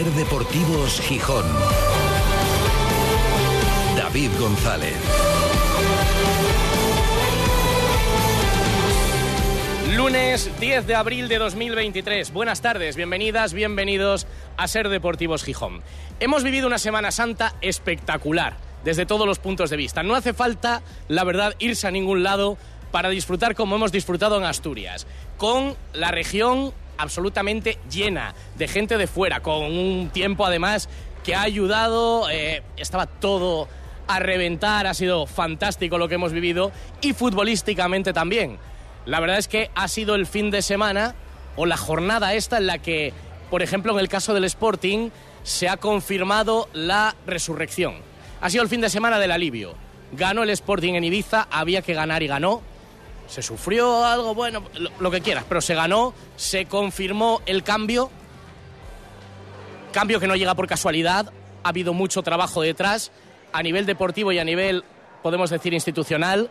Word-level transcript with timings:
Ser 0.00 0.12
Deportivos 0.12 0.98
Gijón. 1.02 1.44
David 3.98 4.30
González. 4.40 4.96
Lunes 9.94 10.50
10 10.58 10.86
de 10.86 10.94
abril 10.94 11.28
de 11.28 11.36
2023. 11.36 12.32
Buenas 12.32 12.62
tardes, 12.62 12.96
bienvenidas, 12.96 13.52
bienvenidos 13.52 14.26
a 14.56 14.68
Ser 14.68 14.88
Deportivos 14.88 15.44
Gijón. 15.44 15.82
Hemos 16.18 16.44
vivido 16.44 16.66
una 16.66 16.78
Semana 16.78 17.10
Santa 17.10 17.54
espectacular 17.60 18.56
desde 18.82 19.04
todos 19.04 19.26
los 19.26 19.38
puntos 19.38 19.68
de 19.68 19.76
vista. 19.76 20.02
No 20.02 20.14
hace 20.14 20.32
falta, 20.32 20.80
la 21.08 21.24
verdad, 21.24 21.54
irse 21.58 21.86
a 21.86 21.90
ningún 21.90 22.22
lado 22.22 22.56
para 22.90 23.10
disfrutar 23.10 23.54
como 23.54 23.76
hemos 23.76 23.92
disfrutado 23.92 24.38
en 24.38 24.44
Asturias, 24.44 25.06
con 25.36 25.76
la 25.92 26.10
región 26.10 26.72
absolutamente 27.00 27.78
llena 27.90 28.34
de 28.56 28.68
gente 28.68 28.98
de 28.98 29.06
fuera, 29.06 29.40
con 29.40 29.64
un 29.64 30.10
tiempo 30.12 30.44
además 30.44 30.88
que 31.24 31.34
ha 31.34 31.42
ayudado, 31.42 32.28
eh, 32.30 32.62
estaba 32.76 33.06
todo 33.06 33.68
a 34.06 34.18
reventar, 34.18 34.86
ha 34.86 34.94
sido 34.94 35.26
fantástico 35.26 35.98
lo 35.98 36.08
que 36.08 36.16
hemos 36.16 36.32
vivido 36.32 36.72
y 37.00 37.12
futbolísticamente 37.12 38.12
también. 38.12 38.58
La 39.06 39.20
verdad 39.20 39.38
es 39.38 39.48
que 39.48 39.70
ha 39.74 39.88
sido 39.88 40.14
el 40.14 40.26
fin 40.26 40.50
de 40.50 40.62
semana 40.62 41.14
o 41.56 41.66
la 41.66 41.76
jornada 41.76 42.34
esta 42.34 42.58
en 42.58 42.66
la 42.66 42.78
que, 42.78 43.12
por 43.50 43.62
ejemplo, 43.62 43.92
en 43.92 44.00
el 44.00 44.08
caso 44.08 44.34
del 44.34 44.44
Sporting, 44.44 45.10
se 45.42 45.68
ha 45.68 45.76
confirmado 45.76 46.68
la 46.72 47.14
resurrección. 47.26 47.94
Ha 48.40 48.50
sido 48.50 48.62
el 48.62 48.68
fin 48.68 48.80
de 48.80 48.90
semana 48.90 49.18
del 49.18 49.30
alivio. 49.30 49.74
Ganó 50.12 50.42
el 50.42 50.50
Sporting 50.50 50.94
en 50.94 51.04
Ibiza, 51.04 51.46
había 51.50 51.82
que 51.82 51.94
ganar 51.94 52.22
y 52.22 52.26
ganó. 52.26 52.62
Se 53.30 53.42
sufrió 53.42 54.04
algo, 54.04 54.34
bueno, 54.34 54.64
lo, 54.98 55.10
que 55.12 55.20
quieras, 55.20 55.44
pero 55.48 55.60
se 55.60 55.76
ganó, 55.76 56.12
se 56.34 56.66
confirmó 56.66 57.40
el 57.46 57.62
cambio. 57.62 58.10
Cambio 59.92 60.18
que 60.18 60.26
no 60.26 60.34
llega 60.34 60.56
por 60.56 60.66
casualidad, 60.66 61.32
ha 61.62 61.68
habido 61.68 61.92
mucho 61.94 62.24
trabajo 62.24 62.60
detrás, 62.60 63.12
a 63.52 63.62
nivel 63.62 63.86
deportivo 63.86 64.32
y 64.32 64.40
a 64.40 64.44
nivel, 64.44 64.82
podemos 65.22 65.48
decir, 65.48 65.72
institucional. 65.72 66.50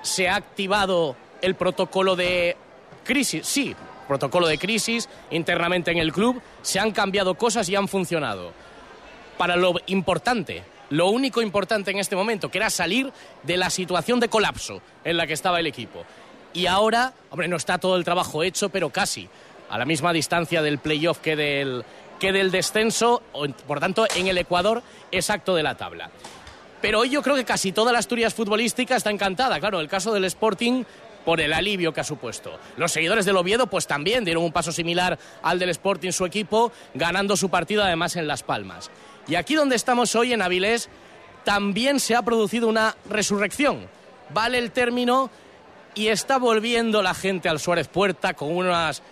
Se 0.00 0.26
ha 0.30 0.36
activado 0.36 1.16
el 1.42 1.54
protocolo 1.54 2.16
de 2.16 2.56
crisis, 3.04 3.46
sí, 3.46 3.76
protocolo 4.08 4.46
de 4.46 4.56
crisis 4.56 5.10
internamente 5.30 5.90
en 5.90 5.98
el 5.98 6.14
club, 6.14 6.40
se 6.62 6.80
han 6.80 6.92
cambiado 6.92 7.34
cosas 7.34 7.68
y 7.68 7.76
han 7.76 7.88
funcionado. 7.88 8.52
Para 9.36 9.56
lo 9.56 9.74
importante, 9.88 10.62
lo 10.90 11.08
único 11.08 11.42
importante 11.42 11.90
en 11.90 11.98
este 11.98 12.16
momento, 12.16 12.50
que 12.50 12.58
era 12.58 12.70
salir 12.70 13.12
de 13.42 13.56
la 13.56 13.70
situación 13.70 14.20
de 14.20 14.28
colapso 14.28 14.80
en 15.04 15.16
la 15.16 15.26
que 15.26 15.32
estaba 15.32 15.60
el 15.60 15.66
equipo. 15.66 16.04
Y 16.52 16.66
ahora, 16.66 17.12
hombre, 17.30 17.48
no 17.48 17.56
está 17.56 17.78
todo 17.78 17.96
el 17.96 18.04
trabajo 18.04 18.42
hecho, 18.42 18.68
pero 18.68 18.90
casi, 18.90 19.28
a 19.68 19.78
la 19.78 19.84
misma 19.84 20.12
distancia 20.12 20.62
del 20.62 20.78
playoff 20.78 21.18
que 21.18 21.36
del, 21.36 21.84
que 22.18 22.32
del 22.32 22.50
descenso, 22.50 23.22
por 23.66 23.80
tanto, 23.80 24.06
en 24.14 24.28
el 24.28 24.38
Ecuador 24.38 24.82
exacto 25.12 25.54
de 25.54 25.62
la 25.62 25.76
tabla. 25.76 26.10
Pero 26.80 27.00
hoy 27.00 27.10
yo 27.10 27.22
creo 27.22 27.36
que 27.36 27.44
casi 27.44 27.72
toda 27.72 27.92
la 27.92 27.98
Asturias 27.98 28.34
futbolística 28.34 28.96
está 28.96 29.10
encantada. 29.10 29.58
Claro, 29.60 29.80
el 29.80 29.88
caso 29.88 30.12
del 30.12 30.24
Sporting 30.24 30.84
por 31.24 31.40
el 31.40 31.52
alivio 31.52 31.92
que 31.92 32.00
ha 32.00 32.04
supuesto. 32.04 32.56
Los 32.76 32.92
seguidores 32.92 33.24
del 33.24 33.36
Oviedo 33.36 33.66
pues 33.66 33.88
también 33.88 34.24
dieron 34.24 34.44
un 34.44 34.52
paso 34.52 34.70
similar 34.70 35.18
al 35.42 35.58
del 35.58 35.70
Sporting 35.70 36.12
su 36.12 36.24
equipo, 36.24 36.70
ganando 36.94 37.36
su 37.36 37.50
partido 37.50 37.82
además 37.82 38.14
en 38.14 38.28
Las 38.28 38.44
Palmas. 38.44 38.90
Y 39.28 39.34
aquí 39.34 39.54
donde 39.54 39.76
estamos 39.76 40.14
hoy 40.14 40.32
en 40.32 40.42
Avilés 40.42 40.88
también 41.44 42.00
se 42.00 42.14
ha 42.14 42.22
producido 42.22 42.68
una 42.68 42.96
resurrección. 43.08 43.88
Vale 44.30 44.58
el 44.58 44.70
término 44.72 45.30
y 45.94 46.08
está 46.08 46.38
volviendo 46.38 47.02
la 47.02 47.14
gente 47.14 47.48
al 47.48 47.60
Suárez 47.60 47.88
Puerta 47.88 48.34
con 48.34 48.54
unas 48.54 49.02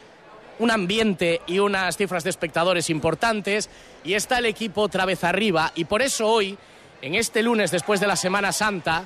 un 0.60 0.70
ambiente 0.70 1.40
y 1.48 1.58
unas 1.58 1.96
cifras 1.96 2.22
de 2.22 2.30
espectadores 2.30 2.88
importantes 2.88 3.68
y 4.04 4.14
está 4.14 4.38
el 4.38 4.46
equipo 4.46 4.82
otra 4.82 5.04
vez 5.04 5.24
arriba 5.24 5.72
y 5.74 5.84
por 5.84 6.00
eso 6.00 6.28
hoy 6.28 6.56
en 7.02 7.16
este 7.16 7.42
lunes 7.42 7.72
después 7.72 7.98
de 7.98 8.06
la 8.06 8.14
Semana 8.14 8.52
Santa 8.52 9.04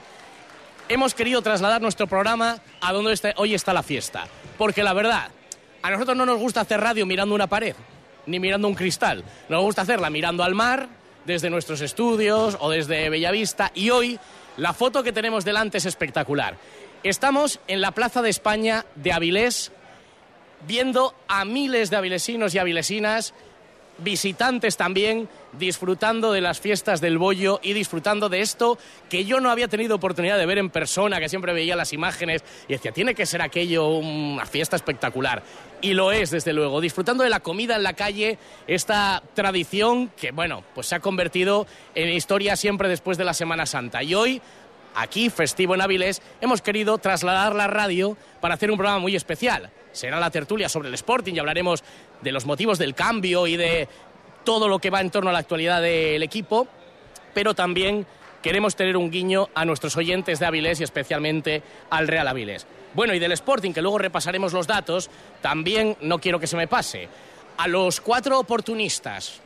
hemos 0.88 1.14
querido 1.14 1.42
trasladar 1.42 1.80
nuestro 1.80 2.06
programa 2.06 2.58
a 2.80 2.92
donde 2.92 3.12
está, 3.12 3.32
hoy 3.36 3.54
está 3.54 3.72
la 3.72 3.82
fiesta. 3.82 4.26
Porque 4.56 4.82
la 4.82 4.92
verdad, 4.92 5.30
a 5.82 5.90
nosotros 5.90 6.16
no 6.16 6.26
nos 6.26 6.38
gusta 6.38 6.62
hacer 6.62 6.80
radio 6.80 7.06
mirando 7.06 7.34
una 7.34 7.46
pared, 7.46 7.76
ni 8.26 8.40
mirando 8.40 8.68
un 8.68 8.74
cristal. 8.74 9.24
Nos 9.48 9.62
gusta 9.62 9.82
hacerla 9.82 10.10
mirando 10.10 10.42
al 10.42 10.54
mar, 10.54 10.88
desde 11.28 11.50
nuestros 11.50 11.82
estudios 11.82 12.56
o 12.58 12.70
desde 12.70 13.10
Bellavista. 13.10 13.70
Y 13.74 13.90
hoy 13.90 14.18
la 14.56 14.72
foto 14.72 15.02
que 15.02 15.12
tenemos 15.12 15.44
delante 15.44 15.76
es 15.76 15.84
espectacular. 15.84 16.56
Estamos 17.02 17.60
en 17.68 17.82
la 17.82 17.92
Plaza 17.92 18.22
de 18.22 18.30
España 18.30 18.86
de 18.94 19.12
Avilés, 19.12 19.70
viendo 20.66 21.14
a 21.28 21.44
miles 21.44 21.90
de 21.90 21.96
avilesinos 21.96 22.54
y 22.54 22.58
avilesinas 22.58 23.34
visitantes 23.98 24.76
también 24.76 25.28
disfrutando 25.58 26.32
de 26.32 26.40
las 26.40 26.60
fiestas 26.60 27.00
del 27.00 27.18
bollo 27.18 27.60
y 27.62 27.72
disfrutando 27.72 28.28
de 28.28 28.40
esto 28.40 28.78
que 29.08 29.24
yo 29.24 29.40
no 29.40 29.50
había 29.50 29.68
tenido 29.68 29.96
oportunidad 29.96 30.38
de 30.38 30.46
ver 30.46 30.58
en 30.58 30.70
persona, 30.70 31.20
que 31.20 31.28
siempre 31.28 31.52
veía 31.52 31.76
las 31.76 31.92
imágenes 31.92 32.44
y 32.68 32.72
decía, 32.72 32.92
tiene 32.92 33.14
que 33.14 33.26
ser 33.26 33.42
aquello 33.42 33.88
una 33.88 34.46
fiesta 34.46 34.76
espectacular. 34.76 35.42
Y 35.80 35.94
lo 35.94 36.12
es, 36.12 36.30
desde 36.30 36.52
luego, 36.52 36.80
disfrutando 36.80 37.24
de 37.24 37.30
la 37.30 37.40
comida 37.40 37.76
en 37.76 37.82
la 37.82 37.92
calle, 37.92 38.38
esta 38.66 39.22
tradición 39.34 40.08
que, 40.16 40.32
bueno, 40.32 40.64
pues 40.74 40.88
se 40.88 40.96
ha 40.96 41.00
convertido 41.00 41.66
en 41.94 42.08
historia 42.08 42.56
siempre 42.56 42.88
después 42.88 43.16
de 43.16 43.24
la 43.24 43.34
Semana 43.34 43.64
Santa. 43.64 44.02
Y 44.02 44.14
hoy 44.14 44.42
aquí, 44.94 45.30
festivo 45.30 45.74
en 45.74 45.80
Avilés, 45.80 46.20
hemos 46.40 46.62
querido 46.62 46.98
trasladar 46.98 47.54
la 47.54 47.68
radio 47.68 48.16
para 48.40 48.54
hacer 48.54 48.70
un 48.70 48.76
programa 48.76 48.98
muy 48.98 49.14
especial. 49.14 49.70
Será 49.92 50.20
la 50.20 50.30
tertulia 50.30 50.68
sobre 50.68 50.88
el 50.88 50.94
Sporting 50.94 51.34
y 51.34 51.38
hablaremos 51.38 51.82
de 52.22 52.32
los 52.32 52.46
motivos 52.46 52.78
del 52.78 52.94
cambio 52.94 53.46
y 53.46 53.56
de 53.56 53.88
todo 54.44 54.68
lo 54.68 54.78
que 54.78 54.90
va 54.90 55.00
en 55.00 55.10
torno 55.10 55.30
a 55.30 55.32
la 55.32 55.40
actualidad 55.40 55.82
del 55.82 56.22
equipo, 56.22 56.66
pero 57.34 57.54
también 57.54 58.06
queremos 58.42 58.76
tener 58.76 58.96
un 58.96 59.10
guiño 59.10 59.48
a 59.54 59.64
nuestros 59.64 59.96
oyentes 59.96 60.38
de 60.38 60.46
Avilés 60.46 60.80
y 60.80 60.84
especialmente 60.84 61.62
al 61.90 62.08
Real 62.08 62.28
Avilés. 62.28 62.66
Bueno, 62.94 63.12
y 63.14 63.18
del 63.18 63.32
Sporting, 63.32 63.72
que 63.72 63.82
luego 63.82 63.98
repasaremos 63.98 64.52
los 64.52 64.66
datos, 64.66 65.10
también 65.42 65.96
no 66.00 66.18
quiero 66.18 66.40
que 66.40 66.46
se 66.46 66.56
me 66.56 66.66
pase. 66.66 67.08
A 67.58 67.68
los 67.68 68.00
cuatro 68.00 68.38
oportunistas, 68.38 69.40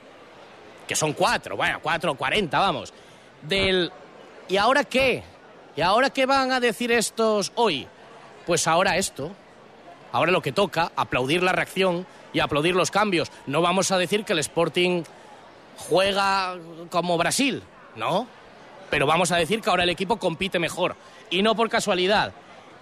que 0.87 0.95
son 0.95 1.15
cuatro, 1.15 1.57
bueno, 1.57 1.81
cuatro 1.83 2.15
cuarenta, 2.15 2.61
vamos, 2.61 2.93
del 3.43 3.91
¿y 4.49 4.57
ahora 4.57 4.85
qué? 4.85 5.23
¿Y 5.75 5.81
ahora 5.81 6.11
qué 6.11 6.27
van 6.27 6.53
a 6.53 6.61
decir 6.61 6.93
estos 6.93 7.53
hoy? 7.55 7.87
Pues 8.47 8.67
ahora 8.67 8.97
esto. 8.97 9.33
Ahora 10.13 10.31
lo 10.31 10.43
que 10.43 10.53
toca, 10.53 10.93
aplaudir 10.95 11.43
la 11.43 11.53
reacción 11.53 12.07
y 12.33 12.41
aplaudir 12.41 12.75
los 12.75 12.91
cambios. 12.91 13.31
No 13.47 13.63
vamos 13.63 13.91
a 13.91 13.99
decir 13.99 14.25
que 14.25 14.35
el 14.35 14.39
Sporting 14.39 15.03
juega 15.77 16.57
como 16.91 17.19
Brasil, 17.19 17.63
no. 17.97 18.27
Pero 18.91 19.07
vamos 19.07 19.33
a 19.33 19.37
decir 19.37 19.63
que 19.63 19.71
ahora 19.71 19.85
el 19.85 19.91
equipo 19.91 20.19
compite 20.19 20.59
mejor. 20.59 20.97
Y 21.31 21.43
no 21.43 21.55
por 21.55 21.71
casualidad. 21.71 22.33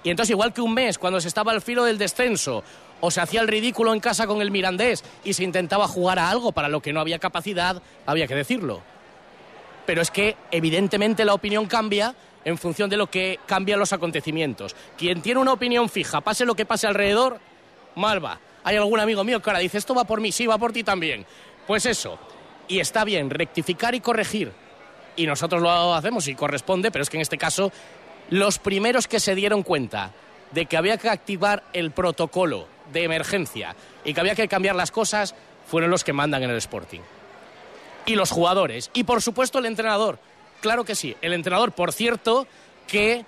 Y 0.02 0.10
entonces, 0.10 0.30
igual 0.30 0.52
que 0.52 0.60
un 0.60 0.74
mes, 0.74 0.98
cuando 0.98 1.20
se 1.20 1.28
estaba 1.28 1.52
al 1.52 1.62
filo 1.62 1.84
del 1.84 1.98
descenso, 1.98 2.64
o 3.00 3.10
se 3.10 3.20
hacía 3.20 3.40
el 3.40 3.48
ridículo 3.48 3.94
en 3.94 4.00
casa 4.00 4.26
con 4.26 4.42
el 4.42 4.50
Mirandés 4.50 5.04
y 5.24 5.32
se 5.32 5.44
intentaba 5.44 5.88
jugar 5.88 6.18
a 6.18 6.30
algo 6.30 6.52
para 6.52 6.68
lo 6.68 6.80
que 6.80 6.92
no 6.92 7.00
había 7.00 7.18
capacidad, 7.18 7.82
había 8.06 8.26
que 8.26 8.34
decirlo. 8.34 8.80
Pero 9.86 10.02
es 10.02 10.10
que, 10.10 10.36
evidentemente, 10.50 11.24
la 11.24 11.34
opinión 11.34 11.66
cambia 11.66 12.14
en 12.44 12.58
función 12.58 12.90
de 12.90 12.96
lo 12.96 13.08
que 13.08 13.38
cambian 13.46 13.78
los 13.78 13.92
acontecimientos. 13.92 14.74
Quien 14.96 15.22
tiene 15.22 15.40
una 15.40 15.52
opinión 15.52 15.88
fija, 15.88 16.20
pase 16.20 16.44
lo 16.44 16.54
que 16.54 16.66
pase 16.66 16.86
alrededor, 16.86 17.38
mal 17.94 18.24
va. 18.24 18.40
Hay 18.64 18.76
algún 18.76 19.00
amigo 19.00 19.24
mío 19.24 19.40
que 19.40 19.50
ahora 19.50 19.60
dice, 19.60 19.78
esto 19.78 19.94
va 19.94 20.04
por 20.04 20.20
mí, 20.20 20.32
sí, 20.32 20.46
va 20.46 20.58
por 20.58 20.72
ti 20.72 20.84
también. 20.84 21.26
Pues 21.66 21.86
eso. 21.86 22.18
Y 22.68 22.80
está 22.80 23.04
bien, 23.04 23.30
rectificar 23.30 23.94
y 23.94 24.00
corregir. 24.00 24.52
Y 25.16 25.26
nosotros 25.26 25.60
lo 25.60 25.94
hacemos 25.94 26.28
y 26.28 26.34
corresponde, 26.34 26.90
pero 26.90 27.02
es 27.02 27.10
que 27.10 27.16
en 27.16 27.22
este 27.22 27.38
caso, 27.38 27.72
los 28.30 28.58
primeros 28.58 29.08
que 29.08 29.20
se 29.20 29.34
dieron 29.34 29.62
cuenta 29.62 30.12
de 30.52 30.66
que 30.66 30.76
había 30.76 30.98
que 30.98 31.08
activar 31.08 31.64
el 31.72 31.90
protocolo 31.90 32.66
de 32.92 33.04
emergencia 33.04 33.74
y 34.04 34.14
que 34.14 34.20
había 34.20 34.34
que 34.34 34.48
cambiar 34.48 34.76
las 34.76 34.90
cosas 34.90 35.34
fueron 35.66 35.90
los 35.90 36.04
que 36.04 36.12
mandan 36.12 36.42
en 36.42 36.50
el 36.50 36.56
Sporting. 36.56 37.00
Y 38.06 38.14
los 38.14 38.30
jugadores. 38.30 38.90
Y 38.94 39.04
por 39.04 39.22
supuesto 39.22 39.58
el 39.58 39.66
entrenador. 39.66 40.18
Claro 40.60 40.84
que 40.84 40.94
sí. 40.94 41.16
El 41.22 41.32
entrenador, 41.32 41.72
por 41.72 41.92
cierto, 41.92 42.46
que 42.86 43.24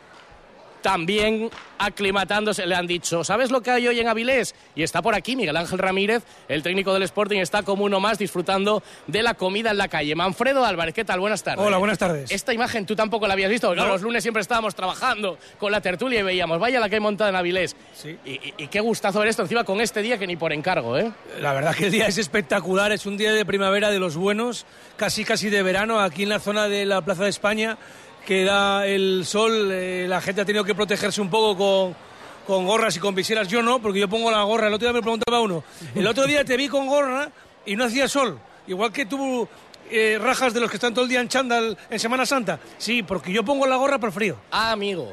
también 0.82 1.50
aclimatándose, 1.79 2.67
le 2.67 2.75
han 2.75 2.87
dicho, 2.87 3.25
¿sabes 3.25 3.50
lo 3.50 3.61
que 3.61 3.70
hay 3.70 3.88
hoy 3.88 3.99
en 4.00 4.08
Avilés? 4.08 4.55
Y 4.75 4.82
está 4.82 5.02
por 5.02 5.14
aquí 5.14 5.34
Miguel 5.37 5.56
Ángel 5.56 5.79
Ramírez, 5.79 6.23
el 6.49 6.62
técnico 6.62 6.93
del 6.93 7.02
Sporting, 7.05 7.38
está 7.40 7.62
como 7.62 7.84
uno 7.84 7.99
más 8.00 8.19
disfrutando 8.19 8.82
de 9.06 9.23
la 9.23 9.34
comida 9.34 9.70
en 9.70 9.79
la 9.79 9.88
calle. 9.88 10.14
Manfredo 10.14 10.64
Álvarez, 10.64 10.94
¿qué 10.94 11.05
tal? 11.05 11.20
Buenas 11.20 11.43
tardes. 11.43 11.64
Hola, 11.64 11.79
buenas 11.79 11.99
tardes. 11.99 12.31
Esta 12.31 12.52
imagen 12.52 12.87
tú 12.87 12.94
tampoco 12.94 13.26
la 13.26 13.32
habías 13.34 13.50
visto, 13.50 13.69
porque 13.69 13.82
No. 13.82 13.88
los 13.88 14.02
lunes 14.02 14.23
siempre 14.23 14.40
estábamos 14.43 14.75
trabajando 14.75 15.38
con 15.58 15.73
la 15.73 15.81
tertulia 15.81 16.20
y 16.20 16.23
veíamos, 16.23 16.58
vaya 16.61 16.79
la 16.81 16.88
que 16.88 16.96
hay 16.96 17.00
montada 17.00 17.31
en 17.31 17.37
Avilés. 17.37 17.75
Sí. 17.94 18.17
Y, 18.25 18.31
y- 18.32 18.55
y 18.58 18.67
qué 18.69 18.81
gustazo 18.81 19.19
ver 19.20 19.29
esto 19.29 19.43
encima 19.43 19.64
con 19.64 19.81
este 19.81 20.02
día 20.02 20.19
que 20.19 20.26
ni 20.26 20.37
por 20.37 20.52
encargo, 20.52 20.99
¿eh? 20.99 21.11
La 21.40 21.52
verdad 21.52 21.75
que 21.75 21.87
el 21.87 21.93
día 21.93 22.06
es 22.06 22.19
espectacular, 22.19 22.93
es 22.93 23.06
un 23.06 23.17
día 23.17 23.32
de 23.32 23.44
primavera 23.44 23.90
de 23.90 23.99
los 23.99 24.17
buenos, 24.17 24.67
casi 24.96 25.25
casi 25.25 25.50
de 25.50 25.62
verano, 25.62 26.00
aquí 26.00 26.23
en 26.25 26.29
la 26.29 26.38
zona 26.40 26.69
de 26.69 26.84
la 26.87 27.00
Plaza 27.02 27.25
de 27.25 27.31
España, 27.31 27.79
que 28.26 28.44
da 28.44 28.86
el 28.86 29.24
sol, 29.26 29.70
eh, 29.72 30.06
la 30.08 30.20
gente 30.20 30.42
ha 30.42 30.44
tenido 30.44 30.64
que 30.64 30.74
protegerse 30.74 31.20
un 31.20 31.30
poco 31.30 31.56
con, 31.56 31.96
con 32.46 32.66
gorras 32.66 32.96
y 32.96 33.00
con 33.00 33.14
viseras, 33.14 33.48
yo 33.48 33.62
no, 33.62 33.80
porque 33.80 34.00
yo 34.00 34.08
pongo 34.08 34.30
la 34.30 34.42
gorra, 34.42 34.69
el 34.69 34.74
otro 34.74 34.86
día 34.86 34.92
me 34.92 35.02
preguntaba 35.02 35.40
uno, 35.40 35.64
el 35.94 36.06
otro 36.06 36.26
día 36.26 36.44
te 36.44 36.56
vi 36.56 36.69
con 36.69 36.86
gorra 36.86 37.30
y 37.66 37.76
no 37.76 37.84
hacía 37.84 38.08
sol. 38.08 38.38
igual 38.66 38.92
que 38.92 39.06
tú 39.06 39.48
eh, 39.90 40.19
rajas 40.20 40.54
de 40.54 40.60
los 40.60 40.70
que 40.70 40.76
están 40.76 40.94
todo 40.94 41.04
el 41.04 41.10
día 41.10 41.20
en 41.20 41.28
chándal 41.28 41.76
en 41.90 41.98
Semana 41.98 42.24
Santa. 42.24 42.58
Sí, 42.78 43.02
porque 43.02 43.32
yo 43.32 43.44
pongo 43.44 43.66
la 43.66 43.76
gorra 43.76 43.98
para 43.98 44.08
el 44.08 44.14
frío. 44.14 44.36
Ah, 44.50 44.72
amigo. 44.72 45.12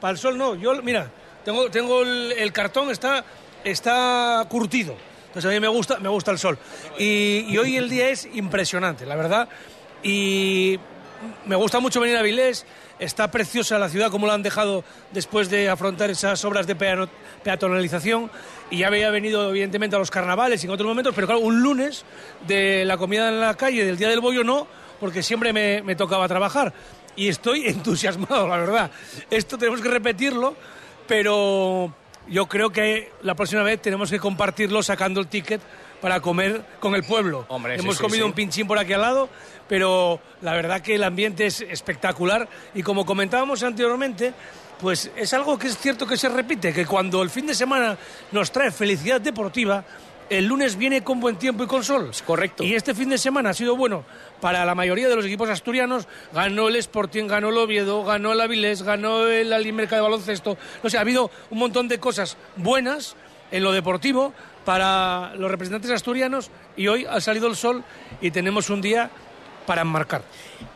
Para 0.00 0.12
el 0.12 0.18
sol 0.18 0.38
no. 0.38 0.54
Yo, 0.54 0.80
mira, 0.82 1.10
tengo, 1.44 1.70
tengo 1.70 2.02
el, 2.02 2.32
el 2.32 2.52
cartón, 2.52 2.90
está, 2.90 3.24
está 3.64 4.46
curtido. 4.48 4.94
Entonces 5.26 5.50
a 5.50 5.52
mí 5.52 5.60
me 5.60 5.68
gusta, 5.68 5.98
me 5.98 6.08
gusta 6.08 6.30
el 6.30 6.38
sol. 6.38 6.58
Y, 6.98 7.44
y 7.48 7.58
hoy 7.58 7.76
el 7.76 7.88
día 7.88 8.08
es 8.10 8.28
impresionante, 8.32 9.04
la 9.04 9.16
verdad. 9.16 9.48
Y 10.02 10.78
me 11.46 11.56
gusta 11.56 11.80
mucho 11.80 12.00
venir 12.00 12.16
a 12.16 12.22
Vilés. 12.22 12.66
Está 12.98 13.30
preciosa 13.30 13.78
la 13.78 13.88
ciudad 13.88 14.10
como 14.10 14.26
la 14.26 14.34
han 14.34 14.42
dejado 14.42 14.84
después 15.12 15.50
de 15.50 15.68
afrontar 15.68 16.10
esas 16.10 16.44
obras 16.44 16.66
de 16.66 16.76
peatonalización. 17.42 18.30
Y 18.70 18.78
ya 18.78 18.88
había 18.88 19.10
venido 19.10 19.50
evidentemente 19.50 19.96
a 19.96 19.98
los 19.98 20.10
carnavales 20.10 20.62
y 20.62 20.66
en 20.66 20.72
otros 20.72 20.86
momentos, 20.86 21.14
pero 21.14 21.26
claro, 21.26 21.40
un 21.40 21.62
lunes 21.62 22.04
de 22.46 22.84
la 22.84 22.96
comida 22.96 23.28
en 23.28 23.40
la 23.40 23.54
calle, 23.54 23.84
del 23.84 23.96
Día 23.96 24.08
del 24.08 24.20
Bollo 24.20 24.44
no, 24.44 24.66
porque 24.98 25.22
siempre 25.22 25.52
me 25.52 25.96
tocaba 25.96 26.28
trabajar. 26.28 26.72
Y 27.16 27.28
estoy 27.28 27.66
entusiasmado, 27.66 28.48
la 28.48 28.56
verdad. 28.58 28.90
Esto 29.30 29.58
tenemos 29.58 29.80
que 29.80 29.88
repetirlo, 29.88 30.54
pero 31.06 31.92
yo 32.28 32.46
creo 32.46 32.70
que 32.70 33.12
la 33.22 33.34
próxima 33.34 33.62
vez 33.62 33.82
tenemos 33.82 34.10
que 34.10 34.18
compartirlo 34.18 34.82
sacando 34.82 35.20
el 35.20 35.26
ticket 35.26 35.60
para 36.00 36.20
comer 36.20 36.62
con 36.80 36.94
el 36.94 37.04
pueblo. 37.04 37.44
Hombre, 37.48 37.76
Hemos 37.76 37.96
sí, 37.96 38.02
comido 38.02 38.24
sí. 38.24 38.28
un 38.28 38.32
pinchín 38.32 38.66
por 38.66 38.78
aquí 38.78 38.92
al 38.92 39.02
lado, 39.02 39.28
pero 39.68 40.20
la 40.42 40.54
verdad 40.54 40.80
que 40.80 40.94
el 40.94 41.04
ambiente 41.04 41.46
es 41.46 41.60
espectacular 41.60 42.48
y 42.74 42.82
como 42.82 43.04
comentábamos 43.04 43.62
anteriormente, 43.62 44.32
pues 44.80 45.10
es 45.16 45.32
algo 45.34 45.58
que 45.58 45.68
es 45.68 45.78
cierto 45.78 46.06
que 46.06 46.16
se 46.16 46.28
repite, 46.28 46.72
que 46.72 46.86
cuando 46.86 47.22
el 47.22 47.30
fin 47.30 47.46
de 47.46 47.54
semana 47.54 47.96
nos 48.32 48.50
trae 48.50 48.70
felicidad 48.70 49.20
deportiva, 49.20 49.84
el 50.30 50.46
lunes 50.46 50.76
viene 50.76 51.02
con 51.02 51.18
buen 51.18 51.36
tiempo 51.36 51.64
y 51.64 51.66
con 51.66 51.82
sol. 51.82 52.08
Es 52.10 52.22
correcto. 52.22 52.62
Y 52.62 52.74
este 52.74 52.94
fin 52.94 53.10
de 53.10 53.18
semana 53.18 53.50
ha 53.50 53.54
sido 53.54 53.76
bueno 53.76 54.04
para 54.40 54.64
la 54.64 54.76
mayoría 54.76 55.08
de 55.08 55.16
los 55.16 55.24
equipos 55.24 55.50
asturianos. 55.50 56.06
Ganó 56.32 56.68
el 56.68 56.76
Sporting, 56.76 57.26
ganó 57.26 57.48
el 57.48 57.58
Oviedo, 57.58 58.04
ganó 58.04 58.32
el 58.32 58.40
Avilés, 58.40 58.82
ganó 58.82 59.26
el 59.26 59.52
Alimerca 59.52 59.96
de 59.96 60.02
baloncesto. 60.02 60.56
No 60.84 60.88
sé, 60.88 60.98
ha 60.98 61.00
habido 61.00 61.32
un 61.50 61.58
montón 61.58 61.88
de 61.88 61.98
cosas 61.98 62.36
buenas 62.54 63.16
en 63.50 63.64
lo 63.64 63.72
deportivo 63.72 64.32
para 64.70 65.34
los 65.34 65.50
representantes 65.50 65.90
asturianos 65.90 66.48
y 66.76 66.86
hoy 66.86 67.04
ha 67.04 67.20
salido 67.20 67.48
el 67.48 67.56
sol 67.56 67.82
y 68.20 68.30
tenemos 68.30 68.70
un 68.70 68.80
día 68.80 69.10
para 69.66 69.82
enmarcar. 69.82 70.22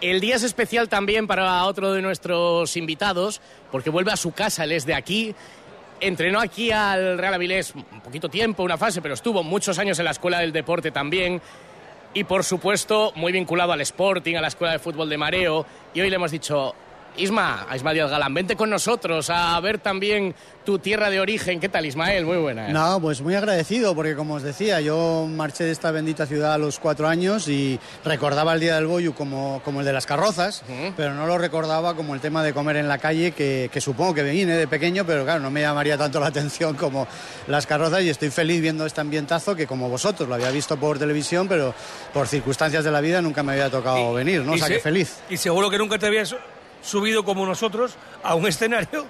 El 0.00 0.20
día 0.20 0.35
es 0.35 0.43
especial 0.43 0.88
también 0.88 1.29
para 1.29 1.62
otro 1.62 1.93
de 1.93 2.02
nuestros 2.02 2.76
invitados, 2.76 3.41
porque 3.70 3.91
vuelve 3.91 4.11
a 4.11 4.17
su 4.17 4.32
casa, 4.32 4.64
él 4.64 4.73
es 4.73 4.85
de 4.85 4.94
aquí. 4.94 5.32
Entrenó 6.00 6.41
aquí 6.41 6.73
al 6.73 7.19
Real 7.19 7.35
Avilés 7.35 7.73
un 7.73 8.00
poquito 8.00 8.29
tiempo, 8.29 8.64
una 8.64 8.76
fase, 8.76 9.00
pero 9.00 9.14
estuvo 9.14 9.44
muchos 9.44 9.79
años 9.79 9.96
en 10.00 10.06
la 10.06 10.11
Escuela 10.11 10.41
del 10.41 10.50
Deporte 10.50 10.91
también. 10.91 11.41
Y 12.14 12.25
por 12.25 12.43
supuesto, 12.43 13.12
muy 13.14 13.31
vinculado 13.31 13.70
al 13.70 13.81
Sporting, 13.82 14.35
a 14.35 14.41
la 14.41 14.49
Escuela 14.49 14.73
de 14.73 14.81
Fútbol 14.81 15.08
de 15.08 15.19
Mareo. 15.19 15.67
Y 15.94 16.00
hoy 16.00 16.11
le 16.11 16.17
hemos 16.17 16.32
dicho, 16.32 16.75
Isma, 17.16 17.66
a 17.69 17.93
Díaz 17.93 18.11
Galán, 18.11 18.34
vente 18.34 18.56
con 18.56 18.70
nosotros 18.70 19.31
a 19.31 19.58
ver 19.61 19.78
también 19.78 20.34
tu 20.64 20.78
tierra 20.78 21.11
de 21.11 21.20
origen. 21.20 21.61
¿Qué 21.61 21.69
tal, 21.69 21.84
Ismael? 21.87 22.25
Muy 22.25 22.38
buena. 22.38 22.69
No, 22.69 22.99
pues 23.00 23.20
muy 23.20 23.34
agradecido, 23.34 23.94
porque 23.94 24.14
como 24.16 24.34
os 24.34 24.43
decía, 24.43 24.81
yo 24.81 25.26
marché 25.31 25.64
de 25.64 25.70
esta 25.72 25.90
bendita 25.90 26.26
ciudad 26.26 26.55
a 26.55 26.58
los 26.58 26.78
cuatro 26.78 27.06
años 27.06 27.49
y 27.49 27.78
recordaba 28.05 28.55
el 28.55 28.61
Día 28.61 28.75
del 28.76 28.87
Boyu 28.87 29.14
como, 29.14 29.61
como 29.64 29.81
el 29.81 29.87
de 29.87 29.93
las 29.93 30.06
carrozas, 30.06 30.62
pero 30.96 31.14
no 31.14 31.26
lo 31.26 31.37
recordaba 31.38 31.94
como 31.94 32.14
el 32.14 32.20
tema 32.20 32.43
de 32.43 32.52
comer 32.55 32.76
en 32.76 32.88
la 32.88 32.99
calle, 32.99 33.32
que, 33.32 33.69
que 33.72 33.81
supongo 33.81 34.14
que 34.14 34.22
vine 34.22 34.56
de 34.56 34.67
pequeño, 34.67 35.05
pero 35.05 35.25
claro, 35.25 35.40
no 35.40 35.50
me 35.50 35.60
llamaría 35.60 35.99
tanto 35.99 36.19
la 36.19 36.26
atención 36.34 36.75
como 36.75 37.06
las 37.46 37.67
carrozas 37.67 38.02
y 38.02 38.08
estoy 38.10 38.31
feliz 38.31 38.60
viendo 38.62 38.87
este 38.87 39.00
ambientazo 39.02 39.55
que 39.55 39.67
como 39.67 39.88
vosotros, 39.90 40.28
lo 40.28 40.34
había 40.34 40.50
visto 40.50 40.76
por 40.78 40.99
televisión, 40.99 41.46
pero 41.46 41.75
por 42.12 42.26
circunstancias 42.26 42.84
de 42.84 42.90
la 42.90 43.00
vida 43.02 43.20
nunca 43.20 43.43
me 43.43 43.52
había 43.52 43.70
tocado 43.70 44.14
venir, 44.14 44.40
¿no? 44.43 44.52
O 44.52 44.56
sea, 44.56 44.67
se- 44.67 44.75
que 44.75 44.81
feliz. 44.81 45.19
Y 45.28 45.37
seguro 45.37 45.69
que 45.70 45.76
nunca 45.78 45.99
te 45.99 46.06
habías 46.06 46.34
subido 46.84 47.25
como 47.25 47.46
nosotros 47.46 47.94
a 48.22 48.34
un 48.34 48.46
escenario 48.48 49.06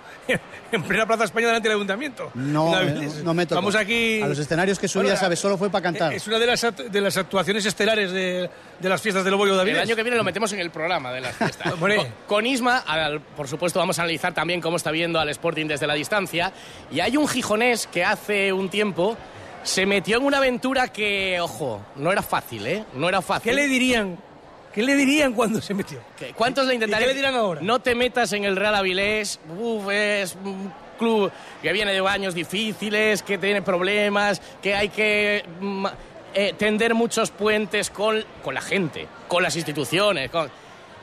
en 0.73 0.83
plena 0.85 1.07
Plaza 1.07 1.25
España 1.25 1.49
delante 1.49 1.69
del 1.69 1.77
Ayuntamiento. 1.77 2.31
No, 2.35 2.79
eh, 2.81 2.93
no, 3.17 3.23
no 3.25 3.35
me 3.35 3.47
tocó. 3.47 3.57
Vamos 3.57 3.75
aquí... 3.75 4.23
A 4.23 4.29
los 4.29 4.39
escenarios 4.39 4.79
que 4.79 4.87
subía, 4.89 5.05
Bueno, 5.11 5.21
¿sabes? 5.21 5.39
Solo 5.39 5.59
fue 5.59 5.71
para 5.71 5.83
cantar. 5.83 6.13
Es 6.15 6.27
una 6.27 6.39
de 6.39 6.47
las, 6.47 6.61
de 6.91 7.01
las 7.01 7.17
actuaciones 7.17 7.67
estelares 7.67 8.13
de, 8.13 8.49
de 8.81 8.89
las 8.89 9.01
fiestas 9.03 9.25
del 9.25 9.35
Bollo 9.35 9.53
de 9.57 9.63
El 9.63 9.69
Avilés. 9.69 9.83
año 9.83 9.97
que 9.97 10.03
viene 10.03 10.17
lo 10.17 10.25
metemos 10.25 10.53
en 10.53 10.61
el 10.61 10.71
programa 10.71 11.13
de 11.13 11.21
las 11.21 11.35
fiestas. 11.37 11.75
Con, 11.79 11.93
con 12.27 12.47
Isma, 12.47 12.79
al- 12.79 13.21
por 13.21 13.49
supuesto, 13.49 13.79
vamos 13.79 13.99
a 13.99 14.03
analizar 14.03 14.33
también 14.33 14.61
cómo 14.61 14.77
está 14.77 14.91
viendo 14.91 15.19
al 15.21 15.29
Sporting 15.31 15.67
desde 15.67 15.87
la 15.87 15.95
distancia. 15.95 16.53
Y 16.91 17.01
hay 17.01 17.17
un 17.17 17.27
gijonés 17.29 17.87
que 17.87 18.05
hace 18.05 18.53
un 18.53 18.69
tiempo 18.69 19.17
se 19.63 19.87
metió 19.87 20.19
en 20.19 20.25
una 20.25 20.39
aventura 20.39 20.89
que, 20.89 21.41
ojo, 21.41 21.81
no 21.97 22.13
era 22.13 22.23
fácil, 22.23 22.67
¿eh? 22.67 22.85
No 22.95 23.09
era 23.09 23.23
fácil. 23.23 23.51
¿Qué 23.51 23.57
le 23.57 23.67
dirían? 23.67 24.19
¿Qué 24.75 24.83
le 24.83 24.97
dirían 24.97 25.33
cuando 25.33 25.61
se 25.63 25.73
metió? 25.75 26.01
¿Qué- 26.17 26.33
¿Cuántos 26.33 26.67
le 26.67 26.75
intentarían? 26.75 27.09
¿Y 27.09 27.13
qué 27.13 27.15
le 27.15 27.21
dirán 27.21 27.35
ahora? 27.37 27.61
No 27.63 27.79
te 27.81 27.95
metas 27.95 28.33
en 28.33 28.45
el 28.45 28.57
Real 28.57 28.75
Avilés. 28.75 29.39
Uf, 29.59 29.89
es 29.91 30.37
un 30.45 30.73
club 30.99 31.31
que 31.63 31.73
viene 31.73 31.93
de 31.93 32.07
años 32.09 32.35
difíciles, 32.35 33.23
que 33.23 33.39
tiene 33.39 33.63
problemas, 33.63 34.41
que 34.61 34.75
hay 34.75 34.89
que 34.89 35.45
mm, 35.61 35.87
eh, 36.35 36.55
tender 36.59 36.95
muchos 36.95 37.31
puentes 37.31 37.91
con, 37.91 38.25
con 38.43 38.55
la 38.55 38.61
gente, 38.61 39.07
con 39.29 39.43
las 39.43 39.55
instituciones. 39.55 40.31
con- 40.31 40.51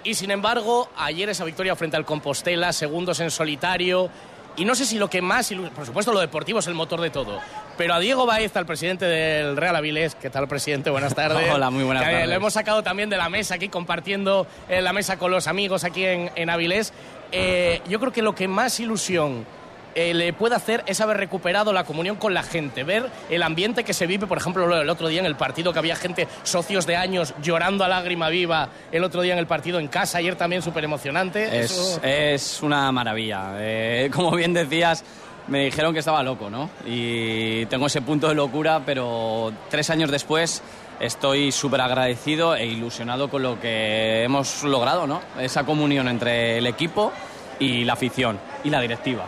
Y 0.03 0.15
sin 0.15 0.31
embargo, 0.31 0.89
ayer 0.97 1.29
esa 1.29 1.45
victoria 1.45 1.75
frente 1.75 1.95
al 1.95 2.06
Compostela, 2.06 2.73
segundos 2.73 3.19
en 3.21 3.31
solitario. 3.31 4.09
Y 4.57 4.65
no 4.65 4.75
sé 4.75 4.85
si 4.85 4.97
lo 4.97 5.09
que 5.09 5.21
más, 5.21 5.53
por 5.73 5.85
supuesto, 5.85 6.12
lo 6.12 6.19
deportivo 6.19 6.59
es 6.59 6.68
el 6.68 6.73
motor 6.73 7.00
de 7.00 7.09
todo. 7.09 7.39
Pero 7.81 7.95
a 7.95 8.00
Diego 8.00 8.28
Baez, 8.28 8.56
al 8.57 8.68
presidente 8.68 9.06
del 9.06 9.57
Real 9.57 9.75
Avilés, 9.75 10.13
¿qué 10.13 10.30
tal, 10.30 10.48
presidente? 10.48 10.92
Buenas 10.92 11.16
tardes. 11.16 11.50
Hola, 11.51 11.72
muy 11.72 11.83
buenas 11.83 12.04
eh, 12.04 12.12
tardes. 12.12 12.28
Lo 12.28 12.36
hemos 12.36 12.54
sacado 12.54 12.83
también 12.83 13.10
de 13.10 13.18
la 13.18 13.28
mesa 13.28 13.56
aquí, 13.56 13.69
compartiendo 13.69 14.45
eh, 14.69 14.83
la 14.83 14.94
mesa 14.94 15.18
con 15.18 15.31
los 15.31 15.48
amigos 15.48 15.83
aquí 15.83 16.06
en, 16.06 16.30
en 16.36 16.51
Avilés. 16.51 16.94
Eh, 17.31 17.81
yo 17.89 18.00
creo 18.00 18.12
que 18.12 18.22
lo 18.22 18.36
que 18.36 18.48
más 18.48 18.80
ilusión 18.80 19.48
eh, 19.95 20.13
le 20.13 20.31
puede 20.31 20.54
hacer 20.54 20.83
es 20.86 21.01
haber 21.01 21.18
recuperado 21.18 21.74
la 21.74 21.83
comunión 21.83 22.18
con 22.18 22.36
la 22.36 22.44
gente, 22.44 22.83
ver 22.83 23.07
el 23.31 23.42
ambiente 23.42 23.83
que 23.83 23.95
se 23.95 24.06
vive, 24.06 24.28
por 24.28 24.38
ejemplo, 24.38 24.68
lo- 24.68 24.80
el 24.80 24.89
otro 24.89 25.07
día 25.07 25.19
en 25.19 25.25
el 25.25 25.36
partido, 25.36 25.74
que 25.74 25.80
había 25.80 25.95
gente, 25.95 26.28
socios 26.44 26.86
de 26.86 26.98
años, 26.98 27.33
llorando 27.42 27.83
a 27.83 27.88
lágrima 27.88 28.30
viva 28.30 28.69
el 28.92 29.04
otro 29.04 29.24
día 29.24 29.33
en 29.33 29.39
el 29.39 29.48
partido 29.48 29.80
en 29.80 29.88
casa, 29.88 30.19
ayer 30.19 30.36
también 30.36 30.62
súper 30.62 30.83
emocionante. 30.83 31.62
Es, 31.62 32.00
es 32.04 32.62
una 32.62 32.92
maravilla. 32.92 33.56
Eh, 33.57 34.12
como 34.13 34.36
bien 34.36 34.54
decías, 34.54 35.04
me 35.47 35.65
dijeron 35.65 35.93
que 35.93 35.99
estaba 35.99 36.23
loco, 36.23 36.49
¿no? 36.49 36.69
Y 36.85 37.65
tengo 37.67 37.88
ese 37.88 38.01
punto 38.01 38.27
de 38.27 38.35
locura, 38.35 38.81
pero 38.85 39.51
tres 39.69 39.89
años 39.89 40.11
después 40.11 40.61
estoy 40.99 41.51
súper 41.51 41.81
agradecido 41.81 42.56
e 42.56 42.66
ilusionado 42.66 43.30
con 43.30 43.42
lo 43.42 43.59
que 43.59 44.23
hemos 44.23 44.63
logrado, 44.63 45.07
¿no? 45.07 45.21
Esa 45.39 45.66
comunión 45.66 46.07
entre 46.07 46.57
el 46.57 46.68
equipo 46.68 47.11
y 47.59 47.83
la 47.83 47.94
afición 47.94 48.39
y 48.63 48.69
la 48.69 48.80
directiva. 48.80 49.25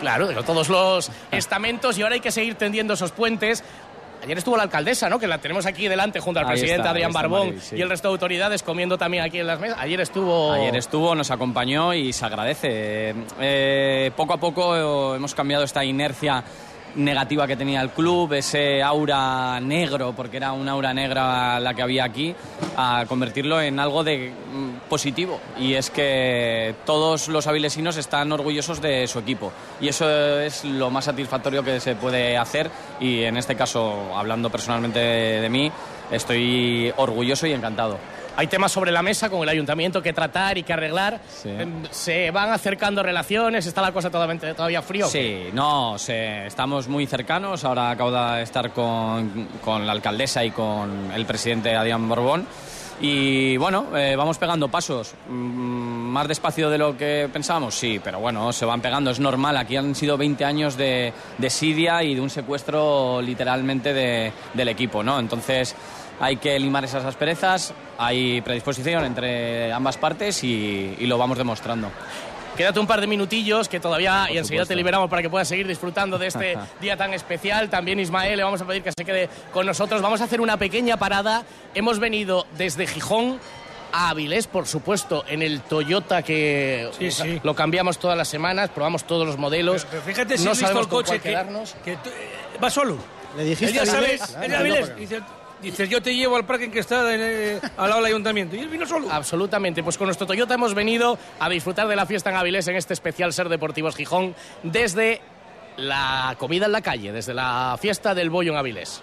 Claro, 0.00 0.28
de 0.28 0.42
todos 0.44 0.68
los 0.68 1.10
estamentos 1.32 1.98
y 1.98 2.02
ahora 2.02 2.14
hay 2.14 2.20
que 2.20 2.30
seguir 2.30 2.54
tendiendo 2.54 2.94
esos 2.94 3.10
puentes. 3.10 3.64
Ayer 4.28 4.36
estuvo 4.36 4.58
la 4.58 4.64
alcaldesa, 4.64 5.08
¿no? 5.08 5.18
Que 5.18 5.26
la 5.26 5.38
tenemos 5.38 5.64
aquí 5.64 5.88
delante 5.88 6.20
junto 6.20 6.38
al 6.38 6.44
Ahí 6.44 6.50
presidente 6.50 6.80
está, 6.82 6.90
Adrián 6.90 7.14
Barbón 7.14 7.58
sí. 7.58 7.76
y 7.76 7.80
el 7.80 7.88
resto 7.88 8.08
de 8.08 8.12
autoridades 8.12 8.62
comiendo 8.62 8.98
también 8.98 9.24
aquí 9.24 9.38
en 9.38 9.46
las 9.46 9.58
mesas. 9.58 9.78
Ayer 9.80 10.02
estuvo... 10.02 10.52
Ayer 10.52 10.76
estuvo, 10.76 11.14
nos 11.14 11.30
acompañó 11.30 11.94
y 11.94 12.12
se 12.12 12.26
agradece. 12.26 13.14
Eh, 13.40 14.10
poco 14.14 14.34
a 14.34 14.36
poco 14.36 15.14
hemos 15.14 15.34
cambiado 15.34 15.64
esta 15.64 15.82
inercia 15.82 16.44
negativa 16.96 17.46
que 17.46 17.56
tenía 17.56 17.80
el 17.80 17.90
club, 17.90 18.32
ese 18.32 18.82
aura 18.82 19.60
negro, 19.60 20.12
porque 20.16 20.36
era 20.36 20.52
un 20.52 20.68
aura 20.68 20.92
negra 20.92 21.60
la 21.60 21.74
que 21.74 21.82
había 21.82 22.04
aquí, 22.04 22.34
a 22.76 23.04
convertirlo 23.08 23.60
en 23.60 23.78
algo 23.78 24.04
de 24.04 24.30
mm, 24.30 24.88
positivo. 24.88 25.40
Y 25.58 25.74
es 25.74 25.90
que 25.90 26.74
todos 26.84 27.28
los 27.28 27.46
avilesinos 27.46 27.96
están 27.96 28.30
orgullosos 28.32 28.80
de 28.80 29.06
su 29.06 29.18
equipo. 29.18 29.52
Y 29.80 29.88
eso 29.88 30.08
es 30.40 30.64
lo 30.64 30.90
más 30.90 31.04
satisfactorio 31.04 31.62
que 31.62 31.80
se 31.80 31.96
puede 31.96 32.36
hacer. 32.36 32.70
Y 33.00 33.22
en 33.22 33.36
este 33.36 33.54
caso, 33.54 34.16
hablando 34.16 34.50
personalmente 34.50 34.98
de, 34.98 35.40
de 35.40 35.48
mí, 35.48 35.70
estoy 36.10 36.92
orgulloso 36.96 37.46
y 37.46 37.52
encantado. 37.52 37.98
Hay 38.38 38.46
temas 38.46 38.70
sobre 38.70 38.92
la 38.92 39.02
mesa 39.02 39.28
con 39.28 39.42
el 39.42 39.48
ayuntamiento 39.48 40.00
que 40.00 40.12
tratar 40.12 40.56
y 40.58 40.62
que 40.62 40.72
arreglar. 40.72 41.20
Sí. 41.28 41.48
Em, 41.48 41.82
Se 41.90 42.30
van 42.30 42.52
acercando 42.52 43.02
relaciones, 43.02 43.66
está 43.66 43.82
la 43.82 43.90
cosa 43.90 44.10
todavía, 44.10 44.54
todavía 44.54 44.80
frío. 44.80 45.08
Sí, 45.08 45.48
no, 45.52 45.98
se- 45.98 46.46
estamos 46.46 46.86
muy 46.86 47.04
cercanos. 47.06 47.64
Ahora 47.64 47.90
acabo 47.90 48.12
de 48.12 48.42
estar 48.42 48.70
con, 48.70 49.48
con 49.64 49.84
la 49.84 49.90
alcaldesa 49.90 50.44
y 50.44 50.52
con 50.52 51.10
el 51.12 51.26
presidente 51.26 51.74
Adrián 51.74 52.08
Borbón. 52.08 52.46
Y 53.00 53.56
bueno, 53.56 53.96
eh, 53.96 54.14
vamos 54.16 54.38
pegando 54.38 54.68
pasos. 54.68 55.14
Mm, 55.28 55.32
más 56.10 56.26
despacio 56.28 56.70
de 56.70 56.78
lo 56.78 56.96
que 56.96 57.28
pensábamos, 57.32 57.74
sí, 57.74 58.00
pero 58.02 58.18
bueno, 58.20 58.52
se 58.52 58.64
van 58.64 58.80
pegando, 58.80 59.10
es 59.10 59.18
normal. 59.20 59.56
Aquí 59.56 59.76
han 59.76 59.94
sido 59.96 60.16
20 60.16 60.44
años 60.44 60.76
de, 60.76 61.12
de 61.38 61.50
sidia 61.50 62.02
y 62.04 62.14
de 62.14 62.20
un 62.20 62.30
secuestro 62.30 63.20
literalmente 63.22 63.92
de- 63.92 64.32
del 64.54 64.68
equipo, 64.68 65.02
¿no? 65.04 65.18
Entonces 65.20 65.74
hay 66.20 66.36
que 66.36 66.58
limar 66.58 66.84
esas 66.84 67.04
asperezas, 67.04 67.72
hay 67.98 68.40
predisposición 68.40 69.04
entre 69.04 69.72
ambas 69.72 69.96
partes 69.96 70.42
y, 70.44 70.96
y 70.98 71.06
lo 71.06 71.18
vamos 71.18 71.38
demostrando. 71.38 71.90
quédate 72.56 72.80
un 72.80 72.86
par 72.88 73.00
de 73.00 73.06
minutillos 73.06 73.68
que 73.68 73.78
todavía 73.78 74.26
y 74.30 74.36
enseguida 74.38 74.66
te 74.66 74.74
liberamos 74.74 75.08
para 75.08 75.22
que 75.22 75.30
puedas 75.30 75.46
seguir 75.46 75.66
disfrutando 75.68 76.18
de 76.18 76.26
este 76.26 76.56
día 76.80 76.96
tan 76.96 77.14
especial. 77.14 77.70
También 77.70 78.00
Ismael, 78.00 78.36
le 78.36 78.42
vamos 78.42 78.60
a 78.60 78.66
pedir 78.66 78.82
que 78.82 78.90
se 78.96 79.04
quede 79.04 79.28
con 79.52 79.64
nosotros. 79.66 80.02
Vamos 80.02 80.20
a 80.20 80.24
hacer 80.24 80.40
una 80.40 80.56
pequeña 80.56 80.96
parada. 80.96 81.44
Hemos 81.74 81.98
venido 82.00 82.46
desde 82.56 82.86
Gijón 82.88 83.38
a 83.92 84.10
Avilés, 84.10 84.46
por 84.48 84.66
supuesto, 84.66 85.24
en 85.28 85.40
el 85.40 85.60
Toyota 85.62 86.22
que 86.22 86.90
Sí, 86.98 87.10
sí. 87.10 87.40
lo 87.42 87.54
cambiamos 87.54 87.98
todas 87.98 88.18
las 88.18 88.28
semanas, 88.28 88.68
probamos 88.70 89.04
todos 89.04 89.24
los 89.26 89.38
modelos. 89.38 89.86
Pero 89.88 90.02
fíjate 90.02 90.36
si 90.36 90.44
no 90.44 90.50
has 90.50 90.58
visto 90.58 90.66
sabemos 90.66 90.86
el 90.86 90.90
con 90.90 90.98
coche 90.98 91.08
cuál 91.10 91.20
que, 91.22 91.28
quedarnos. 91.30 91.76
que 91.84 91.96
tú- 91.96 92.10
eh, 92.10 92.58
va 92.62 92.68
solo. 92.70 92.98
Le 93.36 93.44
dijiste 93.44 93.66
Él 93.66 93.72
ya 93.74 93.82
a 93.82 93.86
sabe, 93.86 94.06
Avilés, 94.18 94.36
él 94.42 94.54
Avilés, 94.54 94.96
dice, 94.96 95.20
dice, 95.62 95.88
yo 95.88 96.02
te 96.02 96.14
llevo 96.14 96.36
al 96.36 96.44
parking 96.44 96.70
que 96.70 96.80
está 96.80 97.12
en, 97.14 97.20
eh, 97.22 97.60
al 97.76 97.88
lado 97.88 98.02
del 98.02 98.12
ayuntamiento. 98.12 98.56
Y 98.56 98.60
él 98.60 98.68
vino 98.68 98.86
solo. 98.86 99.10
Absolutamente. 99.10 99.82
Pues 99.82 99.98
con 99.98 100.06
nuestro 100.06 100.26
Toyota 100.26 100.54
hemos 100.54 100.74
venido 100.74 101.18
a 101.38 101.48
disfrutar 101.48 101.88
de 101.88 101.96
la 101.96 102.06
fiesta 102.06 102.30
en 102.30 102.36
Avilés 102.36 102.68
en 102.68 102.76
este 102.76 102.94
especial 102.94 103.32
Ser 103.32 103.48
Deportivos 103.48 103.96
Gijón 103.96 104.34
desde 104.62 105.20
la 105.76 106.34
comida 106.38 106.66
en 106.66 106.72
la 106.72 106.82
calle, 106.82 107.12
desde 107.12 107.34
la 107.34 107.76
fiesta 107.80 108.14
del 108.14 108.30
bollo 108.30 108.52
en 108.52 108.58
Avilés. 108.58 109.02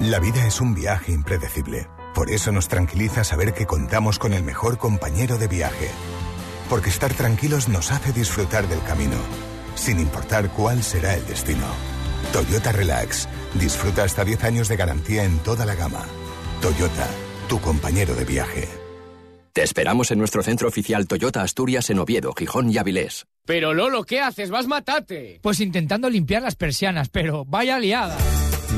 La 0.00 0.18
vida 0.20 0.46
es 0.46 0.60
un 0.60 0.74
viaje 0.74 1.12
impredecible. 1.12 1.88
Por 2.14 2.30
eso 2.30 2.52
nos 2.52 2.68
tranquiliza 2.68 3.24
saber 3.24 3.54
que 3.54 3.66
contamos 3.66 4.18
con 4.18 4.32
el 4.32 4.42
mejor 4.42 4.78
compañero 4.78 5.38
de 5.38 5.48
viaje. 5.48 5.90
Porque 6.68 6.90
estar 6.90 7.12
tranquilos 7.14 7.68
nos 7.68 7.90
hace 7.90 8.12
disfrutar 8.12 8.68
del 8.68 8.82
camino, 8.82 9.16
sin 9.74 9.98
importar 9.98 10.48
cuál 10.50 10.82
será 10.82 11.14
el 11.14 11.26
destino. 11.26 11.66
Toyota 12.32 12.72
Relax. 12.72 13.28
Disfruta 13.54 14.04
hasta 14.04 14.24
10 14.24 14.44
años 14.44 14.68
de 14.68 14.76
garantía 14.76 15.24
en 15.24 15.38
toda 15.40 15.66
la 15.66 15.74
gama. 15.74 16.06
Toyota, 16.62 17.06
tu 17.48 17.60
compañero 17.60 18.14
de 18.14 18.24
viaje. 18.24 18.68
Te 19.52 19.62
esperamos 19.62 20.10
en 20.10 20.18
nuestro 20.18 20.42
centro 20.42 20.66
oficial 20.68 21.06
Toyota 21.06 21.42
Asturias 21.42 21.90
en 21.90 21.98
Oviedo, 21.98 22.32
Gijón 22.32 22.70
y 22.70 22.78
Avilés. 22.78 23.26
Pero 23.44 23.74
Lolo, 23.74 24.04
¿qué 24.04 24.20
haces? 24.20 24.50
Vas 24.50 24.66
matate. 24.66 25.40
Pues 25.42 25.60
intentando 25.60 26.08
limpiar 26.08 26.42
las 26.42 26.56
persianas, 26.56 27.10
pero 27.10 27.44
vaya 27.44 27.78
liada. 27.78 28.16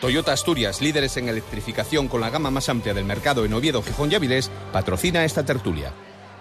Toyota 0.00 0.32
Asturias, 0.32 0.80
líderes 0.80 1.16
en 1.16 1.28
electrificación 1.28 2.06
con 2.06 2.20
la 2.20 2.30
gama 2.30 2.50
más 2.50 2.68
amplia 2.68 2.94
del 2.94 3.04
mercado 3.04 3.44
en 3.44 3.52
Oviedo, 3.52 3.82
Gijón 3.82 4.12
y 4.12 4.14
Avilés, 4.14 4.50
patrocina 4.72 5.24
esta 5.24 5.44
tertulia. 5.44 5.92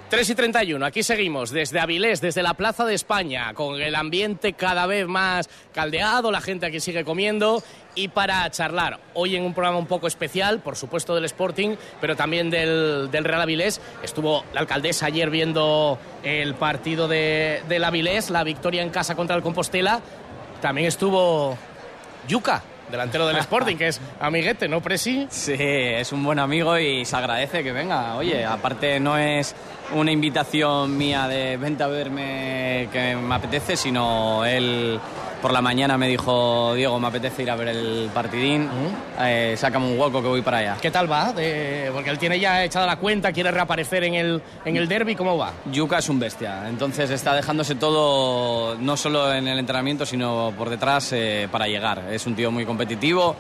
3 0.10 0.30
y 0.30 0.36
31, 0.36 0.86
aquí 0.86 1.04
seguimos 1.04 1.50
desde 1.50 1.82
Avilés, 1.82 2.22
desde 2.22 2.42
la 2.42 2.54
Plaza 2.54 2.86
de 2.86 2.94
España, 2.94 3.54
con 3.54 3.82
el 3.82 3.94
ambiente 3.96 4.54
cada 4.54 4.86
vez 4.86 5.06
más 5.06 5.50
caldeado, 5.74 6.32
la 6.32 6.40
gente 6.40 6.66
aquí 6.66 6.80
sigue 6.80 7.04
comiendo 7.04 7.62
y 7.94 8.08
para 8.08 8.50
charlar 8.52 9.02
hoy 9.16 9.36
en 9.36 9.44
un 9.44 9.54
programa 9.54 9.80
un 9.80 9.88
poco 9.88 10.08
especial, 10.08 10.62
por 10.62 10.78
supuesto 10.78 11.14
del 11.14 11.26
Sporting, 11.26 11.76
pero 12.00 12.16
también 12.16 12.50
del, 12.50 13.10
Real 13.12 13.42
Avilés. 13.42 13.82
Estuvo 14.02 14.46
la 14.54 14.62
alcaldesa 14.62 15.08
ayer 15.08 15.30
viendo 15.30 16.00
el 16.24 16.54
partido 16.56 17.10
de, 17.10 17.64
del 17.68 17.84
Avilés, 17.84 18.30
la 18.30 18.46
victoria 18.46 18.84
en 18.84 18.92
casa 18.92 19.16
contra 19.16 19.36
el 19.36 19.42
Compostela. 19.42 20.00
También 20.62 20.88
estuvo 20.88 21.58
Yuca, 22.30 22.64
delantero 22.90 23.28
del 23.28 23.38
Sporting, 23.38 23.76
que 23.76 23.88
es 23.88 24.02
amiguete, 24.20 24.68
¿no, 24.68 24.82
Presi? 24.82 25.28
Sí, 25.30 25.56
es 25.58 26.12
un 26.12 26.24
buen 26.24 26.40
amigo 26.40 26.78
y 26.78 27.06
se 27.06 27.16
agradece 27.16 27.64
que 27.64 27.72
venga. 27.72 28.16
Oye, 28.16 28.46
aparte 28.46 29.00
no 29.00 29.18
es 29.18 29.56
una 29.94 30.12
invitación 30.12 30.98
mía 30.98 31.28
de 31.28 31.58
vente 31.58 31.84
a 31.84 31.88
verme 31.88 32.90
que 32.92 33.16
me 33.16 33.36
apetece, 33.36 33.76
sino 33.78 34.44
él 34.46 35.00
por 35.42 35.54
la 35.54 35.62
mañana 35.62 35.98
me 36.00 36.08
dijo, 36.08 36.74
Diego, 36.74 37.00
me 37.00 37.08
apetece 37.08 37.44
ir 37.44 37.52
a 37.52 37.56
ver 37.56 37.68
el 37.70 38.10
partidín, 38.14 38.68
eh, 39.22 39.54
sácame 39.56 39.86
un 39.86 40.00
hueco 40.00 40.22
que 40.22 40.28
voy 40.28 40.42
para 40.42 40.58
allá. 40.58 40.78
¿Qué 40.82 40.90
tal 40.90 41.10
va? 41.10 41.32
De- 41.32 41.92
porque 41.94 42.10
él 42.10 42.18
tiene 42.18 42.40
ya 42.40 42.64
echada 42.64 42.88
la 42.88 42.96
cuenta, 42.98 43.32
quiere 43.32 43.52
reaparecer 43.52 44.04
en 44.04 44.16
el, 44.16 44.42
en 44.66 44.76
el 44.78 44.88
derby, 44.88 45.16
¿cómo 45.16 45.38
va? 45.38 45.52
Yuka 45.72 46.00
es 46.00 46.10
un 46.10 46.20
bestia, 46.20 46.68
entonces 46.68 47.12
está 47.12 47.36
dejándose 47.36 47.76
todo, 47.76 48.76
no 48.80 48.98
solo 48.98 49.32
en 49.32 49.48
el 49.48 49.60
entrenamiento, 49.60 50.06
sino 50.08 50.54
por 50.58 50.70
detrás 50.72 51.12
eh, 51.14 51.48
para 51.52 51.68
llegar. 51.68 52.04
Es 52.12 52.26
un 52.26 52.36
tío 52.36 52.52
muy 52.52 52.66
competitivo 52.66 53.36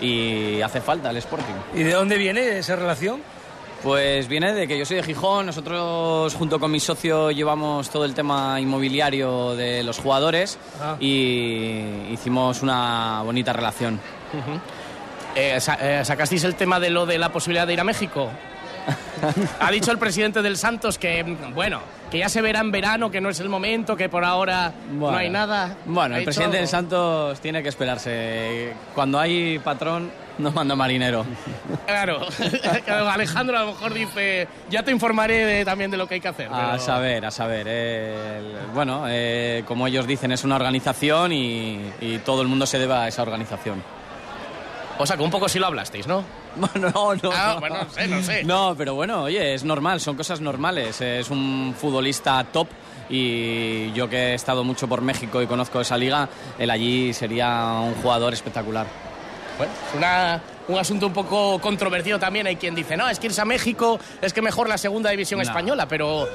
y 0.00 0.60
hace 0.62 0.80
falta 0.80 1.10
el 1.10 1.18
Sporting. 1.18 1.54
¿Y 1.74 1.82
de 1.82 1.92
dónde 1.92 2.16
viene 2.16 2.58
esa 2.58 2.76
relación? 2.76 3.20
Pues 3.82 4.28
viene 4.28 4.52
de 4.52 4.68
que 4.68 4.78
yo 4.78 4.86
soy 4.86 4.98
de 4.98 5.02
Gijón, 5.02 5.46
nosotros 5.46 6.34
junto 6.36 6.60
con 6.60 6.70
mi 6.70 6.78
socio 6.78 7.32
llevamos 7.32 7.90
todo 7.90 8.04
el 8.04 8.14
tema 8.14 8.60
inmobiliario 8.60 9.56
de 9.56 9.82
los 9.82 9.98
jugadores 9.98 10.56
Ah. 10.80 10.96
y 11.00 11.80
hicimos 12.12 12.62
una 12.62 13.22
bonita 13.24 13.52
relación. 13.52 13.98
Eh, 15.34 15.60
sa- 15.60 15.78
eh, 15.80 16.04
¿Sacasteis 16.04 16.44
el 16.44 16.54
tema 16.54 16.78
de 16.78 16.90
lo 16.90 17.06
de 17.06 17.18
la 17.18 17.32
posibilidad 17.32 17.66
de 17.66 17.72
ir 17.72 17.80
a 17.80 17.84
México? 17.84 18.30
ha 19.60 19.70
dicho 19.72 19.90
el 19.90 19.98
presidente 19.98 20.42
del 20.42 20.56
Santos 20.56 20.96
que, 20.98 21.22
bueno, 21.54 21.80
que 22.10 22.18
ya 22.18 22.28
se 22.28 22.40
verá 22.40 22.60
en 22.60 22.70
verano, 22.70 23.10
que 23.10 23.20
no 23.20 23.30
es 23.30 23.40
el 23.40 23.48
momento, 23.48 23.96
que 23.96 24.08
por 24.08 24.24
ahora 24.24 24.72
no 24.92 25.10
hay 25.10 25.28
nada. 25.28 25.76
Bueno, 25.86 26.14
Ha 26.14 26.18
el 26.18 26.24
presidente 26.24 26.58
del. 26.58 26.68
Santos 26.68 27.40
tiene 27.40 27.62
que 27.64 27.68
esperarse. 27.68 28.72
Cuando 28.94 29.18
hay 29.18 29.58
patrón, 29.60 30.10
no 30.38 30.50
manda 30.52 30.74
marinero. 30.74 31.24
Claro, 31.86 32.20
Alejandro 33.10 33.56
a 33.58 33.60
lo 33.64 33.66
mejor 33.72 33.92
dice, 33.94 34.48
ya 34.70 34.82
te 34.82 34.90
informaré 34.90 35.44
de- 35.44 35.64
también 35.64 35.90
de 35.90 35.96
lo 35.96 36.06
que 36.06 36.14
hay 36.14 36.20
que 36.20 36.28
hacer. 36.28 36.48
A 36.50 36.72
pero- 36.72 36.78
saber, 36.82 37.26
a 37.26 37.30
saber. 37.30 37.66
eh, 37.68 38.38
el- 38.38 38.66
bueno, 38.74 39.04
eh, 39.08 39.62
como 39.66 39.86
ellos 39.86 40.06
dicen, 40.06 40.32
es 40.32 40.44
una 40.44 40.56
organización 40.56 41.32
y, 41.32 41.80
y 42.00 42.18
todo 42.24 42.42
el 42.42 42.48
mundo 42.48 42.66
se 42.66 42.78
debe 42.78 42.94
a 42.94 43.08
esa 43.08 43.22
organización. 43.22 43.82
O 44.98 45.06
sea, 45.06 45.16
que 45.16 45.22
un 45.22 45.30
poco 45.30 45.48
sí 45.48 45.58
lo 45.58 45.66
hablasteis, 45.66 46.06
¿no? 46.06 46.24
Bueno, 46.56 46.90
no, 46.94 47.14
no. 47.14 47.30
Ah, 47.34 47.52
no. 47.54 47.60
bueno, 47.60 47.76
no 47.84 47.90
sé, 47.90 48.06
no 48.08 48.22
sé. 48.22 48.44
No, 48.44 48.74
pero 48.76 48.94
bueno, 48.94 49.22
oye, 49.22 49.54
es 49.54 49.64
normal, 49.64 50.00
son 50.00 50.16
cosas 50.16 50.40
normales. 50.42 51.00
Es 51.00 51.30
un 51.30 51.74
futbolista 51.78 52.44
top 52.44 52.68
y 53.08 53.90
yo 53.92 54.08
que 54.08 54.32
he 54.32 54.34
estado 54.34 54.62
mucho 54.64 54.86
por 54.88 55.00
México 55.00 55.40
y 55.40 55.46
conozco 55.46 55.80
esa 55.80 55.96
liga, 55.96 56.28
él 56.58 56.70
allí 56.70 57.12
sería 57.14 57.72
un 57.82 57.94
jugador 57.96 58.32
espectacular. 58.34 58.86
Bueno, 59.66 59.72
es 59.90 59.94
una- 59.96 60.40
un 60.68 60.78
asunto 60.78 61.06
un 61.06 61.12
poco 61.12 61.58
controvertido 61.60 62.18
también. 62.18 62.46
Hay 62.46 62.56
quien 62.56 62.74
dice, 62.74 62.96
no, 62.96 63.08
es 63.08 63.18
que 63.18 63.26
irse 63.26 63.40
a 63.40 63.44
México 63.44 63.98
es 64.20 64.32
que 64.32 64.42
mejor 64.42 64.68
la 64.68 64.78
segunda 64.78 65.10
división 65.10 65.38
No. 65.38 65.44
española, 65.44 65.86
pero 65.86 66.28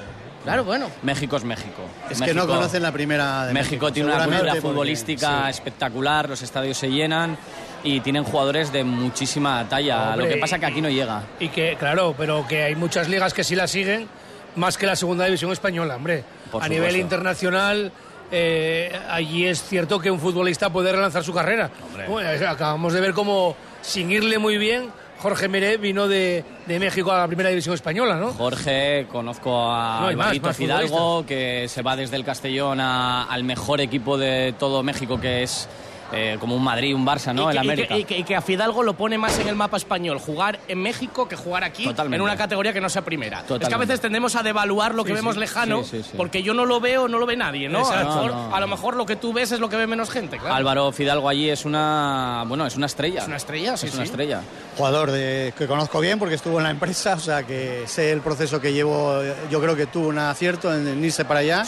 claro, 0.43 0.63
bueno. 0.63 0.87
México 1.03 1.37
es 1.37 1.43
México. 1.43 1.83
Es 2.09 2.21
que 2.21 2.33
no 2.33 2.47
conocen 2.47 2.83
la 2.83 2.91
primera 2.91 3.45
de 3.47 3.53
México, 3.53 3.85
México, 3.87 3.91
tiene 3.93 4.09
una 4.13 4.23
cultura 4.25 4.45
porque- 4.51 4.61
futbolística 4.61 5.43
sí. 5.45 5.49
espectacular, 5.51 6.29
los 6.29 6.41
estadios 6.41 6.77
se 6.77 6.89
llenan 6.89 7.37
y 7.83 7.99
tienen 8.01 8.23
jugadores 8.23 8.71
de 8.71 8.83
muchísima 8.83 9.65
talla. 9.69 10.09
Hombre, 10.11 10.25
Lo 10.27 10.33
que 10.35 10.37
pasa 10.39 10.57
que 10.59 10.65
aquí 10.65 10.81
no 10.81 10.89
llega. 10.89 11.23
Y 11.39 11.49
que, 11.49 11.75
claro, 11.79 12.15
pero 12.17 12.45
que 12.47 12.63
hay 12.63 12.75
muchas 12.75 13.07
ligas 13.09 13.33
que 13.33 13.43
sí 13.43 13.55
la 13.55 13.67
siguen 13.67 14.07
más 14.55 14.77
que 14.77 14.85
la 14.87 14.95
segunda 14.95 15.25
división 15.25 15.51
española, 15.51 15.95
hombre. 15.95 16.23
Por 16.51 16.61
a 16.61 16.65
supuesto. 16.65 16.73
nivel 16.73 16.95
internacional, 17.01 17.91
eh, 18.31 18.97
allí 19.09 19.45
es 19.45 19.61
cierto 19.63 19.99
que 19.99 20.11
un 20.11 20.19
futbolista 20.19 20.69
puede 20.69 20.91
relanzar 20.91 21.23
su 21.23 21.33
carrera. 21.33 21.69
Bueno, 22.07 22.29
acabamos 22.49 22.93
de 22.93 23.01
ver 23.01 23.13
cómo, 23.13 23.55
sin 23.81 24.11
irle 24.11 24.37
muy 24.37 24.57
bien, 24.57 24.89
Jorge 25.19 25.47
Meré 25.47 25.77
vino 25.77 26.07
de, 26.07 26.43
de 26.67 26.79
México 26.79 27.11
a 27.11 27.17
la 27.19 27.27
primera 27.27 27.49
división 27.49 27.73
española, 27.73 28.17
¿no? 28.17 28.33
Jorge, 28.33 29.07
conozco 29.11 29.71
a 29.71 29.99
No, 30.01 30.11
Fidalgo, 30.53 31.25
que 31.25 31.67
se 31.67 31.81
va 31.81 31.95
desde 31.95 32.17
el 32.17 32.23
Castellón 32.23 32.79
a- 32.79 33.23
al 33.23 33.43
mejor 33.43 33.81
equipo 33.81 34.17
de 34.17 34.53
todo 34.59 34.83
México, 34.83 35.19
que 35.19 35.41
es 35.43 35.67
eh, 36.13 36.37
como 36.39 36.55
un 36.55 36.63
Madrid, 36.63 36.95
un 36.95 37.05
Barça, 37.05 37.33
¿no? 37.33 37.51
y, 37.51 37.57
el 37.57 37.61
que, 37.61 37.65
y 37.65 37.69
América. 37.69 37.87
que- 37.95 37.99
y 37.99 38.03
que- 38.05 38.17
y 38.19 38.23
que 38.23 38.35
a 38.35 38.41
Fidalgo 38.41 38.83
lo 38.83 38.93
pone 38.95 39.17
más 39.17 39.37
en 39.39 39.47
el 39.47 39.55
mapa 39.55 39.77
español 39.77 40.19
jugar 40.19 40.59
en 40.67 40.81
México 40.81 41.27
que 41.27 41.35
jugar 41.35 41.63
aquí 41.63 41.83
Totalmente. 41.85 42.15
en 42.17 42.21
una 42.21 42.37
categoría 42.37 42.71
que 42.73 42.81
no 42.81 42.89
sea 42.89 43.01
primera. 43.03 43.39
Es 43.39 43.43
que 43.43 43.53
a 43.53 43.57
Totalmente. 43.59 43.85
veces 43.93 44.01
tendemos 44.01 44.35
a 44.35 44.43
devaluar 44.43 44.95
lo 44.95 45.03
que 45.03 45.09
Sí, 45.11 45.15
vemos 45.15 45.35
sí. 45.35 45.39
lejano 45.39 45.83
Sí, 45.83 45.97
sí, 45.97 46.03
sí. 46.03 46.17
porque 46.17 46.43
yo 46.43 46.53
no 46.53 46.65
lo 46.65 46.79
veo, 46.79 47.07
no 47.07 47.19
lo 47.19 47.25
ve 47.25 47.35
nadie, 47.35 47.67
¿no? 47.69 47.87
A 47.89 47.95
lo, 48.03 48.05
mejor, 48.05 48.31
No, 48.31 48.49
no. 48.49 48.55
a 48.55 48.59
lo 48.59 48.67
mejor 48.67 48.95
lo 48.95 49.05
que 49.05 49.15
tú 49.15 49.33
ves 49.33 49.51
es 49.51 49.59
lo 49.59 49.69
que 49.69 49.75
ve 49.75 49.87
menos 49.87 50.09
gente, 50.09 50.37
claro. 50.37 50.55
Álvaro 50.55 50.91
Fidalgo 50.91 51.27
allí 51.29 51.49
es 51.49 51.65
una, 51.65 52.43
bueno, 52.47 52.65
es 52.65 52.75
una 52.75 52.85
estrella. 52.85 53.21
Es 53.21 53.27
una 53.27 53.37
estrella, 53.37 53.77
sí, 53.77 53.87
Es 53.87 53.93
una 53.93 54.03
sí. 54.03 54.09
estrella. 54.11 54.41
Jugador 54.77 55.11
de, 55.11 55.53
que 55.57 55.67
conozco 55.67 55.99
bien 55.99 56.19
porque 56.19 56.35
estuvo 56.35 56.57
en 56.59 56.63
la 56.63 56.71
empresa, 56.71 57.15
o 57.15 57.19
sea 57.19 57.43
que 57.43 57.83
sé 57.87 58.11
el 58.11 58.21
proceso 58.21 58.61
que 58.61 58.73
llevo. 58.73 59.21
Yo 59.49 59.59
creo 59.61 59.75
que 59.75 59.87
tuvo 59.87 60.07
un 60.07 60.17
acierto 60.19 60.73
en, 60.73 60.87
en 60.87 61.03
irse 61.03 61.25
para 61.25 61.41
allá. 61.41 61.63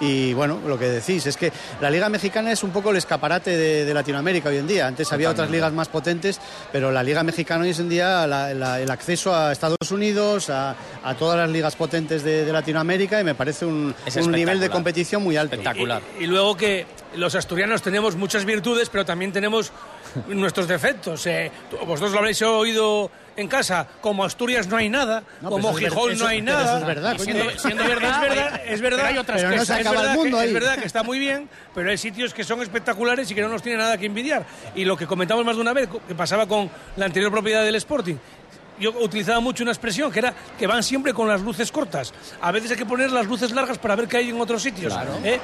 Y 0.00 0.32
bueno, 0.34 0.58
lo 0.66 0.78
que 0.78 0.86
decís 0.86 1.26
es 1.26 1.36
que 1.36 1.52
la 1.80 1.90
Liga 1.90 2.08
Mexicana 2.08 2.52
es 2.52 2.62
un 2.62 2.70
poco 2.70 2.90
el 2.90 2.96
escaparate 2.96 3.56
de, 3.56 3.79
de 3.84 3.94
Latinoamérica 3.94 4.48
hoy 4.48 4.56
en 4.58 4.66
día. 4.66 4.86
Antes 4.86 5.12
había 5.12 5.30
otras 5.30 5.50
ligas 5.50 5.72
más 5.72 5.88
potentes, 5.88 6.40
pero 6.72 6.90
la 6.90 7.02
Liga 7.02 7.22
Mexicana 7.22 7.64
hoy 7.64 7.70
en 7.76 7.88
día 7.88 8.26
la- 8.26 8.52
la- 8.54 8.80
el 8.80 8.90
acceso 8.90 9.34
a 9.34 9.52
Estados 9.52 9.90
Unidos, 9.90 10.50
a, 10.50 10.74
a 11.04 11.14
todas 11.14 11.36
las 11.38 11.50
ligas 11.50 11.76
potentes 11.76 12.22
de, 12.22 12.44
de 12.44 12.52
Latinoamérica 12.52 13.20
y 13.20 13.24
me 13.24 13.34
parece 13.34 13.64
un, 13.66 13.94
Es 14.06 14.16
un 14.16 14.32
nivel 14.32 14.60
de 14.60 14.70
competición 14.70 15.22
muy 15.22 15.36
alto. 15.36 15.54
Espectacular. 15.56 16.02
Y 16.18 16.26
luego 16.26 16.56
que 16.56 16.86
los 17.16 17.34
asturianos 17.34 17.82
tenemos 17.82 18.16
muchas 18.16 18.44
virtudes, 18.44 18.88
pero 18.88 19.04
también 19.04 19.32
tenemos 19.32 19.72
nuestros 20.28 20.66
defectos. 20.68 21.26
Eh, 21.26 21.50
vosotros 21.86 22.12
lo 22.12 22.18
habréis 22.18 22.40
oído 22.42 23.10
en 23.36 23.48
casa, 23.48 23.86
como 24.00 24.24
Asturias 24.24 24.66
no 24.66 24.76
hay 24.76 24.88
nada, 24.88 25.22
No, 25.40 25.50
como 25.50 25.72
Gijón 25.74 26.12
eso- 26.12 26.24
no 26.24 26.28
hay 26.28 26.42
nada. 26.42 26.62
eso 26.64 26.78
es 26.78 26.86
verdad. 26.86 27.16
Siendo- 27.18 27.50
siendo 27.58 27.84
verdad, 27.84 28.14
es 28.24 28.28
verdad, 28.28 28.52
oye, 28.62 28.74
es 28.74 28.80
verdad, 28.80 28.98
pero 28.98 29.08
hay 29.08 29.18
otras 29.18 29.36
Pero 29.40 29.50
no 29.50 29.56
cosas. 29.56 29.66
se 29.76 29.80
es 29.82 29.86
el 29.88 29.92
verdad 29.96 30.14
mundo 30.14 30.36
que, 30.36 30.42
ahí. 30.42 30.48
Es 30.48 30.54
verdad 30.54 30.78
que 30.78 30.86
está 30.86 31.02
muy 31.02 31.18
bien, 31.18 31.48
pero 31.74 31.90
hay 31.90 31.96
sitios 31.98 32.34
que 32.34 32.44
son 32.44 32.60
espectaculares 32.60 33.30
y 33.30 33.34
que 33.34 33.40
no 33.40 33.48
nos 33.48 33.62
tiene 33.62 33.78
nada 33.78 33.96
que 33.96 34.06
envidiar. 34.06 34.44
Y 34.74 34.84
lo 34.84 34.96
que 34.96 35.06
comentamos 35.06 35.44
más 35.44 35.54
de 35.56 35.62
una 35.62 35.72
vez, 35.72 35.88
que 36.06 36.14
pasaba 36.14 36.46
con 36.46 36.68
la 36.96 37.06
anterior 37.06 37.30
propiedad 37.30 37.62
del 37.64 37.76
Sporting, 37.76 38.16
yo 38.78 38.90
utilizaba 38.98 39.40
mucho 39.40 39.62
una 39.62 39.72
expresión 39.72 40.10
que 40.10 40.18
era 40.20 40.34
que 40.58 40.66
van 40.66 40.82
siempre 40.82 41.12
con 41.14 41.28
las 41.28 41.40
luces 41.40 41.70
cortas. 41.70 42.12
A 42.40 42.50
veces 42.50 42.70
hay 42.72 42.76
que 42.78 42.86
poner 42.86 43.10
las 43.12 43.26
luces 43.26 43.52
largas 43.52 43.78
para 43.78 43.94
ver 43.94 44.08
qué 44.08 44.16
hay 44.18 44.30
en 44.30 44.40
otros 44.40 44.62
sitios. 44.62 44.92
Claro. 44.92 45.12
¿eh? 45.22 45.38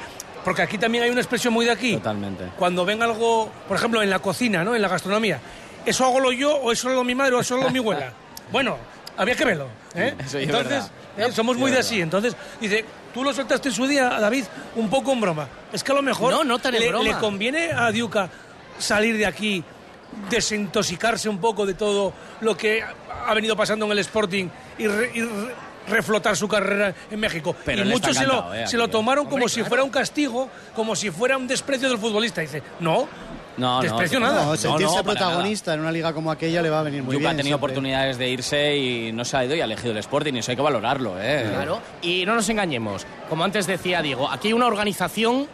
Porque 0.47 0.61
aquí 0.61 0.77
también 0.77 1.03
hay 1.03 1.09
una 1.09 1.19
expresión 1.19 1.53
muy 1.53 1.65
de 1.65 1.71
aquí. 1.71 1.95
Totalmente. 1.97 2.45
Cuando 2.57 2.85
ven 2.85 3.03
algo, 3.03 3.51
por 3.67 3.75
ejemplo, 3.75 4.01
en 4.01 4.09
la 4.09 4.19
cocina, 4.19 4.63
¿no? 4.63 4.73
En 4.77 4.81
la 4.81 4.87
gastronomía. 4.87 5.41
¿Eso 5.85 6.05
hago 6.05 6.21
lo 6.21 6.31
yo 6.31 6.55
o 6.55 6.71
eso 6.71 6.87
lo 6.87 6.93
hago 6.93 7.03
mi 7.03 7.15
madre 7.15 7.35
o 7.35 7.41
eso 7.41 7.55
lo 7.57 7.63
hago 7.63 7.71
mi 7.71 7.79
abuela? 7.79 8.13
Bueno, 8.49 8.77
había 9.17 9.35
que 9.35 9.43
verlo. 9.43 9.67
¿eh? 9.93 10.15
Eso 10.25 10.37
Entonces, 10.39 10.89
eh, 11.17 11.29
somos 11.33 11.57
Sí, 11.57 11.61
muy 11.61 11.69
de 11.69 11.79
así. 11.79 11.99
Entonces, 11.99 12.33
dice, 12.61 12.85
tú 13.13 13.21
lo 13.25 13.33
soltaste 13.33 13.67
en 13.67 13.75
su 13.75 13.85
día, 13.87 14.07
David, 14.21 14.45
un 14.77 14.89
poco 14.89 15.11
en 15.11 15.19
broma. 15.19 15.49
Es 15.73 15.83
que 15.83 15.91
a 15.91 15.95
lo 15.95 16.01
mejor 16.01 16.31
No, 16.31 16.45
no 16.45 16.59
tan 16.59 16.73
en 16.75 16.79
le, 16.79 16.87
broma. 16.87 17.03
le 17.03 17.17
conviene 17.17 17.71
a 17.73 17.91
Diuca 17.91 18.29
salir 18.79 19.17
de 19.17 19.25
aquí, 19.25 19.61
desintoxicarse 20.29 21.27
un 21.27 21.39
poco 21.39 21.65
de 21.65 21.73
todo 21.73 22.13
lo 22.39 22.55
que 22.55 22.81
ha 22.81 23.33
venido 23.33 23.55
pasando 23.57 23.85
en 23.85 23.91
el 23.91 23.99
Sporting 23.99 24.47
y, 24.77 24.87
re- 24.87 25.11
y 25.13 25.21
re- 25.21 25.53
reflotar 25.87 26.35
su 26.35 26.47
carrera 26.47 26.93
en 27.09 27.19
México. 27.19 27.55
Pero 27.65 27.83
y 27.83 27.89
muchos 27.89 28.15
se 28.15 28.25
lo, 28.25 28.53
eh, 28.53 28.67
se 28.67 28.77
lo 28.77 28.87
tomaron 28.87 29.25
Hombre, 29.25 29.35
como 29.39 29.47
si 29.49 29.55
claro. 29.55 29.69
fuera 29.69 29.83
un 29.83 29.89
castigo, 29.89 30.49
como 30.75 30.95
si 30.95 31.09
fuera 31.11 31.37
un 31.37 31.47
desprecio 31.47 31.89
del 31.89 31.97
futbolista. 31.97 32.41
Dice, 32.41 32.61
no, 32.79 33.07
No, 33.57 33.77
no, 33.77 33.81
desprecio 33.81 34.19
no, 34.19 34.27
nada. 34.27 34.45
No, 34.45 34.55
sentirse 34.55 34.97
no, 34.97 35.03
protagonista 35.03 35.73
en 35.73 35.79
una 35.79 35.91
liga 35.91 36.13
como 36.13 36.31
aquella 36.31 36.61
le 36.61 36.69
va 36.69 36.81
a 36.81 36.83
venir 36.83 37.01
muy 37.03 37.13
Yuka 37.13 37.19
bien. 37.19 37.27
ha 37.27 37.37
tenido 37.37 37.43
siempre. 37.57 37.65
oportunidades 37.71 38.17
de 38.17 38.29
irse 38.29 38.77
y 38.77 39.11
no 39.11 39.25
se 39.25 39.37
ha 39.37 39.45
ido 39.45 39.55
y 39.55 39.61
ha 39.61 39.65
elegido 39.65 39.91
el 39.91 39.97
Sporting 39.97 40.33
y 40.35 40.39
eso 40.39 40.51
hay 40.51 40.57
que 40.57 40.61
valorarlo, 40.63 41.15
¿eh? 41.19 41.45
Claro, 41.51 41.79
y 42.01 42.25
no 42.25 42.35
nos 42.35 42.47
engañemos. 42.49 43.05
Como 43.29 43.43
antes 43.43 43.65
decía 43.65 44.01
Diego, 44.01 44.29
aquí 44.29 44.49
hay 44.49 44.53
una 44.53 44.67
organización 44.67 45.47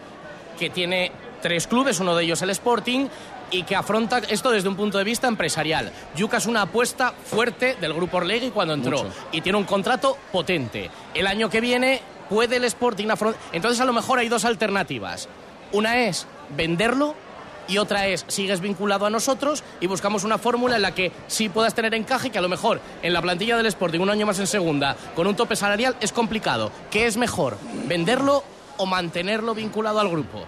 que 0.59 0.69
tiene 0.69 1.11
tres 1.41 1.67
clubes, 1.67 1.99
uno 1.99 2.15
de 2.15 2.23
ellos 2.23 2.41
el 2.41 2.49
Sporting, 2.51 3.07
y 3.51 3.63
que 3.63 3.75
afronta 3.75 4.19
esto 4.29 4.51
desde 4.51 4.69
un 4.69 4.75
punto 4.75 4.97
de 4.97 5.03
vista 5.03 5.27
empresarial. 5.27 5.91
Yuca 6.15 6.37
es 6.37 6.45
una 6.45 6.63
apuesta 6.63 7.13
fuerte 7.25 7.77
del 7.79 7.93
grupo 7.93 8.17
Orlegui 8.17 8.49
cuando 8.51 8.73
entró 8.73 9.03
Mucho. 9.03 9.13
y 9.31 9.41
tiene 9.41 9.57
un 9.57 9.65
contrato 9.65 10.17
potente. 10.31 10.89
El 11.13 11.27
año 11.27 11.49
que 11.49 11.61
viene 11.61 12.01
puede 12.29 12.57
el 12.57 12.63
Sporting 12.65 13.09
afrontar... 13.09 13.41
Entonces 13.51 13.79
a 13.79 13.85
lo 13.85 13.93
mejor 13.93 14.19
hay 14.19 14.29
dos 14.29 14.45
alternativas. 14.45 15.27
Una 15.71 16.03
es 16.03 16.27
venderlo 16.55 17.15
y 17.67 17.77
otra 17.77 18.07
es 18.07 18.25
sigues 18.27 18.59
vinculado 18.59 19.05
a 19.05 19.09
nosotros 19.09 19.63
y 19.79 19.87
buscamos 19.87 20.23
una 20.23 20.37
fórmula 20.37 20.75
en 20.75 20.81
la 20.81 20.93
que 20.93 21.11
sí 21.27 21.49
puedas 21.49 21.73
tener 21.73 21.93
encaje 21.93 22.29
que 22.29 22.37
a 22.37 22.41
lo 22.41 22.49
mejor 22.49 22.81
en 23.01 23.13
la 23.13 23.21
plantilla 23.21 23.55
del 23.57 23.65
Sporting 23.67 23.99
un 23.99 24.09
año 24.09 24.25
más 24.25 24.39
en 24.39 24.47
segunda 24.47 24.95
con 25.15 25.27
un 25.27 25.35
tope 25.35 25.55
salarial 25.55 25.95
es 26.01 26.11
complicado. 26.11 26.71
¿Qué 26.91 27.05
es 27.05 27.17
mejor? 27.17 27.57
¿Venderlo 27.85 28.43
o 28.77 28.85
mantenerlo 28.85 29.53
vinculado 29.53 29.99
al 29.99 30.09
grupo? 30.09 30.45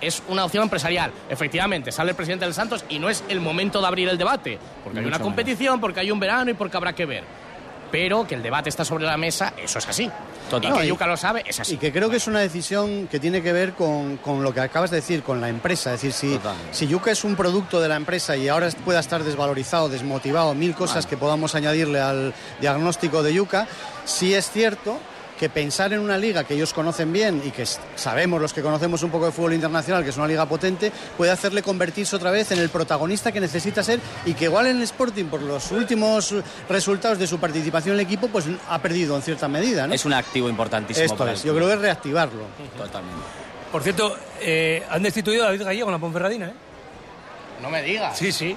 Es 0.00 0.22
una 0.28 0.44
opción 0.44 0.64
empresarial. 0.64 1.12
Efectivamente, 1.28 1.92
sale 1.92 2.10
el 2.10 2.16
presidente 2.16 2.44
del 2.44 2.54
Santos 2.54 2.84
y 2.88 2.98
no 2.98 3.08
es 3.08 3.24
el 3.28 3.40
momento 3.40 3.80
de 3.80 3.86
abrir 3.86 4.08
el 4.08 4.18
debate, 4.18 4.58
porque 4.82 4.98
hay 5.00 5.06
una 5.06 5.18
competición, 5.18 5.80
porque 5.80 6.00
hay 6.00 6.10
un 6.10 6.20
verano 6.20 6.50
y 6.50 6.54
porque 6.54 6.76
habrá 6.76 6.92
que 6.92 7.06
ver. 7.06 7.24
Pero 7.90 8.26
que 8.26 8.34
el 8.34 8.42
debate 8.42 8.68
está 8.68 8.84
sobre 8.84 9.04
la 9.04 9.16
mesa, 9.16 9.52
eso 9.56 9.78
es 9.78 9.86
así. 9.88 10.10
Total. 10.50 10.64
Y 10.70 10.72
que 10.72 10.78
No, 10.80 10.84
y- 10.84 10.88
Yuca 10.88 11.06
lo 11.06 11.16
sabe, 11.16 11.44
es 11.46 11.60
así. 11.60 11.74
Y 11.74 11.76
que 11.78 11.92
creo 11.92 12.10
que 12.10 12.16
es 12.16 12.26
una 12.26 12.40
decisión 12.40 13.06
que 13.06 13.20
tiene 13.20 13.40
que 13.40 13.52
ver 13.52 13.74
con, 13.74 14.16
con 14.16 14.42
lo 14.42 14.52
que 14.52 14.60
acabas 14.60 14.90
de 14.90 14.96
decir, 14.96 15.22
con 15.22 15.40
la 15.40 15.48
empresa. 15.48 15.94
Es 15.94 16.02
decir, 16.02 16.12
si, 16.12 16.36
Total. 16.36 16.56
si 16.72 16.88
Yuca 16.88 17.12
es 17.12 17.22
un 17.22 17.36
producto 17.36 17.80
de 17.80 17.88
la 17.88 17.94
empresa 17.94 18.36
y 18.36 18.48
ahora 18.48 18.68
pueda 18.84 18.98
estar 18.98 19.22
desvalorizado, 19.22 19.88
desmotivado, 19.88 20.54
mil 20.54 20.74
cosas 20.74 21.06
que 21.06 21.16
podamos 21.16 21.54
añadirle 21.54 22.00
al 22.00 22.34
diagnóstico 22.60 23.22
de 23.22 23.32
Yuca, 23.32 23.68
sí 24.04 24.34
es 24.34 24.50
cierto 24.50 24.98
que 25.38 25.48
pensar 25.48 25.92
en 25.92 26.00
una 26.00 26.16
liga 26.16 26.44
que 26.44 26.54
ellos 26.54 26.72
conocen 26.72 27.12
bien 27.12 27.42
y 27.44 27.50
que 27.50 27.66
sabemos 27.96 28.40
los 28.40 28.52
que 28.52 28.62
conocemos 28.62 29.02
un 29.02 29.10
poco 29.10 29.26
de 29.26 29.32
fútbol 29.32 29.54
internacional, 29.54 30.02
que 30.04 30.10
es 30.10 30.16
una 30.16 30.28
liga 30.28 30.46
potente, 30.46 30.92
puede 31.16 31.32
hacerle 31.32 31.62
convertirse 31.62 32.16
otra 32.16 32.30
vez 32.30 32.52
en 32.52 32.58
el 32.58 32.68
protagonista 32.68 33.32
que 33.32 33.40
necesita 33.40 33.82
ser 33.82 34.00
y 34.26 34.34
que 34.34 34.44
igual 34.44 34.66
en 34.66 34.76
el 34.76 34.82
Sporting, 34.82 35.24
por 35.26 35.42
los 35.42 35.72
últimos 35.72 36.34
resultados 36.68 37.18
de 37.18 37.26
su 37.26 37.38
participación 37.38 37.94
en 37.94 38.00
el 38.00 38.06
equipo, 38.06 38.28
pues 38.28 38.46
ha 38.68 38.78
perdido 38.80 39.16
en 39.16 39.22
cierta 39.22 39.48
medida. 39.48 39.86
¿no? 39.86 39.94
Es 39.94 40.04
un 40.04 40.12
activo 40.12 40.48
importantísimo 40.48 41.04
Esto 41.04 41.18
para 41.18 41.32
el 41.32 41.36
es, 41.36 41.44
yo 41.44 41.54
creo 41.54 41.68
que 41.68 41.74
es 41.74 41.80
reactivarlo. 41.80 42.44
Totalmente. 42.76 43.22
Por 43.72 43.82
cierto, 43.82 44.16
eh, 44.40 44.84
han 44.88 45.02
destituido 45.02 45.42
a 45.42 45.46
David 45.46 45.64
Gallego 45.64 45.88
en 45.88 45.92
la 45.92 45.98
Ponferradina, 45.98 46.46
¿eh? 46.46 46.54
No 47.60 47.70
me 47.70 47.82
digas. 47.82 48.16
Sí, 48.16 48.30
sí. 48.30 48.56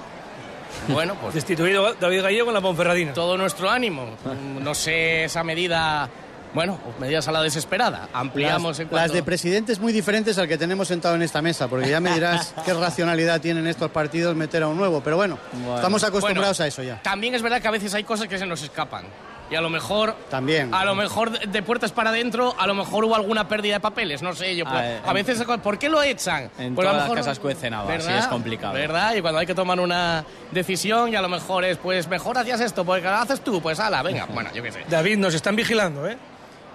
Bueno, 0.88 1.16
pues 1.20 1.34
Destituido 1.34 1.86
a 1.86 1.92
David 1.94 2.22
Gallego 2.22 2.48
en 2.48 2.54
la 2.54 2.60
Ponferradina. 2.60 3.12
todo 3.12 3.36
nuestro 3.36 3.68
ánimo. 3.68 4.16
No 4.60 4.74
sé 4.74 5.24
esa 5.24 5.42
medida, 5.42 6.08
bueno, 6.54 6.78
medidas 6.98 7.28
a 7.28 7.32
la 7.32 7.42
desesperada. 7.42 8.08
Ampliamos 8.12 8.70
las, 8.72 8.80
en 8.80 8.88
cuanto... 8.88 9.06
las 9.06 9.12
de 9.12 9.22
presidentes 9.22 9.78
muy 9.80 9.92
diferentes 9.92 10.38
al 10.38 10.48
que 10.48 10.58
tenemos 10.58 10.88
sentado 10.88 11.14
en 11.14 11.22
esta 11.22 11.42
mesa, 11.42 11.68
porque 11.68 11.88
ya 11.90 12.00
me 12.00 12.12
dirás 12.12 12.54
qué 12.64 12.74
racionalidad 12.74 13.40
tienen 13.40 13.66
estos 13.66 13.90
partidos 13.90 14.34
meter 14.36 14.62
a 14.62 14.68
un 14.68 14.76
nuevo. 14.76 15.00
Pero 15.02 15.16
bueno, 15.16 15.38
Bueno. 15.52 15.76
estamos 15.76 16.02
acostumbrados 16.04 16.58
Bueno, 16.58 16.64
a 16.64 16.68
eso 16.68 16.82
ya. 16.82 17.02
También 17.02 17.34
es 17.34 17.42
verdad 17.42 17.60
que 17.60 17.68
a 17.68 17.72
veces 17.72 17.92
hay 17.94 18.04
cosas 18.04 18.28
que 18.28 18.38
se 18.38 18.46
nos 18.46 18.62
escapan. 18.62 19.04
Y 19.50 19.54
a 19.54 19.62
lo 19.62 19.70
mejor... 19.70 20.14
También. 20.28 20.74
A 20.74 20.84
lo 20.84 20.94
mejor 20.94 21.30
de- 21.40 21.62
puertas 21.62 21.90
para 21.90 22.10
adentro, 22.10 22.54
a 22.58 22.66
lo 22.66 22.74
mejor 22.74 23.06
hubo 23.06 23.16
alguna 23.16 23.48
pérdida 23.48 23.74
de 23.76 23.80
papeles, 23.80 24.20
no 24.20 24.34
sé 24.34 24.54
yo. 24.54 24.66
Pues, 24.66 24.76
eh, 24.82 25.00
a 25.06 25.12
veces, 25.14 25.42
¿por 25.62 25.78
qué 25.78 25.88
lo 25.88 26.02
echan? 26.02 26.50
En 26.58 26.74
Pues 26.74 26.86
a 26.86 26.92
lo 26.92 26.92
todas 26.92 26.94
las 26.96 27.02
mejor- 27.04 27.16
casas 27.16 27.38
cuecen 27.38 27.72
habas, 27.72 28.02
sí, 28.02 28.08
¿verdad? 28.08 28.18
es 28.24 28.26
complicado. 28.26 28.74
¿Verdad? 28.74 29.14
Y 29.14 29.22
cuando 29.22 29.38
hay 29.40 29.46
que 29.46 29.54
tomar 29.54 29.80
una 29.80 30.22
decisión 30.52 31.10
y 31.10 31.16
a 31.16 31.22
lo 31.22 31.30
mejor 31.30 31.64
es, 31.64 31.78
pues 31.78 32.08
mejor 32.08 32.36
hacías 32.36 32.60
esto, 32.60 32.84
porque 32.84 33.04
lo 33.04 33.14
haces 33.14 33.40
tú, 33.40 33.62
pues 33.62 33.80
ala, 33.80 34.02
venga, 34.02 34.26
bueno, 34.34 34.50
yo 34.52 34.62
qué 34.62 34.70
sé. 34.70 34.84
David, 34.86 35.16
nos 35.16 35.32
están 35.32 35.56
vigilando, 35.56 36.06
¿eh? 36.06 36.18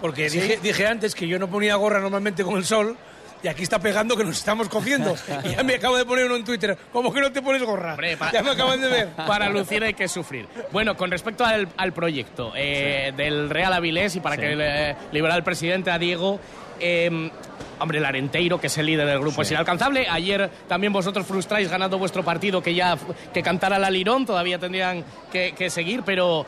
Porque 0.04 0.30
dije, 0.30 0.60
dije 0.62 0.86
antes 0.86 1.16
que 1.16 1.26
yo 1.30 1.40
no 1.40 1.48
ponía 1.48 1.78
gorra 1.78 2.02
normalmente 2.02 2.44
con 2.44 2.58
el 2.58 2.66
sol 2.66 2.98
y 3.42 3.48
aquí 3.48 3.64
está 3.64 3.80
pegando 3.80 4.18
que 4.18 4.26
nos 4.26 4.38
estamos 4.38 4.68
cociendo. 4.68 5.16
y 5.46 5.52
ya 5.52 5.64
me 5.64 5.76
acabo 5.76 5.96
de 5.96 6.04
poner 6.04 6.26
uno 6.26 6.36
en 6.36 6.44
Twitter. 6.44 6.78
¿Cómo 6.92 7.14
que 7.14 7.22
no 7.22 7.32
te 7.32 7.42
pones 7.42 7.64
gorra? 7.64 7.92
Hombre, 7.92 8.18
Ya 8.34 8.44
me 8.44 8.52
acaban 8.52 8.82
de 8.82 8.90
ver. 8.90 9.08
Para 9.16 9.48
lucir 9.48 9.82
hay 9.82 9.94
que 9.94 10.10
sufrir. 10.10 10.46
Bueno, 10.74 10.98
con 10.98 11.10
respecto 11.10 11.46
al, 11.46 11.70
al 11.78 11.94
proyecto 11.94 12.52
eh, 12.54 13.14
del 13.16 13.50
Real 13.50 13.72
Avilés 13.72 14.18
y 14.18 14.20
para 14.20 14.36
que 14.36 14.58
le, 14.58 14.98
liberar 15.14 15.38
al 15.38 15.44
presidente 15.46 15.90
a 15.90 15.98
Diego, 15.98 16.38
eh, 16.82 17.32
hombre, 17.80 18.00
el 18.00 18.06
Arenteiro, 18.06 18.60
que 18.60 18.68
es 18.68 18.78
el 18.78 18.88
líder 18.88 19.08
del 19.08 19.22
grupo, 19.22 19.44
es 19.44 19.52
inalcanzable. 19.52 20.06
Ayer 20.10 20.50
también 20.68 20.92
vosotros 20.92 21.26
frustráis 21.26 21.70
ganando 21.70 21.98
vuestro 21.98 22.26
partido, 22.26 22.62
que 22.62 22.76
ya 22.76 22.98
que 23.34 23.42
cantara 23.42 23.80
la 23.80 23.90
Lirón, 23.90 24.26
todavía 24.26 24.60
tendrían 24.60 25.06
que, 25.32 25.54
que 25.58 25.70
seguir, 25.70 26.04
pero 26.06 26.46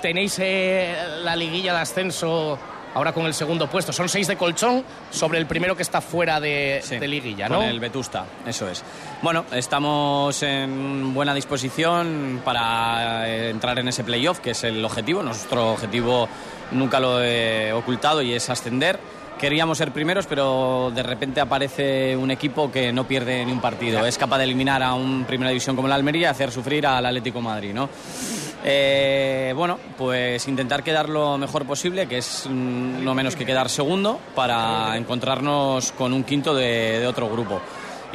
tenéis 0.00 0.38
eh, 0.38 0.94
la 1.24 1.34
liguilla 1.34 1.72
de 1.72 1.80
ascenso 1.80 2.56
ahora 2.94 3.12
con 3.12 3.26
el 3.26 3.34
segundo 3.34 3.68
puesto. 3.68 3.92
Son 3.92 4.08
seis 4.08 4.26
de 4.26 4.36
colchón 4.36 4.84
sobre 5.10 5.38
el 5.38 5.46
primero 5.46 5.76
que 5.76 5.82
está 5.82 6.00
fuera 6.00 6.40
de, 6.40 6.80
Sí, 6.82 6.98
de 6.98 7.08
liguilla, 7.08 7.48
¿no? 7.48 7.56
Con 7.56 7.66
el 7.66 7.80
Vetusta, 7.80 8.24
eso 8.46 8.68
es. 8.68 8.82
Bueno, 9.22 9.44
estamos 9.52 10.42
en 10.42 11.12
buena 11.12 11.34
disposición 11.34 12.40
para 12.44 13.28
eh, 13.28 13.50
entrar 13.50 13.78
en 13.78 13.88
ese 13.88 14.04
playoff, 14.04 14.40
que 14.40 14.52
es 14.52 14.64
el 14.64 14.84
objetivo. 14.84 15.22
Nuestro 15.22 15.72
objetivo 15.72 16.28
nunca 16.72 17.00
lo 17.00 17.22
he 17.22 17.72
ocultado 17.72 18.22
y 18.22 18.32
es 18.32 18.48
ascender. 18.50 18.98
Queríamos 19.38 19.78
ser 19.78 19.90
primeros, 19.90 20.26
pero 20.26 20.92
de 20.94 21.02
repente 21.02 21.40
aparece 21.40 22.16
un 22.16 22.30
equipo 22.30 22.70
que 22.70 22.92
no 22.92 23.06
pierde 23.06 23.44
ni 23.44 23.52
un 23.52 23.60
partido. 23.60 24.06
Es 24.06 24.16
capaz 24.16 24.38
de 24.38 24.44
eliminar 24.44 24.82
a 24.82 24.94
un 24.94 25.24
primera 25.24 25.50
división 25.50 25.74
como 25.74 25.88
la 25.88 25.96
Almería 25.96 26.28
y 26.28 26.30
hacer 26.30 26.52
sufrir 26.52 26.86
al 26.86 27.04
Atlético 27.04 27.40
de 27.40 27.44
Madrid, 27.44 27.74
¿no? 27.74 27.88
Eh, 28.66 29.52
bueno, 29.54 29.78
pues 29.98 30.48
intentar 30.48 30.82
quedar 30.82 31.08
lo 31.10 31.36
mejor 31.36 31.66
posible, 31.66 32.06
que 32.06 32.18
es 32.18 32.46
mm, 32.48 33.04
no 33.04 33.14
menos 33.14 33.36
que 33.36 33.44
quedar 33.44 33.68
segundo, 33.68 34.18
para 34.34 34.96
encontrarnos 34.96 35.92
con 35.92 36.12
un 36.14 36.24
quinto 36.24 36.54
de, 36.54 36.98
de 37.00 37.06
otro 37.06 37.28
grupo. 37.28 37.60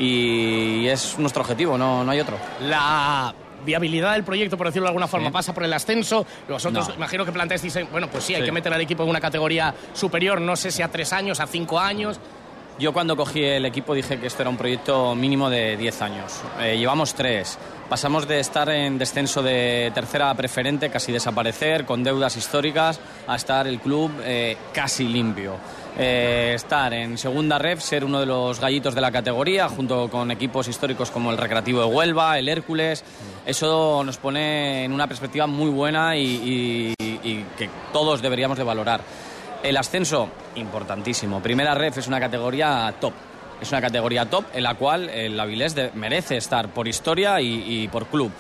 y 0.02 0.88
es 0.88 1.20
nuestro 1.20 1.42
objetivo, 1.42 1.78
no, 1.78 2.04
no 2.06 2.12
hay 2.12 2.22
otro. 2.22 2.38
La 2.62 3.34
viabilidad 3.66 4.14
del 4.14 4.24
proyecto, 4.24 4.56
por 4.58 4.68
decirlo 4.68 4.86
de 4.86 4.92
alguna 4.92 5.08
forma, 5.08 5.28
Sí. 5.28 5.34
pasa 5.34 5.54
por 5.54 5.64
el 5.66 5.74
ascenso. 5.74 6.26
Vosotros, 6.48 6.88
No. 6.88 6.96
imagino 6.96 7.26
que 7.26 7.34
planteáis, 7.34 7.78
bueno, 7.92 8.08
pues 8.10 8.24
sí, 8.24 8.34
hay 8.34 8.40
Sí. 8.42 8.46
que 8.46 8.52
meter 8.54 8.74
al 8.74 8.80
equipo 8.80 9.04
en 9.04 9.10
una 9.10 9.20
categoría 9.20 9.76
superior, 9.94 10.40
no 10.40 10.56
sé 10.56 10.72
si 10.72 10.82
a 10.82 10.88
tres 10.88 11.12
años, 11.12 11.42
a 11.42 11.48
cinco 11.48 11.78
años. 11.78 12.18
Yo 12.80 12.94
cuando 12.94 13.18
cogí 13.18 13.44
el 13.44 13.65
equipo 13.65 13.94
dije 13.94 14.20
que 14.20 14.28
esto 14.28 14.42
era 14.42 14.50
un 14.50 14.56
proyecto 14.56 15.13
mínimo 15.13 15.50
de 15.50 15.76
10 15.76 16.02
años. 16.02 16.39
Eh, 16.62 16.78
llevamos 16.78 17.13
tres. 17.13 17.58
Pasamos 17.89 18.26
de 18.26 18.39
estar 18.39 18.70
en 18.70 18.98
descenso 18.98 19.44
de 19.44 19.92
tercera 19.94 20.34
preferente, 20.34 20.89
casi 20.89 21.12
desaparecer, 21.12 21.84
con 21.86 22.04
deudas 22.06 22.38
históricas, 22.38 23.02
a 23.28 23.36
estar 23.36 23.68
el 23.68 23.80
club 23.80 24.12
eh, 24.24 24.56
casi 24.72 25.10
limpio. 25.10 25.56
Eh, 25.98 26.54
estar 26.56 26.94
en 26.94 27.18
segunda 27.18 27.58
ref, 27.60 27.82
ser 27.82 28.06
uno 28.06 28.22
de 28.22 28.26
los 28.28 28.62
gallitos 28.62 28.96
de 28.96 29.02
la 29.02 29.12
categoría, 29.12 29.68
junto 29.68 30.08
con 30.10 30.32
equipos 30.32 30.70
históricos 30.70 31.12
como 31.12 31.32
el 31.32 31.38
Recreativo 31.38 31.82
de 31.82 31.88
Huelva, 31.88 32.39
el 32.39 32.48
Hércules. 32.48 33.04
Eso 33.46 34.04
nos 34.06 34.18
pone 34.18 34.86
en 34.86 34.94
una 34.94 35.08
perspectiva 35.08 35.48
muy 35.48 35.70
buena 35.70 36.15
y, 36.15 36.94
y- 36.98 37.20
y 37.24 37.46
que 37.58 37.70
todos 37.92 38.22
deberíamos 38.22 38.58
de 38.58 38.63
valorar. 38.63 39.02
El 39.63 39.76
ascenso, 39.78 40.30
importantísimo. 40.56 41.41
Primera 41.41 41.76
ref 41.76 41.98
es 41.98 42.08
una 42.08 42.19
categoría 42.19 42.93
top. 43.00 43.13
Es 43.62 43.69
una 43.72 43.82
categoría 43.82 44.26
top 44.30 44.45
en 44.54 44.63
la 44.63 44.76
cual 44.76 45.10
el 45.10 45.38
Avilés 45.39 45.76
merece 45.95 46.38
estar 46.38 46.69
por 46.69 46.88
historia 46.88 47.41
y, 47.41 47.84
y 47.84 47.88
por 47.89 48.06
club. 48.08 48.32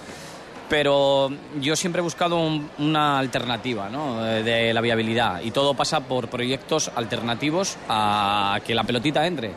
Pero 0.69 1.29
yo 1.59 1.75
siempre 1.75 1.99
he 1.99 2.03
buscado 2.03 2.37
un- 2.37 2.69
una 2.77 3.19
alternativa 3.19 3.89
¿no? 3.89 4.25
Eh, 4.25 4.43
de 4.43 4.73
la 4.73 4.81
viabilidad 4.81 5.41
y 5.41 5.51
todo 5.51 5.73
pasa 5.73 5.99
por 6.01 6.29
proyectos 6.29 6.91
alternativos 6.95 7.75
a 7.89 8.59
que 8.65 8.73
la 8.75 8.83
pelotita 8.83 9.25
entre. 9.27 9.53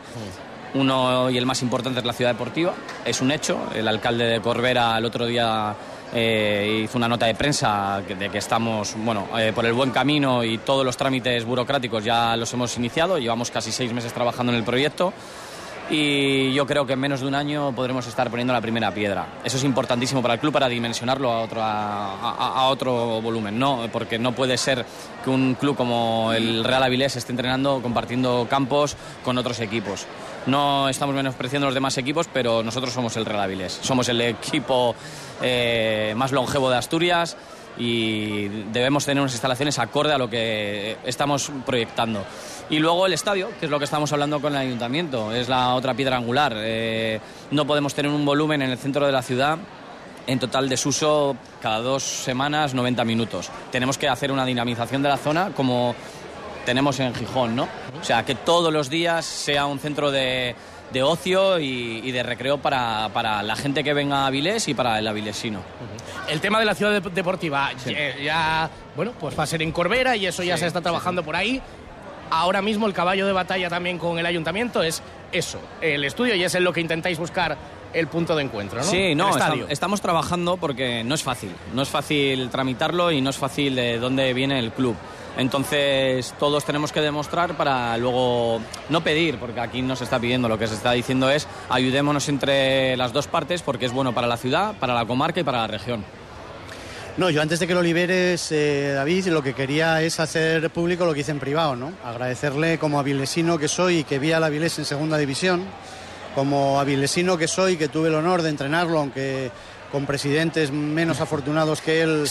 Uno 0.73 1.29
y 1.29 1.37
el 1.37 1.45
más 1.45 1.61
importante 1.61 1.99
es 1.99 2.05
la 2.05 2.13
ciudad 2.13 2.31
deportiva, 2.31 2.73
es 3.05 3.21
un 3.21 3.31
hecho. 3.31 3.69
El 3.75 3.87
alcalde 3.87 4.25
de 4.25 4.41
Corbera 4.41 4.97
el 4.97 5.05
otro 5.05 5.27
día 5.27 5.75
eh, 6.13 6.81
hizo 6.85 6.97
una 6.97 7.07
nota 7.07 7.25
de 7.25 7.35
prensa 7.35 8.01
de 8.07 8.29
que 8.29 8.37
estamos 8.37 8.95
bueno, 8.97 9.27
eh, 9.37 9.51
por 9.53 9.65
el 9.65 9.73
buen 9.73 9.91
camino 9.91 10.43
y 10.43 10.59
todos 10.59 10.85
los 10.85 10.95
trámites 10.97 11.43
burocráticos 11.45 12.03
ya 12.03 12.35
los 12.37 12.53
hemos 12.53 12.75
iniciado. 12.77 13.17
Llevamos 13.17 13.49
casi 13.51 13.71
seis 13.71 13.91
meses 13.93 14.13
trabajando 14.13 14.51
en 14.51 14.59
el 14.59 14.63
proyecto 14.63 15.13
y 15.89 16.53
yo 16.53 16.65
creo 16.65 16.85
que 16.85 16.93
en 16.93 16.99
menos 16.99 17.19
de 17.19 17.27
un 17.27 17.35
año 17.35 17.73
podremos 17.75 18.07
estar 18.07 18.29
poniendo 18.29 18.53
la 18.53 18.61
primera 18.61 18.91
piedra. 18.93 19.25
Eso 19.43 19.57
es 19.57 19.63
importantísimo 19.65 20.21
para 20.21 20.35
el 20.35 20.39
club 20.39 20.53
para 20.53 20.69
dimensionarlo 20.69 21.31
a 21.31 21.41
otro, 21.41 21.61
a- 21.61 22.13
a 22.55 22.67
otro 22.67 23.21
volumen, 23.21 23.59
¿no? 23.59 23.87
porque 23.91 24.17
no 24.17 24.31
puede 24.31 24.57
ser 24.57 24.85
que 25.23 25.29
un 25.29 25.55
club 25.55 25.75
como 25.75 26.31
el 26.33 26.63
Real 26.63 26.83
Avilés 26.83 27.15
esté 27.17 27.31
entrenando 27.33 27.81
compartiendo 27.81 28.47
campos 28.49 28.95
con 29.23 29.37
otros 29.37 29.59
equipos. 29.59 30.05
No 30.45 30.89
estamos 30.89 31.15
menospreciando 31.15 31.67
los 31.67 31.73
demás 31.73 31.97
equipos, 31.97 32.27
pero 32.31 32.63
nosotros 32.63 32.93
somos 32.93 33.15
el 33.15 33.25
Real 33.25 33.41
Avilés. 33.41 33.79
Somos 33.81 34.09
el 34.09 34.19
equipo 34.19 34.93
eh, 35.41 36.13
más 36.17 36.31
longevo 36.31 36.69
de 36.69 36.77
Asturias 36.77 37.37
y 37.77 38.47
debemos 38.71 39.05
tener 39.05 39.21
unas 39.21 39.33
instalaciones 39.33 39.79
acorde 39.79 40.13
a 40.13 40.17
lo 40.17 40.29
que 40.29 40.97
estamos 41.05 41.49
proyectando. 41.65 42.25
Y 42.69 42.79
luego 42.79 43.05
el 43.05 43.13
estadio, 43.13 43.49
que 43.59 43.65
es 43.65 43.71
lo 43.71 43.79
que 43.79 43.85
estamos 43.85 44.11
hablando 44.11 44.41
con 44.41 44.53
el 44.53 44.59
ayuntamiento, 44.59 45.31
es 45.31 45.47
la 45.47 45.75
otra 45.75 45.93
piedra 45.93 46.17
angular. 46.17 46.53
Eh, 46.57 47.19
no 47.51 47.65
podemos 47.65 47.93
tener 47.93 48.11
un 48.11 48.25
volumen 48.25 48.61
en 48.61 48.69
el 48.69 48.77
centro 48.77 49.05
de 49.05 49.11
la 49.11 49.21
ciudad 49.21 49.57
en 50.27 50.39
total 50.39 50.69
desuso 50.69 51.35
cada 51.61 51.79
dos 51.79 52.03
semanas 52.03 52.73
90 52.73 53.03
minutos. 53.05 53.49
Tenemos 53.71 53.97
que 53.97 54.07
hacer 54.07 54.31
una 54.31 54.45
dinamización 54.45 55.01
de 55.01 55.09
la 55.09 55.17
zona 55.17 55.51
como 55.55 55.95
tenemos 56.65 56.99
en 56.99 57.13
Gijón, 57.15 57.55
¿no? 57.55 57.67
O 57.99 58.03
sea, 58.03 58.23
que 58.25 58.35
todos 58.35 58.71
los 58.73 58.89
días 58.89 59.25
sea 59.25 59.65
un 59.65 59.79
centro 59.79 60.11
de, 60.11 60.55
de 60.91 61.03
ocio 61.03 61.59
y, 61.59 62.01
y 62.03 62.11
de 62.11 62.23
recreo 62.23 62.57
para, 62.57 63.09
para 63.13 63.43
la 63.43 63.55
gente 63.55 63.83
que 63.83 63.93
venga 63.93 64.23
a 64.23 64.27
Avilés 64.27 64.67
y 64.67 64.73
para 64.73 64.99
el 64.99 65.07
avilesino. 65.07 65.59
El 66.29 66.39
tema 66.41 66.59
de 66.59 66.65
la 66.65 66.75
ciudad 66.75 67.01
dep- 67.01 67.11
deportiva, 67.11 67.71
ya, 67.85 68.17
ya, 68.17 68.69
bueno, 68.95 69.11
pues 69.19 69.37
va 69.37 69.43
a 69.43 69.47
ser 69.47 69.61
en 69.61 69.71
Corbera 69.71 70.15
y 70.15 70.25
eso 70.25 70.41
ya 70.43 70.55
Sí, 70.55 70.61
se 70.61 70.67
está 70.67 70.81
trabajando 70.81 71.23
por 71.23 71.35
ahí. 71.35 71.61
Ahora 72.29 72.61
mismo 72.61 72.87
el 72.87 72.93
caballo 72.93 73.27
de 73.27 73.33
batalla 73.33 73.69
también 73.69 73.99
con 73.99 74.17
el 74.17 74.25
ayuntamiento 74.25 74.81
es 74.81 75.03
eso, 75.31 75.59
el 75.81 76.03
estudio, 76.03 76.33
y 76.35 76.43
es 76.43 76.55
en 76.55 76.63
lo 76.63 76.71
que 76.73 76.79
intentáis 76.81 77.19
buscar 77.19 77.55
el 77.93 78.07
punto 78.07 78.35
de 78.35 78.43
encuentro, 78.43 78.79
¿no? 78.79 78.83
Sí, 78.85 79.13
no, 79.13 79.29
estamos 79.69 80.01
trabajando 80.01 80.57
porque 80.57 81.03
no 81.03 81.13
es 81.13 81.21
fácil. 81.21 81.51
No 81.75 81.83
es 81.83 81.89
fácil 81.89 82.49
tramitarlo 82.49 83.11
y 83.11 83.21
no 83.21 83.29
es 83.29 83.37
fácil 83.37 83.75
de 83.75 83.99
dónde 83.99 84.33
viene 84.33 84.57
el 84.57 84.71
club. 84.71 84.95
Entonces, 85.37 86.33
todos 86.39 86.63
tenemos 86.63 86.91
que 86.91 87.01
demostrar 87.01 87.57
para 87.57 87.97
luego 87.97 88.61
no 88.89 89.01
pedir, 89.03 89.39
porque 89.39 89.59
aquí 89.59 89.81
no 89.81 89.95
se 89.95 90.03
está 90.03 90.19
pidiendo, 90.19 90.47
lo 90.47 90.59
que 90.59 90.67
se 90.67 90.75
está 90.75 90.91
diciendo 90.91 91.29
es 91.29 91.47
ayudémonos 91.69 92.29
entre 92.29 92.95
las 92.97 93.13
dos 93.13 93.27
partes 93.27 93.63
porque 93.63 93.85
es 93.85 93.91
bueno 93.91 94.13
para 94.13 94.27
la 94.27 94.37
ciudad, 94.37 94.75
para 94.79 94.93
la 94.93 95.05
comarca 95.05 95.39
y 95.39 95.43
para 95.43 95.59
la 95.59 95.67
región. 95.67 96.05
No, 97.15 97.29
yo 97.29 97.43
antes 97.43 97.59
de 97.59 97.67
que 97.67 97.75
lo 97.75 97.83
liberes, 97.83 98.51
eh, 98.51 98.93
David, 98.95 99.27
lo 99.27 99.43
que 99.43 99.53
quería 99.53 100.01
es 100.01 100.19
hacer 100.19 100.71
público 100.71 101.05
lo 101.05 101.13
que 101.13 101.19
hice 101.19 101.29
en 101.29 101.39
privado, 101.39 101.75
¿no? 101.75 101.93
Agradecerle 102.03 102.79
como 102.79 102.99
avilesino 102.99 103.59
que 103.59 103.67
soy 103.67 103.99
y 103.99 104.03
que 104.03 104.17
vi 104.17 104.31
al 104.31 104.43
Avilés 104.43 104.79
en 104.79 104.85
segunda 104.85 105.19
división, 105.19 105.63
como 106.33 106.79
avilesino 106.79 107.37
que 107.37 107.47
soy, 107.47 107.77
que 107.77 107.87
tuve 107.87 108.07
el 108.07 108.15
honor 108.15 108.41
de 108.41 108.49
entrenarlo, 108.49 108.97
aunque 108.97 109.51
con 109.93 110.07
presidentes 110.07 110.71
menos 110.71 111.21
afortunados 111.21 111.79
que 111.79 112.01
él, 112.01 112.27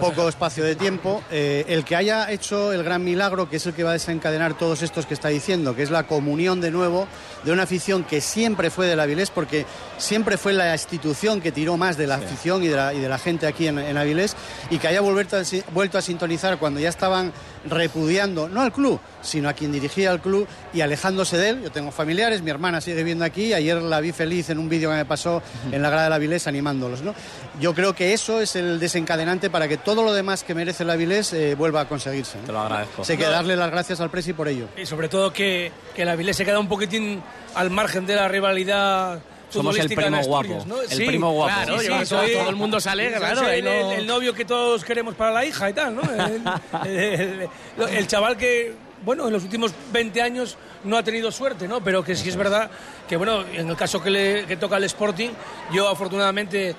poco 0.00 0.28
espacio 0.28 0.64
de 0.64 0.74
tiempo, 0.74 1.22
eh, 1.30 1.64
el 1.68 1.84
que 1.84 1.94
haya 1.94 2.28
hecho 2.32 2.72
el 2.72 2.82
gran 2.82 3.04
milagro, 3.04 3.48
que 3.48 3.58
es 3.58 3.66
el 3.66 3.72
que 3.72 3.84
va 3.84 3.90
a 3.90 3.92
desencadenar 3.92 4.58
todos 4.58 4.82
estos 4.82 5.06
que 5.06 5.14
está 5.14 5.28
diciendo, 5.28 5.76
que 5.76 5.84
es 5.84 5.92
la 5.92 6.08
comunión 6.08 6.60
de 6.60 6.72
nuevo 6.72 7.06
de 7.44 7.52
una 7.52 7.64
afición 7.64 8.04
que 8.04 8.20
siempre 8.20 8.70
fue 8.70 8.86
del 8.86 9.00
Avilés, 9.00 9.30
porque 9.30 9.66
siempre 9.98 10.38
fue 10.38 10.52
la 10.52 10.72
institución 10.72 11.40
que 11.40 11.52
tiró 11.52 11.76
más 11.76 11.96
de 11.96 12.06
la 12.06 12.16
afición 12.16 12.62
y 12.62 12.68
de 12.68 12.76
la, 12.76 12.94
y 12.94 13.00
de 13.00 13.08
la 13.08 13.18
gente 13.18 13.46
aquí 13.46 13.66
en, 13.68 13.78
en 13.78 13.96
Avilés, 13.96 14.34
y 14.70 14.78
que 14.78 14.88
haya 14.88 15.00
vuelto 15.00 15.36
a, 15.36 15.44
si- 15.44 15.62
vuelto 15.72 15.98
a 15.98 16.02
sintonizar 16.02 16.58
cuando 16.58 16.80
ya 16.80 16.88
estaban 16.88 17.32
repudiando, 17.66 18.48
no 18.48 18.60
al 18.60 18.72
club, 18.72 19.00
sino 19.22 19.48
a 19.48 19.52
quien 19.54 19.72
dirigía 19.72 20.10
el 20.12 20.20
club 20.20 20.46
y 20.72 20.80
alejándose 20.82 21.36
de 21.38 21.48
él. 21.50 21.62
Yo 21.62 21.72
tengo 21.72 21.90
familiares, 21.90 22.42
mi 22.42 22.50
hermana 22.50 22.80
sigue 22.80 23.02
viendo 23.02 23.24
aquí, 23.24 23.52
ayer 23.54 23.80
la 23.82 24.00
vi 24.00 24.12
feliz 24.12 24.50
en 24.50 24.58
un 24.58 24.68
vídeo 24.68 24.90
que 24.90 24.96
me 24.96 25.04
pasó 25.04 25.42
en 25.72 25.80
la 25.82 25.88
grada 25.90 26.04
del 26.04 26.12
Avilés 26.14 26.46
animándolos. 26.46 27.02
¿no? 27.02 27.14
Yo 27.60 27.74
creo 27.74 27.94
que 27.94 28.12
eso 28.12 28.40
es 28.40 28.54
el 28.56 28.78
desencadenante 28.78 29.50
para 29.50 29.66
que 29.66 29.76
todo 29.78 30.02
lo 30.04 30.12
demás 30.12 30.44
que 30.44 30.54
merece 30.54 30.82
el 30.82 30.90
Avilés 30.90 31.32
eh, 31.32 31.54
vuelva 31.54 31.80
a 31.82 31.88
conseguirse. 31.88 32.38
¿no? 32.38 32.44
Te 32.46 32.52
lo 32.52 32.60
agradezco. 32.60 33.04
Sé 33.04 33.16
que 33.16 33.24
darle 33.24 33.56
las 33.56 33.70
gracias 33.70 34.00
al 34.00 34.10
Presi 34.10 34.32
por 34.34 34.48
ello. 34.48 34.66
Y 34.76 34.86
sobre 34.86 35.08
todo 35.08 35.32
que, 35.32 35.72
que 35.94 36.02
el 36.02 36.08
Avilés 36.08 36.36
se 36.36 36.44
queda 36.44 36.58
un 36.58 36.68
poquitín 36.68 37.22
al 37.54 37.70
margen 37.70 38.06
de 38.06 38.16
la 38.16 38.28
rivalidad. 38.28 39.20
Somos 39.50 39.76
el 39.76 39.82
futbolística 39.88 40.06
en 40.06 40.14
primo 40.14 40.36
Asturias, 40.38 40.64
guapo, 40.66 40.82
¿no? 40.82 40.82
el 40.90 41.06
primo 41.06 41.32
guapo. 41.32 41.54
Claro, 41.54 41.78
Sí, 41.78 41.86
yo- 41.86 41.98
sí, 42.00 42.08
todo, 42.08 42.20
soy- 42.22 42.32
todo 42.32 42.50
el 42.50 42.56
mundo 42.56 42.80
se 42.80 42.90
alegra, 42.90 43.18
claro. 43.18 43.48
el, 43.48 43.64
no- 43.64 43.70
el- 43.70 43.98
el 44.00 44.06
novio 44.06 44.34
que 44.34 44.44
todos 44.44 44.84
queremos 44.84 45.14
para 45.14 45.30
la 45.30 45.44
hija 45.44 45.70
y 45.70 45.72
tal, 45.72 45.94
¿no? 45.94 46.02
El, 46.02 46.42
el- 46.88 47.48
el- 47.78 47.88
el 47.88 48.06
chaval 48.08 48.36
que, 48.36 48.74
bueno, 49.04 49.26
en 49.28 49.32
los 49.32 49.44
últimos 49.44 49.72
20 49.92 50.20
años 50.22 50.56
no 50.82 50.96
ha 50.96 51.02
tenido 51.04 51.30
suerte, 51.30 51.68
¿no? 51.68 51.82
Pero 51.84 52.02
que 52.02 52.16
sí 52.16 52.28
es 52.28 52.36
verdad 52.36 52.68
que, 53.08 53.16
bueno, 53.16 53.44
en 53.52 53.68
el 53.68 53.76
caso 53.76 54.02
que, 54.02 54.10
le, 54.10 54.44
que 54.46 54.56
toca 54.56 54.74
al 54.76 54.84
Sporting, 54.84 55.30
yo 55.72 55.88
afortunadamente, 55.88 56.74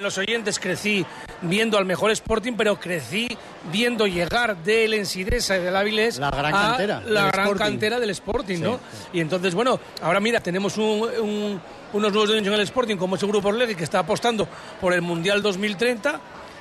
los 0.00 0.16
oyentes, 0.18 0.58
crecí 0.58 1.04
viendo 1.42 1.76
al 1.76 1.84
mejor 1.84 2.10
Sporting, 2.10 2.54
pero 2.56 2.78
crecí 2.80 3.28
viendo 3.70 4.06
llegar 4.06 4.56
del 4.56 4.94
Ensidesa 4.94 5.58
y 5.58 5.60
del 5.62 5.76
Avilés 5.76 6.18
La 6.18 6.30
gran 6.30 6.54
a 6.54 6.68
cantera 6.68 7.00
la 7.06 7.26
gran 7.26 7.44
Sporting. 7.46 7.64
cantera 7.64 8.00
del 8.00 8.10
Sporting, 8.10 8.58
¿no? 8.60 8.80
Y 9.12 9.20
entonces, 9.20 9.54
bueno, 9.54 9.78
ahora 10.02 10.18
mira, 10.20 10.40
tenemos 10.40 10.78
un- 10.78 11.02
un- 11.20 11.60
unos 11.92 12.12
nuevos 12.12 12.28
dueños 12.30 12.46
en 12.46 12.54
el 12.54 12.60
Sporting, 12.60 12.96
como 12.96 13.16
es 13.16 13.22
el 13.22 13.28
Grupo 13.28 13.48
Orlegui, 13.48 13.74
que 13.74 13.84
está 13.84 13.98
apostando 13.98 14.48
por 14.80 14.94
el 14.94 15.02
Mundial 15.02 15.42
2030 15.42 16.18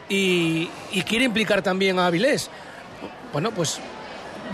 y, 0.09 0.69
y 0.91 1.01
quiere 1.03 1.23
implicar 1.25 1.61
también 1.61 1.97
a 1.99 2.07
Avilés. 2.07 2.49
Bueno, 3.31 3.51
pues 3.51 3.79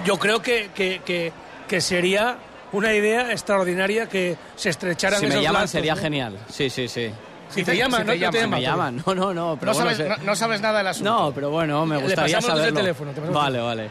yo 0.05 0.17
creo 0.19 0.41
que, 0.41 0.69
que- 0.75 1.01
que- 1.03 1.33
que 1.67 1.81
sería 1.81 2.37
una 2.71 2.93
idea 2.93 3.31
extraordinaria 3.31 4.07
que 4.07 4.37
se 4.55 4.69
estrecharan 4.69 5.19
Si 5.19 5.25
me 5.25 5.31
esos 5.31 5.43
llaman 5.43 5.61
lazos, 5.61 5.71
sería 5.71 5.95
¿no? 5.95 6.01
genial. 6.01 6.37
Sí, 6.51 6.69
sí, 6.69 6.87
sí. 6.87 7.09
Si 7.49 7.63
te 7.63 7.75
llaman, 7.77 8.01
Si 8.01 8.07
¿no? 8.07 8.13
te 8.13 8.19
Yo 8.19 8.31
llaman, 8.31 8.41
Si 8.43 8.47
me 8.49 8.61
llaman. 8.61 9.03
No, 9.05 9.15
no, 9.15 9.33
no. 9.33 9.57
Pero 9.59 9.71
no, 9.73 9.77
bueno, 9.79 9.95
sabes, 9.95 10.09
no, 10.19 10.25
no 10.25 10.35
sabes 10.35 10.61
nada 10.61 10.77
del 10.79 10.87
asunto. 10.87 11.09
No, 11.09 11.31
pero 11.33 11.49
bueno, 11.51 11.85
me 11.85 11.97
gustaría 11.97 12.37
desde 12.37 12.51
el 12.51 12.57
saberlo. 12.57 12.79
teléfono, 12.79 13.11
te 13.11 13.21
Vale, 13.21 13.59
vale. 13.59 13.89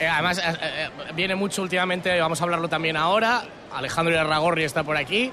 Eh, 0.00 0.06
además, 0.06 0.38
eh, 0.38 0.42
eh, 0.62 0.88
viene 1.14 1.34
mucho 1.34 1.60
últimamente, 1.62 2.18
vamos 2.18 2.40
a 2.40 2.44
hablarlo 2.44 2.68
también 2.68 2.96
ahora. 2.96 3.42
Alejandro 3.74 4.14
Irarragorri 4.14 4.64
está 4.64 4.82
por 4.82 4.96
aquí. 4.96 5.30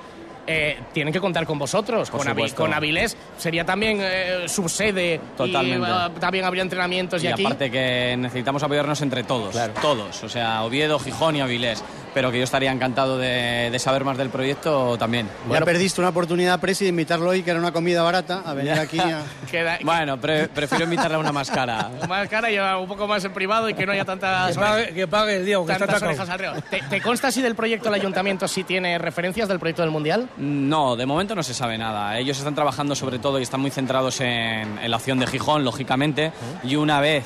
Eh, 0.49 0.77
tienen 0.93 1.11
que 1.11 1.19
contar 1.19 1.45
con 1.45 1.59
vosotros, 1.59 2.09
Por 2.09 2.21
con, 2.25 2.29
Avi- 2.35 2.53
con 2.53 2.73
Avilés. 2.73 3.17
Sería 3.37 3.65
también 3.65 3.99
eh, 4.01 4.45
subsede 4.47 5.19
Totalmente. 5.35 5.85
y 6.15 6.19
también 6.21 6.45
habría 6.45 6.63
entrenamientos 6.63 7.21
y, 7.21 7.27
Y 7.27 7.29
aquí. 7.31 7.45
aparte 7.45 7.69
que 7.69 8.15
necesitamos 8.17 8.63
apoyarnos 8.63 9.01
entre 9.01 9.23
todos, 9.23 9.57
todos, 9.81 10.23
o 10.23 10.29
sea, 10.29 10.63
Oviedo, 10.63 10.99
Gijón 10.99 11.35
y 11.35 11.41
Avilés. 11.41 11.83
Pero 12.17 12.31
que 12.31 12.39
yo 12.39 12.45
estaría 12.45 12.71
encantado 12.71 13.19
de, 13.19 13.69
de 13.71 13.77
saber 13.77 14.03
más 14.03 14.17
del 14.17 14.29
proyecto 14.31 14.97
también. 14.97 15.29
Ya 15.51 15.61
perdiste 15.61 16.01
una 16.01 16.09
oportunidad, 16.09 16.59
Presi, 16.59 16.85
de 16.85 16.89
invitarlo 16.89 17.29
hoy, 17.29 17.43
que 17.43 17.51
era 17.51 17.59
una 17.59 17.71
comida 17.71 18.01
barata, 18.01 18.41
a 18.43 18.55
venir 18.55 18.71
aquí 18.71 18.97
a... 18.99 19.21
Queda- 19.51 19.77
Bueno, 19.83 20.19
pre- 20.19 20.47
prefiero 20.47 20.85
invitarle 20.85 21.15
a 21.17 21.19
una 21.19 21.31
más 21.31 21.51
cara. 21.51 21.91
Más 22.09 22.27
cara 22.27 22.49
y 22.49 22.57
un 22.57 22.87
poco 22.87 23.07
más 23.07 23.23
en 23.23 23.33
privado 23.33 23.69
y 23.69 23.75
que 23.75 23.85
no 23.85 23.91
haya 23.91 24.03
tantas, 24.03 24.55
Que 24.55 24.59
pague, 24.59 24.93
que 24.95 25.07
pague 25.07 25.35
el 25.35 25.45
Diego, 25.45 25.63
que 25.63 25.73
está 25.73 25.95
orejas 25.95 26.27
alrededor. 26.27 26.59
¿Te, 26.63 26.81
te 26.89 27.01
consta 27.01 27.29
si 27.31 27.43
del 27.43 27.53
proyecto 27.53 27.91
del 27.91 28.01
ayuntamiento 28.01 28.47
sí 28.47 28.63
tiene 28.63 28.97
referencias 28.97 29.47
del 29.47 29.59
proyecto 29.59 29.83
del 29.83 29.91
Mundial? 29.91 30.27
No, 30.37 30.95
de 30.95 31.05
momento 31.05 31.35
no 31.35 31.43
se 31.43 31.53
sabe 31.53 31.77
nada. 31.77 32.17
Ellos 32.17 32.39
están 32.39 32.55
trabajando 32.55 32.95
sobre 32.95 33.19
todo 33.19 33.37
y 33.37 33.43
están 33.43 33.59
muy 33.61 33.69
centrados 33.69 34.21
en, 34.21 34.79
en 34.79 34.89
la 34.89 34.97
opción 34.97 35.19
de 35.19 35.27
Gijón, 35.27 35.63
lógicamente, 35.63 36.31
y 36.63 36.77
una 36.77 36.99
vez 36.99 37.25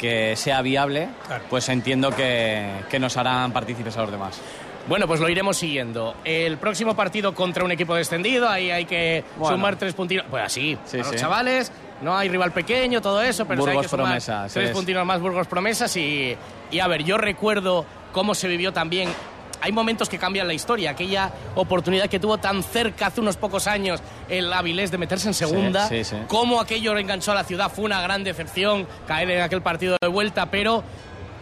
que 0.00 0.34
sea 0.36 0.62
viable, 0.62 1.08
pues 1.50 1.68
entiendo 1.68 2.10
que, 2.10 2.66
que 2.88 2.98
nos 2.98 3.16
harán 3.18 3.52
partícipes 3.52 3.94
a 3.98 4.02
los 4.02 4.10
demás. 4.10 4.40
Bueno, 4.88 5.06
pues 5.06 5.20
lo 5.20 5.28
iremos 5.28 5.58
siguiendo. 5.58 6.16
El 6.24 6.56
próximo 6.56 6.96
partido 6.96 7.34
contra 7.34 7.64
un 7.64 7.70
equipo 7.70 7.94
descendido, 7.94 8.48
ahí 8.48 8.70
hay 8.70 8.86
que 8.86 9.22
Bueno. 9.36 9.56
sumar 9.56 9.76
tres 9.76 9.92
puntinos. 9.94 10.24
Pues 10.30 10.42
así, 10.42 10.76
Sí, 10.86 10.96
a 10.96 11.00
los 11.00 11.08
sí. 11.10 11.16
chavales, 11.16 11.70
no 12.00 12.16
hay 12.16 12.30
rival 12.30 12.50
pequeño, 12.52 13.02
todo 13.02 13.20
eso, 13.20 13.44
pero 13.46 13.62
sí 13.62 13.68
hay 13.68 13.74
Burgos 13.76 13.82
que 13.90 13.90
sumar 13.90 14.06
promesas, 14.06 14.52
tres 14.54 14.70
es. 14.70 14.74
puntinos 14.74 15.04
más 15.04 15.20
Burgos 15.20 15.46
promesas 15.46 15.94
y, 15.98 16.34
y 16.70 16.80
a 16.80 16.86
ver, 16.88 17.04
yo 17.04 17.18
recuerdo 17.18 17.84
cómo 18.12 18.34
se 18.34 18.48
vivió 18.48 18.72
también. 18.72 19.10
Hay 19.60 19.72
momentos 19.72 20.08
que 20.08 20.18
cambian 20.18 20.46
la 20.46 20.54
historia. 20.54 20.90
Aquella 20.90 21.32
oportunidad 21.54 22.08
que 22.08 22.18
tuvo 22.18 22.38
tan 22.38 22.62
cerca 22.62 23.06
hace 23.06 23.20
unos 23.20 23.36
pocos 23.36 23.66
años 23.66 24.00
el 24.28 24.52
Avilés 24.52 24.90
de 24.90 24.98
meterse 24.98 25.28
en 25.28 25.34
segunda. 25.34 25.88
sí, 25.88 26.04
sí. 26.04 26.16
Cómo 26.28 26.60
aquello 26.60 26.96
enganchó 26.96 27.32
a 27.32 27.34
la 27.34 27.44
ciudad 27.44 27.70
fue 27.70 27.84
una 27.84 28.00
gran 28.00 28.24
decepción 28.24 28.86
caer 29.06 29.30
en 29.30 29.42
aquel 29.42 29.62
partido 29.62 29.96
de 30.00 30.08
vuelta, 30.08 30.50
pero 30.50 30.82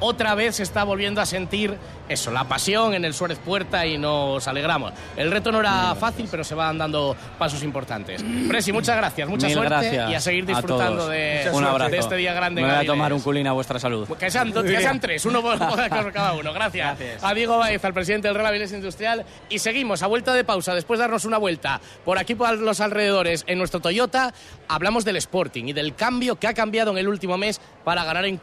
otra 0.01 0.35
vez 0.35 0.57
se 0.57 0.63
está 0.63 0.85
volviendo 0.85 1.21
a 1.21 1.27
sentir 1.27 1.77
eso, 2.09 2.31
la 2.31 2.45
pasión 2.45 2.95
en 2.95 3.05
el 3.05 3.13
Suárez 3.13 3.39
Puerta 3.39 3.85
y 3.87 3.99
nos 3.99 4.49
alegramos. 4.49 4.93
El 5.17 5.31
reto 5.31 5.53
no 5.53 5.61
era 5.61 5.95
fácil, 5.95 6.27
pero 6.31 6.43
se 6.45 6.55
van 6.55 6.79
dando 6.79 7.15
pasos 7.39 7.63
importantes. 7.63 8.25
Presi, 8.49 8.73
muchas 8.73 8.97
gracias, 8.97 9.29
mucha 9.29 9.47
Mil 9.47 9.57
suerte 9.57 9.75
gracias 9.75 10.11
y 10.11 10.15
a 10.15 10.21
seguir 10.21 10.45
a 10.45 10.47
disfrutando 10.47 10.97
todos. 11.03 11.11
de, 11.11 11.51
un 11.53 11.65
abrazo. 11.65 11.91
de 11.91 11.99
este 11.99 12.17
día 12.17 12.33
grande. 12.33 12.63
Me 12.63 12.69
voy 12.69 12.77
a 12.77 12.87
tomar 12.87 13.13
un 13.13 13.21
culín 13.21 13.47
a 13.47 13.53
vuestra 13.53 13.79
salud. 13.79 14.09
Que 14.19 14.31
sean, 14.31 14.51
dos- 14.53 14.65
que 14.65 14.81
sean 14.81 15.01
tres, 15.01 15.25
uno 15.27 15.43
por 15.43 15.59
cada 16.13 16.33
uno. 16.33 16.53
Gracias. 16.53 16.99
A 17.23 17.35
Diego 17.35 17.59
Baez, 17.59 17.85
al 17.85 17.93
presidente 17.93 18.29
del 18.29 18.35
Real 18.37 18.47
Avilés 18.47 18.73
Industrial. 18.73 19.25
Y 19.51 19.59
seguimos 19.59 20.03
a 20.03 20.07
vuelta 20.07 20.33
de 20.33 20.45
pausa, 20.45 20.75
después 20.75 20.99
de 20.99 21.03
darnos 21.03 21.25
una 21.27 21.37
vuelta 21.39 21.81
por 22.05 22.19
aquí 22.19 22.35
por 22.35 22.57
los 22.59 22.81
alrededores 22.81 23.45
en 23.47 23.59
nuestro 23.59 23.81
Toyota, 23.81 24.33
hablamos 24.69 25.05
del 25.05 25.17
Sporting 25.17 25.65
y 25.67 25.73
del 25.75 25.95
cambio 25.95 26.37
que 26.37 26.47
ha 26.47 26.55
cambiado 26.55 26.91
en 26.93 26.99
el 26.99 27.09
último 27.09 27.37
mes 27.37 27.61
para 27.85 28.05
ganar 28.05 28.25
en, 28.25 28.41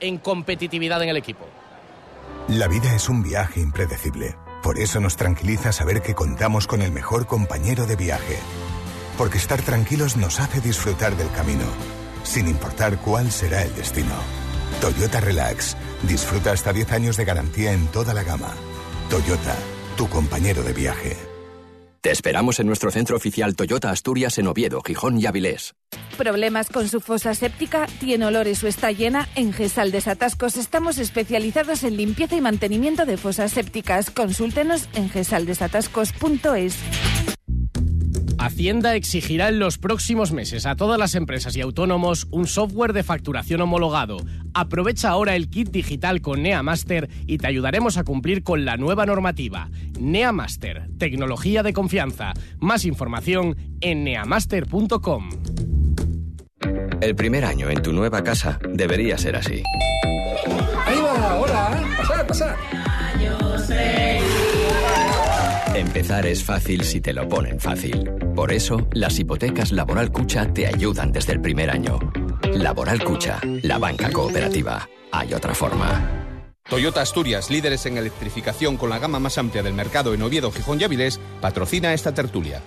en 0.00 0.18
competitividad 0.18 0.87
en 0.96 1.10
el 1.10 1.16
equipo. 1.16 1.46
La 2.48 2.66
vida 2.66 2.94
es 2.94 3.08
un 3.08 3.22
viaje 3.22 3.60
impredecible. 3.60 4.36
Por 4.62 4.78
eso 4.78 5.00
nos 5.00 5.16
tranquiliza 5.16 5.70
saber 5.72 6.02
que 6.02 6.14
contamos 6.14 6.66
con 6.66 6.82
el 6.82 6.92
mejor 6.92 7.26
compañero 7.26 7.86
de 7.86 7.96
viaje. 7.96 8.38
Porque 9.16 9.38
estar 9.38 9.60
tranquilos 9.62 10.16
nos 10.16 10.40
hace 10.40 10.60
disfrutar 10.60 11.16
del 11.16 11.30
camino, 11.30 11.66
sin 12.24 12.48
importar 12.48 12.98
cuál 12.98 13.30
será 13.30 13.62
el 13.62 13.74
destino. 13.74 14.14
Toyota 14.80 15.20
Relax. 15.20 15.76
Disfruta 16.02 16.52
hasta 16.52 16.72
10 16.72 16.92
años 16.92 17.16
de 17.16 17.24
garantía 17.24 17.72
en 17.72 17.86
toda 17.88 18.14
la 18.14 18.22
gama. 18.22 18.54
Toyota, 19.10 19.56
tu 19.96 20.08
compañero 20.08 20.62
de 20.62 20.72
viaje. 20.72 21.27
Te 22.08 22.12
esperamos 22.12 22.58
en 22.58 22.66
nuestro 22.66 22.90
centro 22.90 23.18
oficial 23.18 23.54
Toyota 23.54 23.90
Asturias 23.90 24.38
en 24.38 24.46
Oviedo, 24.46 24.80
Gijón 24.80 25.20
y 25.20 25.26
Avilés. 25.26 25.74
¿Problemas 26.16 26.70
con 26.70 26.88
su 26.88 27.00
fosa 27.00 27.34
séptica? 27.34 27.86
¿Tiene 28.00 28.24
olores 28.24 28.64
o 28.64 28.66
está 28.66 28.92
llena? 28.92 29.28
En 29.34 29.52
Gesal 29.52 29.92
Desatascos 29.92 30.56
estamos 30.56 30.96
especializados 30.96 31.84
en 31.84 31.98
limpieza 31.98 32.34
y 32.34 32.40
mantenimiento 32.40 33.04
de 33.04 33.18
fosas 33.18 33.52
sépticas. 33.52 34.10
Consúltenos 34.10 34.88
en 34.94 35.10
gesaldesatascos.es. 35.10 36.76
Hacienda 38.38 38.94
exigirá 38.94 39.48
en 39.48 39.58
los 39.58 39.78
próximos 39.78 40.30
meses 40.32 40.64
a 40.64 40.76
todas 40.76 40.98
las 40.98 41.16
empresas 41.16 41.56
y 41.56 41.60
autónomos 41.60 42.28
un 42.30 42.46
software 42.46 42.92
de 42.92 43.02
facturación 43.02 43.60
homologado. 43.60 44.18
Aprovecha 44.54 45.10
ahora 45.10 45.34
el 45.34 45.50
kit 45.50 45.70
digital 45.70 46.20
con 46.20 46.42
NeaMaster 46.42 47.08
y 47.26 47.38
te 47.38 47.48
ayudaremos 47.48 47.96
a 47.96 48.04
cumplir 48.04 48.44
con 48.44 48.64
la 48.64 48.76
nueva 48.76 49.06
normativa. 49.06 49.70
NeaMaster, 49.98 50.88
tecnología 50.98 51.64
de 51.64 51.72
confianza. 51.72 52.32
Más 52.58 52.84
información 52.84 53.56
en 53.80 54.04
neamaster.com. 54.04 55.30
El 57.00 57.14
primer 57.16 57.44
año 57.44 57.70
en 57.70 57.82
tu 57.82 57.92
nueva 57.92 58.22
casa 58.22 58.60
debería 58.72 59.18
ser 59.18 59.36
así. 59.36 59.62
Ahí 60.86 60.98
va, 61.00 61.40
hola, 61.40 61.84
pasad, 61.96 62.26
pasad. 62.26 62.77
Empezar 65.78 66.26
es 66.26 66.42
fácil 66.42 66.82
si 66.82 67.00
te 67.00 67.12
lo 67.12 67.28
ponen 67.28 67.60
fácil. 67.60 68.10
Por 68.34 68.52
eso, 68.52 68.88
las 68.94 69.16
hipotecas 69.16 69.70
Laboral 69.70 70.10
Cucha 70.10 70.52
te 70.52 70.66
ayudan 70.66 71.12
desde 71.12 71.34
el 71.34 71.40
primer 71.40 71.70
año. 71.70 72.00
Laboral 72.52 73.04
Cucha, 73.04 73.38
la 73.62 73.78
banca 73.78 74.10
cooperativa. 74.10 74.88
Hay 75.12 75.32
otra 75.34 75.54
forma. 75.54 76.48
Toyota 76.68 77.00
Asturias, 77.00 77.48
líderes 77.48 77.86
en 77.86 77.96
electrificación 77.96 78.76
con 78.76 78.90
la 78.90 78.98
gama 78.98 79.20
más 79.20 79.38
amplia 79.38 79.62
del 79.62 79.72
mercado 79.72 80.14
en 80.14 80.22
Oviedo, 80.22 80.50
Gijón 80.50 80.80
y 80.80 80.84
Avilés, 80.84 81.20
patrocina 81.40 81.94
esta 81.94 82.12
tertulia. 82.12 82.60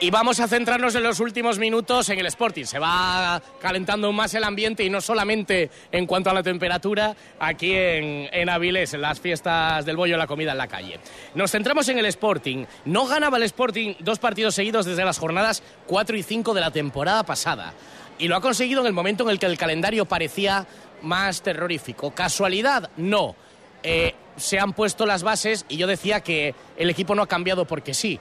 Y 0.00 0.10
vamos 0.10 0.38
a 0.38 0.46
centrarnos 0.46 0.94
en 0.94 1.02
los 1.02 1.18
últimos 1.18 1.58
minutos 1.58 2.08
en 2.08 2.20
el 2.20 2.26
Sporting. 2.26 2.66
Se 2.66 2.78
va 2.78 3.42
calentando 3.60 4.12
más 4.12 4.32
el 4.34 4.44
ambiente 4.44 4.84
y 4.84 4.90
no 4.90 5.00
solamente 5.00 5.70
en 5.90 6.06
cuanto 6.06 6.30
a 6.30 6.34
la 6.34 6.44
temperatura 6.44 7.16
aquí 7.40 7.74
en, 7.74 8.28
en 8.30 8.48
Avilés, 8.48 8.94
en 8.94 9.00
las 9.00 9.18
fiestas 9.18 9.84
del 9.84 9.96
bollo, 9.96 10.16
la 10.16 10.28
comida 10.28 10.52
en 10.52 10.58
la 10.58 10.68
calle. 10.68 11.00
Nos 11.34 11.50
centramos 11.50 11.88
en 11.88 11.98
el 11.98 12.06
Sporting. 12.06 12.64
No 12.84 13.06
ganaba 13.06 13.38
el 13.38 13.42
Sporting 13.42 13.94
dos 13.98 14.20
partidos 14.20 14.54
seguidos 14.54 14.86
desde 14.86 15.04
las 15.04 15.18
jornadas 15.18 15.64
4 15.88 16.16
y 16.16 16.22
5 16.22 16.54
de 16.54 16.60
la 16.60 16.70
temporada 16.70 17.24
pasada. 17.24 17.74
Y 18.20 18.28
lo 18.28 18.36
ha 18.36 18.40
conseguido 18.40 18.82
en 18.82 18.86
el 18.86 18.92
momento 18.92 19.24
en 19.24 19.30
el 19.30 19.40
que 19.40 19.46
el 19.46 19.58
calendario 19.58 20.04
parecía 20.04 20.64
más 21.02 21.42
terrorífico. 21.42 22.12
¿Casualidad? 22.12 22.88
No. 22.96 23.34
Eh, 23.82 24.14
se 24.36 24.60
han 24.60 24.74
puesto 24.74 25.06
las 25.06 25.24
bases 25.24 25.66
y 25.68 25.76
yo 25.76 25.88
decía 25.88 26.20
que 26.20 26.54
el 26.76 26.88
equipo 26.88 27.16
no 27.16 27.22
ha 27.22 27.26
cambiado 27.26 27.64
porque 27.64 27.94
sí 27.94 28.20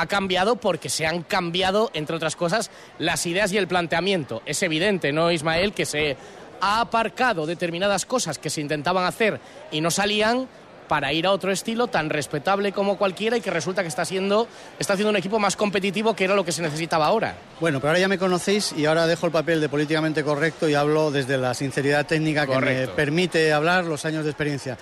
ha 0.00 0.06
cambiado 0.06 0.56
porque 0.56 0.88
se 0.88 1.06
han 1.06 1.22
cambiado, 1.22 1.90
entre 1.92 2.14
otras 2.14 2.36
cosas, 2.36 2.70
las 2.98 3.26
ideas 3.26 3.52
y 3.52 3.56
el 3.56 3.66
planteamiento. 3.66 4.42
Es 4.46 4.62
evidente, 4.62 5.12
¿no, 5.12 5.32
Ismael? 5.32 5.72
Que 5.72 5.86
se 5.86 6.16
ha 6.60 6.80
aparcado 6.80 7.46
determinadas 7.46 8.06
cosas 8.06 8.38
que 8.38 8.50
se 8.50 8.60
intentaban 8.60 9.04
hacer 9.04 9.40
y 9.72 9.80
no 9.80 9.90
salían 9.90 10.48
para 10.86 11.12
ir 11.12 11.26
a 11.26 11.32
otro 11.32 11.52
estilo 11.52 11.88
tan 11.88 12.10
respetable 12.10 12.72
como 12.72 12.96
cualquiera 12.96 13.36
y 13.36 13.40
que 13.40 13.50
resulta 13.50 13.82
que 13.82 13.88
está 13.88 14.04
siendo 14.04 14.48
está 14.78 14.94
haciendo 14.94 15.10
un 15.10 15.16
equipo 15.16 15.38
más 15.38 15.54
competitivo 15.54 16.16
que 16.16 16.24
era 16.24 16.34
lo 16.34 16.44
que 16.44 16.52
se 16.52 16.62
necesitaba 16.62 17.06
ahora. 17.06 17.34
Bueno, 17.60 17.78
pero 17.78 17.90
ahora 17.90 18.00
ya 18.00 18.08
me 18.08 18.18
conocéis 18.18 18.72
y 18.72 18.86
ahora 18.86 19.06
dejo 19.06 19.26
el 19.26 19.32
papel 19.32 19.60
de 19.60 19.68
políticamente 19.68 20.24
correcto 20.24 20.68
y 20.68 20.74
hablo 20.74 21.10
desde 21.10 21.36
la 21.36 21.52
sinceridad 21.54 22.06
técnica 22.06 22.46
que 22.46 22.58
me 22.58 22.88
permite 22.88 23.52
hablar 23.52 23.84
los 23.84 24.04
años 24.06 24.24
de 24.24 24.30
experiencia. 24.30 24.78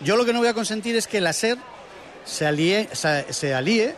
Yo 0.00 0.16
lo 0.16 0.24
que 0.24 0.32
no 0.32 0.38
voy 0.38 0.48
a 0.48 0.54
consentir 0.54 0.94
es 0.94 1.08
que 1.08 1.20
la 1.20 1.32
SER 1.32 1.58
se 2.24 2.46
alíe, 2.46 2.88
se, 2.92 3.32
se 3.32 3.52
alíe 3.52 3.96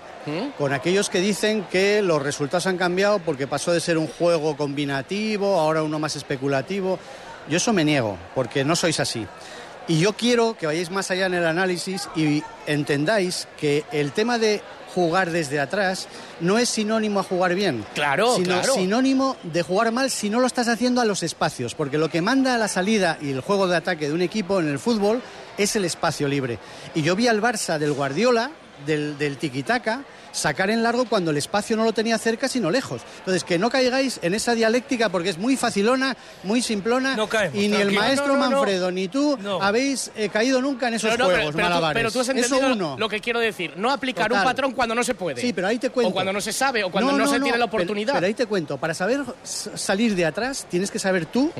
con 0.59 0.73
aquellos 0.73 1.11
que 1.11 1.21
dicen 1.21 1.67
que 1.71 2.03
los 2.03 2.23
resultados 2.23 2.67
han 2.67 2.77
cambiado 2.77 3.19
porque 3.19 3.47
pasó 3.47 3.73
de 3.73 3.81
ser 3.81 3.99
un 3.99 4.07
juego 4.07 4.57
combinativo, 4.57 5.59
ahora 5.59 5.83
uno 5.83 5.99
más 5.99 6.17
especulativo. 6.17 6.99
Yo 7.49 7.59
eso 7.59 7.73
me 7.73 7.85
niego, 7.85 8.17
porque 8.35 8.65
no 8.65 8.75
sois 8.75 9.01
así. 9.01 9.27
Y 9.87 9.99
yo 9.99 10.15
quiero 10.15 10.57
que 10.57 10.67
vayáis 10.67 10.91
más 10.91 11.11
allá 11.11 11.27
en 11.27 11.35
el 11.35 11.47
análisis 11.47 12.09
y 12.17 12.43
entendáis 12.67 13.47
que 13.59 13.85
el 13.93 14.13
tema 14.13 14.39
de 14.39 14.63
jugar 14.95 15.31
desde 15.31 15.61
atrás 15.61 16.09
no 16.41 16.59
es 16.59 16.69
sinónimo 16.69 17.21
a 17.21 17.25
jugar 17.25 17.55
bien. 17.55 17.85
Claro, 17.95 18.37
sino 18.37 18.47
claro. 18.47 18.75
sinónimo 18.75 19.37
de 19.43 19.63
jugar 19.63 19.93
mal 19.93 20.11
si 20.11 20.31
no 20.31 20.41
lo 20.41 20.47
estás 20.47 20.69
haciendo 20.69 21.01
a 21.01 21.05
los 21.05 21.23
espacios, 21.23 21.75
porque 21.75 21.99
lo 21.99 22.09
que 22.09 22.23
manda 22.23 22.55
a 22.55 22.59
la 22.59 22.69
salida 22.69 23.19
y 23.21 23.31
el 23.31 23.41
juego 23.41 23.67
de 23.67 23.77
ataque 23.77 24.07
de 24.07 24.15
un 24.15 24.23
equipo 24.23 24.61
en 24.61 24.69
el 24.69 24.79
fútbol 24.79 25.21
es 25.59 25.77
el 25.77 25.85
espacio 25.85 26.29
libre. 26.29 26.59
Y 26.95 27.03
yo 27.03 27.17
vi 27.17 27.29
al 27.29 27.43
Barça 27.43 27.79
del 27.79 27.93
Guardiola, 27.93 28.51
del, 28.87 29.17
del 29.19 29.37
tiquitaca, 29.39 30.03
sacar 30.33 30.69
en 30.71 30.83
largo 30.83 31.05
cuando 31.05 31.31
el 31.31 31.37
espacio 31.37 31.77
no 31.77 31.85
lo 31.85 31.93
tenía 31.93 32.19
cerca, 32.19 32.49
sino 32.49 32.71
lejos. 32.71 33.03
Entonces, 33.21 33.45
que 33.45 33.59
no 33.59 33.71
caigáis 33.71 34.19
en 34.23 34.35
esa 34.35 34.55
dialéctica 34.55 35.09
porque 35.09 35.29
es 35.31 35.39
muy 35.39 35.57
facilona, 35.57 36.17
muy 36.43 36.61
simplona, 36.61 37.17
caemos, 37.29 37.57
y 37.63 37.69
ni 37.69 37.77
el 37.77 37.93
maestro 37.93 38.29
No, 38.29 38.35
no, 38.35 38.39
no, 38.41 38.51
no. 38.51 38.57
Manfredo 38.57 38.91
ni 38.91 39.07
tú 39.09 39.39
habéis 39.61 40.11
eh, 40.17 40.29
caído 40.29 40.61
nunca 40.61 40.89
en 40.89 40.95
esos 40.95 41.11
No, 41.13 41.17
no, 41.17 41.25
pero- 41.27 41.37
juegos 41.37 41.55
pero, 41.55 41.67
tú, 41.67 41.71
malabares. 41.71 42.01
pero 42.01 42.11
tú 42.11 42.21
has 42.21 42.29
Eso 42.29 42.57
entendido 42.57 42.73
uno. 42.75 42.97
lo 42.99 43.09
que 43.09 43.21
quiero 43.21 43.39
decir. 43.39 43.75
No 43.77 43.91
aplicar 43.93 44.27
Total. 44.29 44.43
un 44.43 44.45
patrón 44.51 44.73
cuando 44.73 44.95
no 44.95 45.05
se 45.05 45.15
puede. 45.15 45.41
Sí, 45.41 45.53
pero 45.53 45.69
ahí 45.69 45.79
te 45.79 45.91
cuento. 45.91 46.11
O 46.11 46.13
cuando 46.13 46.33
no 46.33 46.41
se 46.41 46.53
sabe, 46.53 46.83
o 46.83 46.91
cuando 46.91 47.13
no, 47.13 47.27
se 47.27 47.35
tiene 47.39 47.47
la 47.51 47.53
pero- 47.53 47.65
oportunidad. 47.67 48.15
Pero, 48.15 48.27
ahí 48.27 48.35
te 48.35 48.47
cuento, 48.47 48.77
para 48.77 48.93
saber 48.95 49.21
salir 49.45 50.15
de 50.17 50.25
atrás 50.27 50.67
tienes 50.69 50.91
que 50.91 50.99
saber 50.99 51.27
tú 51.27 51.53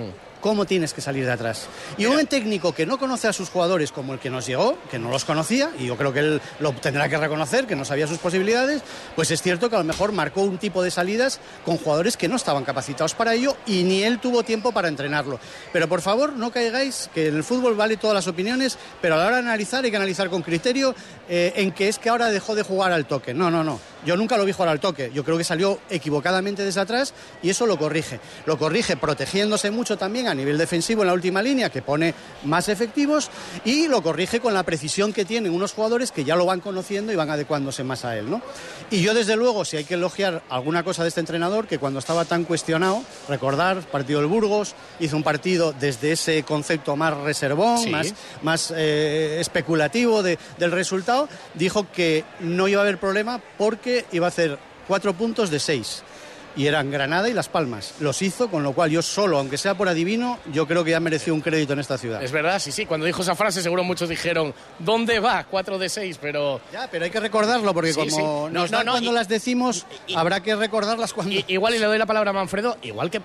cómo 0.45 0.67
tienes 0.67 0.93
que 0.93 1.01
salir 1.01 1.25
de 1.25 1.33
atrás. 1.33 1.69
Y 1.97 2.05
un 2.05 2.27
técnico 2.27 2.75
que 2.75 2.85
no 2.85 2.99
conoce 2.99 3.27
a 3.29 3.33
sus 3.33 3.49
jugadores 3.49 3.93
como 3.93 4.13
el 4.13 4.19
que 4.19 4.29
nos 4.29 4.45
llegó, 4.45 4.77
que 4.91 4.99
no 4.99 5.09
los 5.09 5.25
conocía, 5.25 5.71
y 5.79 5.87
yo 5.87 5.97
creo 5.97 6.13
que 6.13 6.19
él 6.19 6.43
lo 6.61 6.73
tendrá 6.75 7.09
que 7.09 7.17
reconocer, 7.17 7.67
que 7.67 7.75
no 7.75 7.87
sabía 7.87 8.07
sus 8.07 8.19
posibilidades, 8.19 8.83
pues 9.17 9.31
es 9.31 9.41
cierto 9.41 9.71
que 9.71 9.77
a 9.77 9.79
lo 9.79 9.87
mejor 9.87 10.13
marcó 10.13 10.43
un 10.43 10.59
tipo 10.59 10.83
de 10.83 10.91
salidas 10.91 11.41
con 11.65 11.79
jugadores 11.79 12.19
que 12.19 12.29
no 12.29 12.37
estaban 12.37 12.63
capacitados 12.63 13.15
para 13.15 13.33
ello 13.33 13.57
y 13.67 13.85
ni 13.85 14.03
él 14.03 14.19
tuvo 14.19 14.43
tiempo 14.43 14.71
para 14.71 14.89
entrenarlo. 14.89 15.41
Pero 15.73 15.89
por 15.89 16.03
favor, 16.03 16.35
no 16.35 16.51
caigáis 16.51 17.09
que 17.15 17.29
en 17.29 17.37
el 17.37 17.43
fútbol 17.43 17.75
vale 17.75 17.97
todas 17.97 18.15
las 18.15 18.29
opiniones, 18.29 18.77
pero 19.01 19.15
a 19.15 19.19
la 19.21 19.27
hora 19.29 19.37
de 19.37 19.43
analizar 19.45 19.83
hay 19.83 19.91
que 19.91 19.97
analizar 19.97 20.29
con 20.29 20.43
criterio 20.43 20.95
eh, 21.27 21.55
en 21.57 21.73
que 21.73 21.89
es 21.89 21.99
que 21.99 22.11
ahora 22.11 22.29
dejó 22.29 22.55
de 22.55 22.65
jugar 22.65 22.93
al 22.93 23.07
toque. 23.07 23.33
No, 23.33 23.51
no, 23.51 23.65
no. 23.65 23.81
Yo 24.05 24.17
nunca 24.17 24.37
lo 24.37 24.45
vi 24.45 24.53
jugar 24.53 24.69
al 24.69 24.81
toque. 24.81 25.11
Yo 25.15 25.25
creo 25.25 25.39
que 25.39 25.45
salió 25.45 25.79
equivocadamente 25.91 26.65
desde 26.65 26.81
atrás 26.81 27.15
y 27.43 27.51
eso 27.51 27.67
lo 27.67 27.79
corrige. 27.79 28.21
Lo 28.47 28.59
corrige 28.59 28.97
protegiéndose 28.97 29.71
mucho 29.71 29.97
también 29.97 30.29
a 30.29 30.35
nivel 30.35 30.59
defensivo 30.59 31.03
en 31.03 31.09
la 31.09 31.15
última 31.15 31.43
línea, 31.43 31.71
que 31.71 31.83
pone 31.83 32.15
más 32.45 32.69
efectivos, 32.69 33.31
y 33.65 33.89
lo 33.89 34.03
corrige 34.03 34.41
con 34.41 34.55
la 34.55 34.63
precisión 34.63 35.13
que 35.13 35.25
tienen 35.25 35.53
unos 35.53 35.73
jugadores 35.73 36.11
que 36.13 36.25
ya 36.25 36.37
lo 36.37 36.47
van 36.47 36.61
conociendo 36.61 37.13
y 37.13 37.17
van 37.17 37.31
adecuándose 37.31 37.85
más 37.85 38.05
a 38.05 38.17
él. 38.19 38.31
¿no? 38.31 38.43
Y 38.91 39.01
yo, 39.03 39.15
desde 39.15 39.37
luego, 39.37 39.65
si 39.65 39.77
hay 39.77 39.85
que 39.85 39.95
elogiar 39.95 40.43
alguna 40.51 40.83
cosa 40.83 41.03
de 41.03 41.09
este 41.09 41.21
entrenador, 41.21 41.67
que 41.67 41.79
cuando 41.79 41.99
estaba 41.99 42.25
tan 42.25 42.45
cuestionado, 42.45 43.03
recordar, 43.29 43.81
partido 43.83 44.21
del 44.21 44.29
Burgos, 44.29 44.75
hizo 45.01 45.17
un 45.17 45.23
partido 45.23 45.73
desde 45.79 46.13
ese 46.13 46.43
concepto 46.43 46.97
más 46.97 47.17
reservón, 47.19 47.79
Sí. 47.79 47.91
más, 47.91 48.15
más 48.43 48.73
eh, 48.77 49.39
especulativo 49.41 50.23
de- 50.23 50.39
del 50.59 50.73
resultado, 50.73 51.29
dijo 51.55 51.87
que 51.93 52.25
no 52.41 52.69
iba 52.69 52.81
a 52.81 52.85
haber 52.85 52.99
problema 52.99 53.41
porque 53.59 53.94
iba 54.13 54.27
a 54.27 54.29
hacer 54.29 54.59
cuatro 54.89 55.13
puntos 55.15 55.51
de 55.51 55.59
seis. 55.61 56.03
Y 56.57 56.69
eran 56.69 56.89
Granada 56.93 57.29
y 57.29 57.33
Las 57.33 57.49
Palmas. 57.49 57.95
Los 57.99 58.23
hizo, 58.23 58.49
con 58.49 58.63
lo 58.63 58.75
cual 58.75 58.89
yo 58.89 59.03
solo, 59.03 59.39
aunque 59.39 59.59
sea 59.59 59.75
por 59.77 59.89
adivino, 59.89 60.39
yo 60.53 60.69
creo 60.69 60.85
que 60.85 60.93
ya 60.93 61.01
mereció 61.01 61.35
un 61.35 61.41
crédito 61.41 61.73
en 61.73 61.81
esta 61.81 61.99
ciudad. 61.99 62.23
Es 62.23 62.31
verdad, 62.31 62.61
sí, 62.61 62.71
sí. 62.71 62.87
Cuando 62.87 63.07
dijo 63.07 63.23
esa 63.23 63.35
frase, 63.35 63.61
seguro 63.61 63.83
muchos 63.83 64.09
dijeron, 64.09 64.55
¿dónde 64.79 65.19
va? 65.19 65.43
4 65.51 65.79
de 65.81 65.89
6, 65.89 66.17
pero. 66.23 66.61
Ya, 66.73 66.89
pero 66.89 67.07
hay 67.07 67.11
que 67.11 67.19
recordarlo, 67.19 67.75
porque 67.75 67.93
Sí, 67.93 67.99
como 67.99 68.11
sí. 68.11 68.23
No, 68.23 68.51
nos 68.51 68.71
no, 68.71 68.85
cuando 68.85 69.11
y- 69.11 69.15
las 69.15 69.27
decimos, 69.27 69.85
habrá 70.15 70.45
que 70.45 70.55
recordarlas 70.55 71.13
cuando. 71.13 71.35
I- 71.35 71.45
igual, 71.49 71.75
y 71.75 71.81
le 71.81 71.87
doy 71.87 71.99
la 71.99 72.07
palabra 72.07 72.31
a 72.31 72.35
Manfredo, 72.35 72.77
igual 72.83 73.11
que 73.11 73.17
eh, 73.19 73.23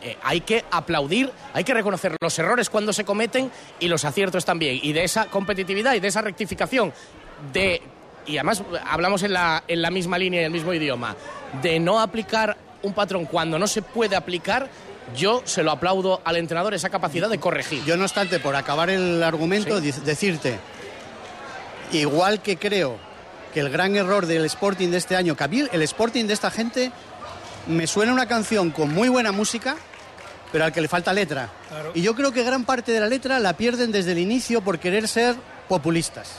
eh, 0.00 0.16
hay 0.22 0.40
que 0.40 0.64
aplaudir, 0.70 1.30
hay 1.52 1.64
que 1.64 1.74
reconocer 1.74 2.16
los 2.18 2.38
errores 2.38 2.70
cuando 2.70 2.94
se 2.94 3.04
cometen 3.04 3.50
y 3.78 3.88
los 3.88 4.06
aciertos 4.06 4.46
también. 4.46 4.80
Y 4.82 4.94
de 4.94 5.04
esa 5.04 5.26
competitividad 5.26 5.92
y 5.92 6.00
de 6.00 6.08
esa 6.08 6.22
rectificación 6.22 6.94
de. 7.52 7.82
Y 8.26 8.36
además 8.38 8.62
hablamos 8.86 9.22
en 9.22 9.32
la, 9.32 9.64
en 9.66 9.82
la 9.82 9.90
misma 9.90 10.18
línea 10.18 10.42
y 10.42 10.44
el 10.44 10.50
mismo 10.50 10.72
idioma, 10.72 11.16
de 11.62 11.80
no 11.80 12.00
aplicar 12.00 12.56
un 12.82 12.92
patrón 12.92 13.24
cuando 13.26 13.58
no 13.58 13.66
se 13.66 13.82
puede 13.82 14.16
aplicar, 14.16 14.68
yo 15.16 15.42
se 15.44 15.62
lo 15.62 15.70
aplaudo 15.70 16.20
al 16.24 16.36
entrenador 16.36 16.74
esa 16.74 16.90
capacidad 16.90 17.28
de 17.28 17.38
corregir. 17.38 17.84
Yo, 17.84 17.96
no 17.96 18.04
obstante, 18.04 18.38
por 18.38 18.56
acabar 18.56 18.90
el 18.90 19.22
argumento, 19.22 19.80
decirte, 19.80 20.58
igual 21.92 22.40
que 22.40 22.56
creo 22.56 22.98
que 23.52 23.60
el 23.60 23.70
gran 23.70 23.96
error 23.96 24.26
del 24.26 24.44
Sporting 24.44 24.88
de 24.88 24.98
este 24.98 25.16
año, 25.16 25.36
que 25.36 25.44
a 25.44 25.48
mí 25.48 25.64
el 25.72 25.82
Sporting 25.82 26.26
de 26.26 26.34
esta 26.34 26.50
gente 26.50 26.92
me 27.66 27.86
suena 27.86 28.12
una 28.12 28.26
canción 28.26 28.70
con 28.70 28.92
muy 28.94 29.08
buena 29.08 29.32
música, 29.32 29.76
pero 30.52 30.64
al 30.64 30.72
que 30.72 30.80
le 30.80 30.88
falta 30.88 31.12
letra. 31.12 31.50
Y 31.94 32.02
yo 32.02 32.14
creo 32.14 32.32
que 32.32 32.42
gran 32.42 32.64
parte 32.64 32.92
de 32.92 33.00
la 33.00 33.06
letra 33.06 33.38
la 33.38 33.54
pierden 33.54 33.92
desde 33.92 34.12
el 34.12 34.18
inicio 34.18 34.60
por 34.60 34.78
querer 34.78 35.08
ser 35.08 35.36
populistas, 35.68 36.36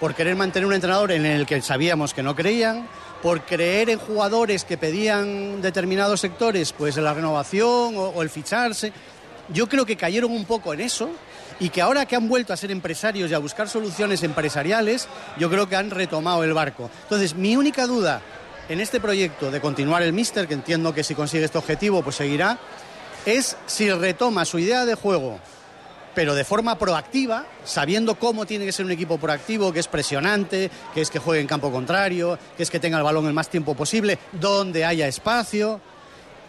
por 0.00 0.14
querer 0.14 0.36
mantener 0.36 0.66
un 0.66 0.74
entrenador 0.74 1.12
en 1.12 1.26
el 1.26 1.46
que 1.46 1.60
sabíamos 1.62 2.14
que 2.14 2.22
no 2.22 2.34
creían, 2.34 2.88
por 3.22 3.42
creer 3.42 3.90
en 3.90 3.98
jugadores 3.98 4.64
que 4.64 4.78
pedían 4.78 5.60
determinados 5.60 6.20
sectores, 6.20 6.72
pues 6.72 6.96
la 6.96 7.14
renovación 7.14 7.94
o, 7.96 8.22
el 8.22 8.30
ficharse. 8.30 8.92
Yo 9.52 9.68
creo 9.68 9.86
que 9.86 9.96
cayeron 9.96 10.30
un 10.30 10.44
poco 10.44 10.72
en 10.72 10.80
eso 10.80 11.10
y 11.58 11.70
que 11.70 11.82
ahora 11.82 12.06
que 12.06 12.14
han 12.14 12.28
vuelto 12.28 12.52
a 12.52 12.56
ser 12.56 12.70
empresarios 12.70 13.30
y 13.30 13.34
a 13.34 13.38
buscar 13.38 13.68
soluciones 13.68 14.22
empresariales, 14.22 15.08
yo 15.38 15.50
creo 15.50 15.68
que 15.68 15.76
han 15.76 15.90
retomado 15.90 16.44
el 16.44 16.52
barco. 16.52 16.90
Entonces, 17.04 17.34
mi 17.34 17.56
única 17.56 17.86
duda 17.86 18.20
en 18.68 18.80
este 18.80 19.00
proyecto 19.00 19.50
de 19.50 19.60
continuar 19.60 20.02
el 20.02 20.12
Mister, 20.12 20.46
que 20.46 20.54
entiendo 20.54 20.94
que 20.94 21.02
si 21.02 21.14
consigue 21.14 21.44
este 21.44 21.58
objetivo, 21.58 22.02
pues 22.02 22.16
seguirá, 22.16 22.58
es 23.24 23.56
si 23.66 23.90
retoma 23.90 24.44
su 24.44 24.58
idea 24.58 24.84
de 24.84 24.94
juego, 24.94 25.40
pero 26.18 26.34
de 26.34 26.42
forma 26.42 26.76
proactiva, 26.76 27.46
sabiendo 27.64 28.16
cómo 28.16 28.44
tiene 28.44 28.64
que 28.64 28.72
ser 28.72 28.84
un 28.84 28.90
equipo 28.90 29.18
proactivo, 29.18 29.72
que 29.72 29.78
es 29.78 29.86
presionante, 29.86 30.68
que 30.92 31.00
es 31.00 31.10
que 31.10 31.20
juegue 31.20 31.40
en 31.40 31.46
campo 31.46 31.70
contrario, 31.70 32.36
que 32.56 32.64
es 32.64 32.72
que 32.72 32.80
tenga 32.80 32.98
el 32.98 33.04
balón 33.04 33.26
el 33.26 33.32
más 33.32 33.48
tiempo 33.48 33.76
posible, 33.76 34.18
donde 34.32 34.84
haya 34.84 35.06
espacio, 35.06 35.80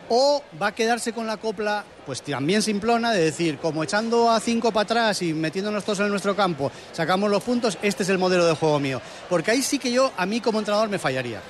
o 0.09 0.41
va 0.59 0.69
a 0.69 0.71
quedarse 0.73 1.13
con 1.13 1.27
la 1.27 1.37
copla, 1.37 1.85
pues 2.03 2.23
también 2.23 2.63
simplona, 2.63 3.11
de 3.11 3.25
decir, 3.25 3.59
como 3.59 3.83
echando 3.83 4.31
a 4.31 4.39
cinco 4.39 4.71
para 4.71 4.85
atrás 4.85 5.21
y 5.21 5.35
metiéndonos 5.35 5.83
todos 5.83 5.99
en 5.99 6.09
nuestro 6.09 6.35
campo, 6.35 6.71
sacamos 6.91 7.29
los 7.29 7.43
puntos, 7.43 7.77
este 7.83 8.01
es 8.01 8.09
el 8.09 8.17
modelo 8.17 8.47
de 8.47 8.55
juego 8.55 8.79
mío. 8.79 8.99
Porque 9.29 9.51
ahí 9.51 9.61
sí 9.61 9.77
que 9.77 9.91
yo, 9.91 10.11
a 10.17 10.25
mí 10.25 10.41
como 10.41 10.57
entrenador, 10.57 10.89
me 10.89 10.97
fallaría. 10.97 11.43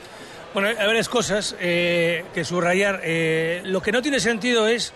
Bueno, 0.53 0.67
hay 0.67 0.75
varias 0.75 1.07
cosas 1.07 1.55
eh, 1.61 2.25
que 2.33 2.43
subrayar. 2.43 2.99
Eh, 3.01 3.61
lo 3.63 3.81
que 3.81 3.93
no 3.93 4.01
tiene 4.01 4.19
sentido 4.19 4.67
es 4.67 4.91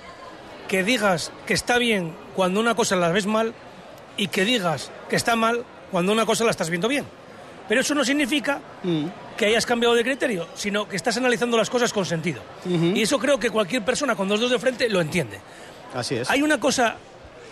que 0.67 0.83
digas 0.83 1.31
que 1.45 1.53
está 1.53 1.77
bien 1.77 2.13
cuando 2.35 2.59
una 2.59 2.75
cosa 2.75 2.95
la 2.95 3.09
ves 3.09 3.25
mal 3.25 3.53
y 4.17 4.27
que 4.27 4.45
digas 4.45 4.91
que 5.09 5.15
está 5.15 5.35
mal 5.35 5.63
cuando 5.91 6.11
una 6.11 6.25
cosa 6.25 6.43
la 6.43 6.51
estás 6.51 6.69
viendo 6.69 6.87
bien. 6.87 7.05
Pero 7.67 7.81
eso 7.81 7.95
no 7.95 8.03
significa 8.03 8.59
que 9.37 9.45
hayas 9.45 9.65
cambiado 9.65 9.95
de 9.95 10.03
criterio, 10.03 10.47
sino 10.53 10.87
que 10.87 10.95
estás 10.97 11.15
analizando 11.17 11.57
las 11.57 11.69
cosas 11.69 11.93
con 11.93 12.05
sentido. 12.05 12.41
Y 12.65 13.01
eso 13.01 13.17
creo 13.19 13.39
que 13.39 13.49
cualquier 13.49 13.83
persona 13.83 14.15
con 14.15 14.27
dos 14.27 14.39
dedos 14.39 14.51
de 14.51 14.59
frente 14.59 14.89
lo 14.89 14.99
entiende. 15.01 15.39
Así 15.95 16.15
es. 16.15 16.29
Hay 16.29 16.41
una 16.41 16.59
cosa 16.59 16.95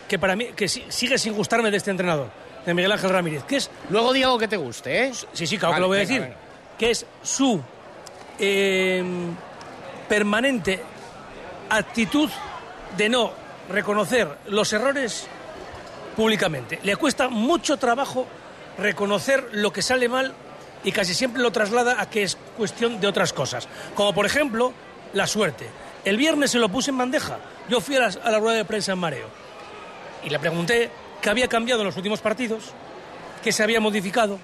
que 0.07 0.19
para 0.19 0.35
mí 0.35 0.47
que 0.55 0.67
si- 0.67 0.83
sigue 0.89 1.17
sin 1.17 1.33
gustarme 1.33 1.71
de 1.71 1.77
este 1.77 1.91
entrenador, 1.91 2.29
de 2.65 2.73
Miguel 2.73 2.91
Ángel 2.91 3.09
Ramírez, 3.09 3.43
que 3.45 3.55
es... 3.57 3.69
Luego 3.89 4.11
di 4.13 4.21
algo 4.23 4.37
que 4.37 4.47
te 4.49 4.57
guste, 4.57 5.05
¿eh? 5.05 5.11
Sí, 5.33 5.47
sí, 5.47 5.57
claro 5.57 5.71
Vale, 5.71 5.77
que 5.77 5.81
lo 5.81 5.87
voy 5.87 5.97
a 5.97 6.01
venga, 6.01 6.09
decir. 6.13 6.21
venga. 6.23 6.37
Que 6.77 6.91
es 6.91 7.05
su 7.23 7.61
eh, 8.37 9.03
permanente 10.09 10.81
actitud 11.69 12.29
de 12.97 13.09
no 13.09 13.31
reconocer 13.69 14.27
los 14.47 14.71
errores 14.73 15.27
públicamente. 16.15 16.79
Le 16.83 16.95
cuesta 16.95 17.29
mucho 17.29 17.77
trabajo 17.77 18.27
reconocer 18.77 19.49
lo 19.53 19.71
que 19.71 19.81
sale 19.81 20.09
mal 20.09 20.33
y 20.83 20.91
casi 20.91 21.13
siempre 21.13 21.41
lo 21.41 21.51
traslada 21.51 22.01
a 22.01 22.09
que 22.09 22.23
es 22.23 22.37
cuestión 22.57 22.99
de 22.99 23.07
otras 23.07 23.33
cosas. 23.33 23.67
Como 23.95 24.13
por 24.13 24.25
ejemplo, 24.25 24.73
la 25.13 25.27
suerte. 25.27 25.67
El 26.03 26.17
viernes 26.17 26.51
se 26.51 26.59
lo 26.59 26.69
puse 26.69 26.91
en 26.91 26.97
bandeja. 26.97 27.37
Yo 27.69 27.79
fui 27.79 27.95
a 27.95 28.09
la, 28.09 28.39
rueda 28.39 28.57
de 28.57 28.65
prensa 28.65 28.93
en 28.93 28.99
Mareo 28.99 29.27
y 30.23 30.29
le 30.29 30.39
pregunté 30.39 30.89
qué 31.21 31.29
había 31.29 31.47
cambiado 31.47 31.81
en 31.81 31.87
los 31.87 31.97
últimos 31.97 32.21
partidos, 32.21 32.71
qué 33.43 33.51
se 33.51 33.63
había 33.63 33.79
modificado 33.79 34.39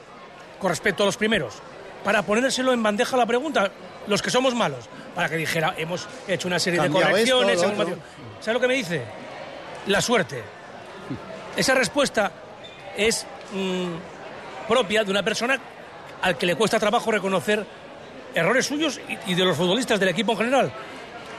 con 0.60 0.70
respecto 0.70 1.04
a 1.04 1.06
los 1.06 1.18
primeros, 1.18 1.56
para 2.04 2.24
ponérselo 2.24 2.74
en 2.74 2.82
bandeja 2.82 3.18
la 3.18 3.26
pregunta, 3.26 3.72
los 4.08 4.22
que 4.22 4.30
somos 4.30 4.56
malos, 4.56 4.86
para 5.18 5.30
que 5.30 5.36
dijera, 5.38 5.74
hemos 5.78 6.08
hecho 6.28 6.48
una 6.48 6.60
serie 6.60 6.80
de 6.80 6.90
correcciones. 6.92 7.56
esto, 7.56 7.68
lo 7.68 7.74
hemos 7.74 7.82
otro. 7.82 7.96
matiz- 7.98 8.02
¿Sabe 8.40 8.54
lo 8.54 8.60
que 8.62 8.68
me 8.68 8.74
dice? 8.76 9.02
La 9.88 10.00
suerte. 10.00 10.44
Esa 11.56 11.74
respuesta 11.74 12.32
es 12.96 13.26
mm, 13.52 14.68
propia 14.68 15.04
de 15.04 15.10
una 15.10 15.24
persona 15.24 15.60
al 16.22 16.38
que 16.38 16.46
le 16.46 16.54
cuesta 16.56 16.80
trabajo 16.80 17.12
reconocer 17.12 17.66
errores 18.36 18.68
suyos 18.68 19.00
y, 19.28 19.32
y 19.32 19.36
de 19.36 19.44
los 19.44 19.58
futbolistas 19.58 20.00
del 20.00 20.10
equipo 20.10 20.34
en 20.34 20.38
general. 20.38 20.72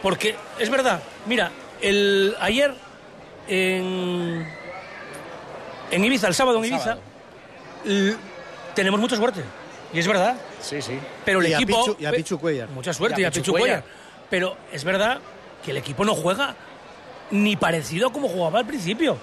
Porque 0.03 0.35
es 0.59 0.69
verdad, 0.71 1.01
mira, 1.27 1.53
el, 1.81 2.35
ayer 2.41 2.75
en, 3.47 4.45
en 5.93 6.05
Ibiza, 6.05 6.27
el 6.27 6.35
sábado 6.35 6.59
en 6.59 6.65
El 6.65 6.71
Ibiza, 6.71 6.85
sábado. 6.85 8.17
tenemos 8.75 8.99
mucha 8.99 9.15
suerte. 9.17 9.43
Y 9.93 9.99
es 10.01 10.07
verdad. 10.07 10.37
Sí, 10.61 10.83
sí. 10.83 10.99
Pero 11.25 11.41
el 11.41 11.49
Y 11.49 11.53
a 11.55 11.57
equipo. 11.57 11.85
Pichu- 11.87 11.97
y 11.99 12.05
a 12.07 12.13
Pichu 12.13 12.39
Cuellar. 12.39 12.69
Mucha 12.69 12.93
suerte, 12.93 13.21
Y 13.21 13.25
y 13.25 13.27
a 13.27 13.31
Pichu 13.31 13.41
Pichu 13.43 13.53
Cuellar. 13.53 13.83
Cuellar. 13.83 13.99
Pero 14.31 14.57
es 14.73 14.85
verdad 14.85 15.19
que 15.65 15.71
el 15.71 15.79
equipo 15.79 16.05
no 16.05 16.15
juega 16.15 16.55
ni 17.31 17.57
parecido 17.57 18.09
a 18.09 18.13
como 18.13 18.29
jugaba 18.29 18.59
al 18.61 18.67
principio. 18.67 19.17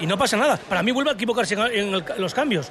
Y 0.00 0.06
no 0.06 0.16
pasa 0.18 0.36
nada. 0.36 0.56
Para 0.56 0.82
mí 0.82 0.90
vuelve 0.92 1.10
a 1.10 1.14
equivocarse 1.14 1.54
en 1.54 1.60
en 1.60 1.94
el- 1.94 2.04
los 2.18 2.32
cambios. 2.34 2.68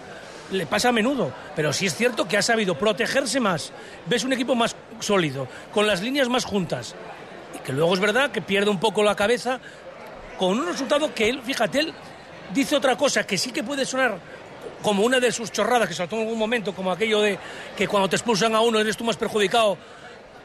Le 0.51 0.65
pasa 0.65 0.89
a 0.89 0.91
menudo. 0.91 1.31
Pero 1.55 1.71
sí 1.71 1.85
es 1.85 1.95
cierto 1.95 2.27
que 2.27 2.37
ha 2.37 2.41
sabido 2.41 2.75
protegerse 2.75 3.39
más. 3.39 3.71
Ves 4.07 4.23
un 4.23 4.33
equipo 4.33 4.55
más 4.55 4.75
sólido, 4.99 5.47
con 5.71 5.87
las 5.87 6.01
líneas 6.01 6.27
más 6.27 6.43
juntas. 6.45 6.95
Y 7.55 7.59
que 7.59 7.71
luego 7.71 7.93
es 7.93 7.99
verdad 7.99 8.31
que 8.31 8.41
pierde 8.41 8.69
un 8.69 8.79
poco 8.79 9.03
la 9.03 9.15
cabeza 9.15 9.59
con 10.37 10.59
un 10.59 10.65
resultado 10.65 11.13
que 11.13 11.29
él, 11.29 11.41
fíjate, 11.43 11.79
él 11.79 11.93
dice 12.53 12.75
otra 12.75 12.97
cosa 12.97 13.23
que 13.25 13.37
sí 13.37 13.51
que 13.51 13.63
puede 13.63 13.85
sonar 13.85 14.17
como 14.81 15.03
una 15.03 15.19
de 15.19 15.31
sus 15.31 15.51
chorradas 15.51 15.87
que 15.87 15.93
saltó 15.93 16.15
en 16.15 16.23
algún 16.23 16.39
momento, 16.39 16.73
como 16.73 16.91
aquello 16.91 17.21
de 17.21 17.37
que 17.77 17.87
cuando 17.87 18.09
te 18.09 18.15
expulsan 18.15 18.55
a 18.55 18.61
uno 18.61 18.79
eres 18.79 18.97
tú 18.97 19.03
más 19.03 19.17
perjudicado, 19.17 19.77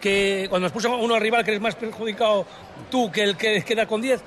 que 0.01 0.47
cuando 0.51 0.67
expulsan 0.69 0.93
a 0.93 0.97
uno 0.97 1.15
al 1.15 1.21
rival 1.21 1.45
que 1.45 1.51
eres 1.53 1.61
más 1.63 1.75
perjudicado 1.75 2.47
tú 2.91 3.11
que 3.11 3.23
el 3.23 3.37
que 3.37 3.63
queda 3.65 3.87
con 3.87 4.01
10. 4.03 4.21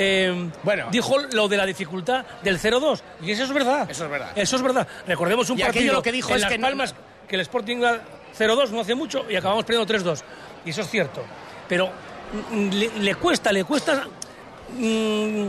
Eh, 0.00 0.50
Bueno. 0.62 0.86
dijo 0.92 1.18
lo 1.32 1.48
de 1.48 1.56
la 1.56 1.66
dificultad 1.66 2.24
del 2.44 2.60
0-2 2.60 3.00
y 3.22 3.32
eso 3.32 3.42
es 3.44 3.52
verdad. 3.52 3.90
Eso 3.90 4.04
es 4.04 4.10
verdad. 4.10 4.30
Eso 4.36 4.54
es 4.56 4.62
verdad. 4.62 4.86
Recordemos 5.08 5.50
un 5.50 5.58
Y 5.58 5.62
partido 5.62 5.92
lo 5.94 6.02
que 6.02 6.12
dijo 6.12 6.30
en 6.30 6.36
es 6.36 6.42
Las 6.42 6.50
que 6.52 6.58
no- 6.58 6.66
Palmas 6.68 6.94
que 7.26 7.34
el 7.34 7.40
Sporting 7.40 7.78
iba 7.78 7.98
0-2 8.38 8.70
no 8.70 8.80
hace 8.80 8.94
mucho 8.94 9.26
y 9.28 9.34
acabamos 9.34 9.64
perdiendo 9.64 9.92
3-2. 9.92 10.22
Y 10.64 10.70
eso 10.70 10.82
es 10.82 10.88
cierto. 10.88 11.22
Pero 11.68 11.90
mm, 12.52 12.68
le, 12.70 12.90
le 13.00 13.14
cuesta, 13.16 13.50
le 13.50 13.64
cuesta 13.64 14.04
mm, 14.78 15.48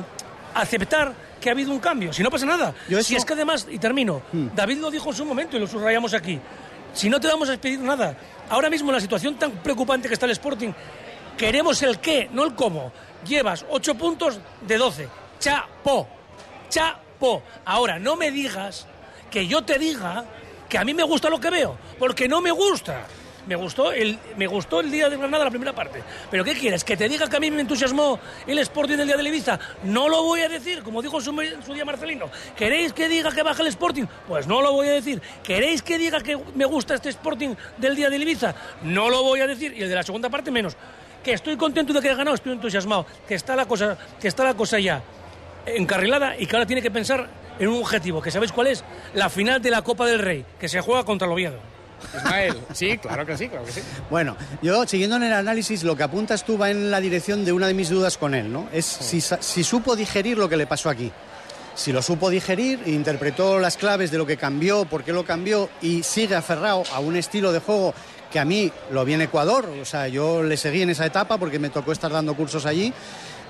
aceptar 0.56 1.14
que 1.40 1.50
ha 1.50 1.54
habido 1.54 1.72
un 1.72 1.80
cambio. 1.80 2.12
Si 2.14 2.22
no 2.24 2.30
pasa 2.30 2.46
nada. 2.46 2.74
Yo 2.88 3.02
Si 3.02 3.14
eso- 3.16 3.18
es 3.22 3.26
que 3.26 3.34
además, 3.34 3.68
y 3.70 3.80
termino, 3.80 4.22
David 4.56 4.78
lo 4.80 4.92
dijo 4.92 5.10
en 5.10 5.16
su 5.16 5.26
momento 5.26 5.58
y 5.58 5.60
lo 5.60 5.68
subrayamos 5.68 6.14
aquí. 6.14 6.40
Si 6.94 7.10
no 7.10 7.20
te 7.20 7.28
vamos 7.28 7.50
a 7.50 7.58
pedir 7.58 7.80
nada. 7.80 8.16
Ahora 8.50 8.70
mismo, 8.70 8.90
en 8.90 8.96
la 8.96 9.02
situación 9.02 9.36
tan 9.36 9.52
preocupante 9.52 10.08
que 10.08 10.14
está 10.16 10.26
el 10.26 10.32
Sporting, 10.32 10.72
queremos 11.38 11.82
el 11.84 12.00
qué, 12.00 12.30
no 12.32 12.44
el 12.46 12.56
cómo. 12.56 12.92
Llevas 13.28 13.66
8 13.70 13.96
puntos 13.96 14.40
de 14.62 14.78
12. 14.78 15.08
Chapo. 15.40 16.08
Chapo. 16.70 17.44
Ahora, 17.66 18.00
no 18.00 18.16
me 18.16 18.32
digas 18.32 18.88
que 19.30 19.46
yo 19.48 19.64
te 19.64 19.78
diga 19.78 20.26
que 20.68 20.78
a 20.78 20.84
mí 20.86 20.94
me 20.94 21.04
gusta 21.04 21.30
lo 21.30 21.40
que 21.40 21.50
veo, 21.50 21.78
porque 21.98 22.28
no 22.28 22.42
me 22.42 22.52
gusta. 22.52 23.06
Me 23.50 23.56
gustó 23.56 23.92
el, 23.92 24.20
me 24.38 24.46
gustó 24.46 24.80
el 24.80 24.92
día 24.92 25.10
de 25.10 25.18
Granada 25.18 25.46
la 25.46 25.50
primera 25.50 25.74
parte. 25.74 26.04
Pero 26.30 26.44
¿qué 26.44 26.54
quieres? 26.54 26.84
¿Que 26.84 26.96
te 26.96 27.10
diga 27.10 27.28
que 27.28 27.36
a 27.36 27.40
mí 27.40 27.50
me 27.50 27.62
entusiasmó 27.62 28.20
el 28.46 28.60
Sporting 28.60 28.96
del 28.96 29.08
día 29.08 29.18
de 29.18 29.24
Ibiza? 29.28 29.60
No 29.86 30.08
lo 30.08 30.22
voy 30.22 30.42
a 30.42 30.50
decir, 30.50 30.84
como 30.84 31.02
dijo 31.02 31.20
su 31.20 31.34
día 31.74 31.84
Marcelino. 31.84 32.30
¿Queréis 32.56 32.94
que 32.94 33.10
diga 33.10 33.32
que 33.32 33.42
baja 33.42 33.64
el 33.64 33.70
Sporting? 33.70 34.06
Pues 34.28 34.46
no 34.46 34.62
lo 34.62 34.74
voy 34.74 34.90
a 34.90 34.92
decir. 34.92 35.20
¿Queréis 35.42 35.82
que 35.82 35.98
diga 35.98 36.22
que 36.22 36.38
me 36.54 36.66
gusta 36.66 36.94
este 36.94 37.10
Sporting 37.10 37.56
del 37.78 37.96
día 37.96 38.12
de 38.12 38.18
Ibiza? 38.18 38.54
No 38.84 39.10
lo 39.10 39.24
voy 39.24 39.42
a 39.42 39.48
decir. 39.48 39.74
Y 39.76 39.82
el 39.82 39.90
de 39.90 39.96
la 39.96 40.04
segunda 40.04 40.30
parte 40.30 40.52
menos. 40.52 40.78
Que 41.24 41.34
estoy 41.34 41.58
contento 41.58 41.92
de 41.92 42.02
que 42.02 42.10
haya 42.10 42.18
ganado, 42.18 42.36
estoy 42.36 42.52
entusiasmado. 42.52 43.08
Que 43.28 43.34
está 43.34 43.56
la 43.56 43.66
cosa, 43.66 43.98
que 44.22 44.28
está 44.28 44.44
la 44.44 44.54
cosa 44.54 44.78
ya 44.78 45.02
encarrilada 45.66 46.38
y 46.38 46.46
que 46.46 46.56
ahora 46.56 46.68
tiene 46.68 46.84
que 46.84 46.92
pensar 46.92 47.28
en 47.58 47.68
un 47.68 47.82
objetivo, 47.82 48.22
que 48.22 48.30
sabéis 48.30 48.52
cuál 48.52 48.68
es, 48.68 48.84
la 49.16 49.28
final 49.28 49.60
de 49.60 49.72
la 49.72 49.82
Copa 49.82 50.06
del 50.06 50.20
Rey, 50.20 50.46
que 50.60 50.70
se 50.70 50.82
juega 50.82 51.04
contra 51.04 51.26
el 51.26 51.34
Oviedo. 51.34 51.69
Ismael, 52.18 52.58
sí, 52.74 52.98
claro 52.98 53.26
que 53.26 53.38
sí, 53.38 53.48
claro 53.48 53.66
que 53.66 53.72
sí. 53.72 53.82
Bueno, 54.10 54.36
yo 54.62 54.86
siguiendo 54.88 55.16
en 55.18 55.24
el 55.24 55.34
análisis, 55.34 55.84
lo 55.84 55.96
que 55.96 56.04
apuntas 56.04 56.46
tú 56.46 56.58
va 56.58 56.70
en 56.70 56.92
la 56.92 57.00
dirección 57.00 57.46
de 57.46 57.52
una 57.52 57.68
de 57.68 57.74
mis 57.74 57.90
dudas 57.90 58.18
con 58.18 58.34
él, 58.34 58.52
¿no? 58.52 58.68
Es 58.72 58.86
si, 58.86 59.22
si 59.22 59.64
supo 59.64 59.96
digerir 59.96 60.38
lo 60.38 60.50
que 60.50 60.58
le 60.58 60.68
pasó 60.68 60.90
aquí. 60.90 61.12
Si 61.76 61.94
lo 61.94 62.02
supo 62.02 62.30
digerir, 62.30 62.82
interpretó 62.88 63.58
las 63.58 63.78
claves 63.78 64.12
de 64.12 64.18
lo 64.18 64.26
que 64.26 64.36
cambió, 64.36 64.84
por 64.86 65.04
qué 65.04 65.14
lo 65.14 65.24
cambió 65.24 65.70
y 65.82 66.04
sigue 66.04 66.36
aferrado 66.36 66.84
a 66.94 67.00
un 67.00 67.16
estilo 67.16 67.54
de 67.54 67.60
juego 67.60 67.94
que 68.30 68.40
a 68.40 68.46
mí 68.46 68.72
lo 68.92 69.06
vi 69.06 69.14
en 69.14 69.22
Ecuador, 69.22 69.70
o 69.82 69.86
sea, 69.86 70.08
yo 70.08 70.44
le 70.44 70.56
seguí 70.56 70.82
en 70.82 70.90
esa 70.92 71.06
etapa 71.06 71.38
porque 71.38 71.58
me 71.58 71.70
tocó 71.70 71.92
estar 71.92 72.12
dando 72.12 72.36
cursos 72.36 72.66
allí. 72.66 72.94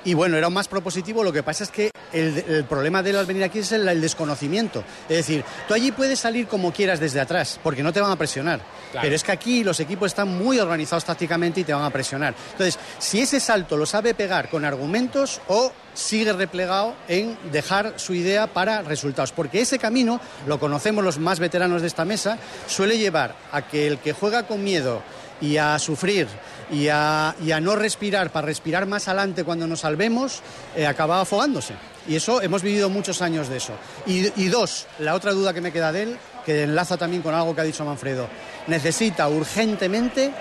Y 0.06 0.14
bueno, 0.14 0.38
era 0.38 0.50
más 0.50 0.68
propositivo, 0.68 1.24
lo 1.24 1.34
que 1.34 1.43
pasa 1.43 1.64
es 1.64 1.72
que 1.72 1.91
el, 2.14 2.43
el 2.47 2.64
problema 2.64 3.04
de 3.04 3.12
él 3.12 3.18
al 3.18 3.26
venir 3.26 3.43
aquí 3.43 3.60
es 3.60 3.72
el, 3.72 3.88
el 3.88 4.02
desconocimiento. 4.02 4.84
Es 5.08 5.18
decir, 5.18 5.43
tú 5.68 5.74
allí 5.74 5.91
puedes 5.91 6.20
salir 6.20 6.47
como 6.47 6.72
quieras 6.72 7.00
desde 7.00 7.20
atrás, 7.20 7.60
porque 7.62 7.84
no 7.84 7.93
te 7.93 8.02
van 8.02 8.12
a 8.12 8.16
presionar. 8.16 8.62
Claro. 8.91 9.04
Pero 9.04 9.16
es 9.16 9.24
que 9.24 9.32
aquí 9.32 9.64
los 9.64 9.80
equipos 9.80 10.08
están 10.08 10.28
muy 10.38 10.60
organizados 10.60 11.06
tácticamente 11.06 11.62
y 11.62 11.64
te 11.64 11.74
van 11.74 11.84
a 11.84 11.89
presionar. 11.89 12.34
Entonces, 12.52 12.80
si 12.97 13.22
ese 13.22 13.39
salto 13.39 13.78
lo 13.78 13.86
sabe 13.86 14.14
pegar 14.14 14.50
con 14.50 14.66
argumentos 14.66 15.41
o 15.47 15.72
sigue 15.93 16.34
replegado 16.34 16.95
en 17.08 17.38
dejar 17.52 17.93
su 17.97 18.14
idea 18.14 18.47
para 18.47 18.82
resultados. 18.82 19.32
Porque 19.32 19.62
ese 19.62 19.80
camino, 19.80 20.20
lo 20.47 20.60
conocemos 20.60 21.04
los 21.04 21.20
más 21.20 21.39
veteranos 21.39 21.82
de 21.82 21.88
esta 21.88 22.06
mesa, 22.06 22.38
suele 22.68 22.97
llevar 22.97 23.36
a 23.52 23.64
que 23.64 23.88
el 23.88 24.00
que 24.00 24.14
juega 24.14 24.47
con 24.47 24.64
miedo 24.64 25.02
y 25.42 25.58
a 25.58 25.78
sufrir 25.80 26.28
y 26.72 26.88
a, 26.90 27.36
y 27.44 27.52
a 27.52 27.60
no 27.60 27.76
respirar 27.76 28.32
para 28.32 28.46
respirar 28.48 28.86
más 28.86 29.08
adelante 29.08 29.44
cuando 29.44 29.68
nos 29.68 29.82
salvemos, 29.82 30.42
eh, 30.76 30.86
acaba 30.86 31.22
afogándose. 31.22 31.74
Y 32.08 32.16
eso 32.16 32.42
hemos 32.42 32.62
vivido 32.64 32.90
muchos 32.90 33.22
años 33.22 33.50
de 33.50 33.58
eso. 33.58 33.74
Y, 34.06 34.32
y 34.42 34.48
dos, 34.48 34.88
la 35.00 35.16
otra 35.16 35.32
duda 35.32 35.54
que 35.54 35.62
me 35.62 35.72
queda 35.72 35.92
de 35.92 36.04
él, 36.04 36.18
que 36.46 36.64
enlaza 36.64 36.98
también 36.98 37.22
con 37.22 37.34
algo 37.34 37.54
que 37.54 37.62
ha 37.62 37.66
dicho 37.66 37.86
Manfredo, 37.86 38.28
necesita 38.68 39.28
urgentemente 39.30 40.32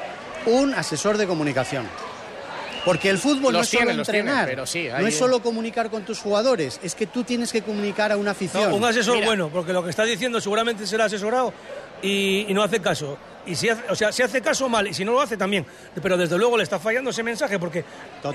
un 0.47 0.75
asesor 0.75 1.17
de 1.17 1.27
comunicación. 1.27 1.87
Porque 2.85 3.11
el 3.11 3.19
fútbol 3.19 3.53
no 3.53 3.61
es 3.61 3.69
solo 3.69 3.91
entrenar, 3.91 4.47
pero 4.47 4.65
sí, 4.65 4.89
no 4.89 5.07
es 5.07 5.19
solo 5.19 5.43
comunicar 5.43 5.91
con 5.91 6.05
tus 6.05 6.21
jugadores, 6.21 6.81
es 6.83 6.95
que 6.95 7.07
tú 7.07 7.23
tienes 7.23 7.53
que 7.53 7.61
comunicar 7.61 8.13
a 8.13 8.17
una 8.17 8.31
afición. 8.31 8.71
No, 8.71 8.77
un 8.77 8.85
asesor 8.85 9.17
Mira, 9.17 9.27
bueno, 9.27 9.51
porque 9.53 9.73
lo 9.73 9.85
que 9.85 9.91
está 9.91 10.05
diciendo 10.05 10.41
seguramente 10.41 10.87
será 10.87 11.05
asesorado 11.05 11.53
y, 12.03 12.47
y 12.49 12.55
no 12.55 12.63
hace 12.63 12.81
caso. 12.81 13.19
Y 13.49 13.55
si 13.55 13.69
hace, 13.69 13.83
o 13.91 13.95
sea, 13.95 14.13
si 14.13 14.23
hace 14.23 14.41
caso 14.41 14.69
mal 14.69 14.87
y 14.87 14.95
si 14.95 15.05
no 15.05 15.13
lo 15.13 15.21
hace 15.21 15.37
también. 15.37 15.65
Pero 16.01 16.17
desde 16.17 16.37
luego 16.37 16.57
le 16.57 16.63
está 16.63 16.79
fallando 16.79 17.11
ese 17.11 17.23
mensaje 17.23 17.59
porque 17.59 17.85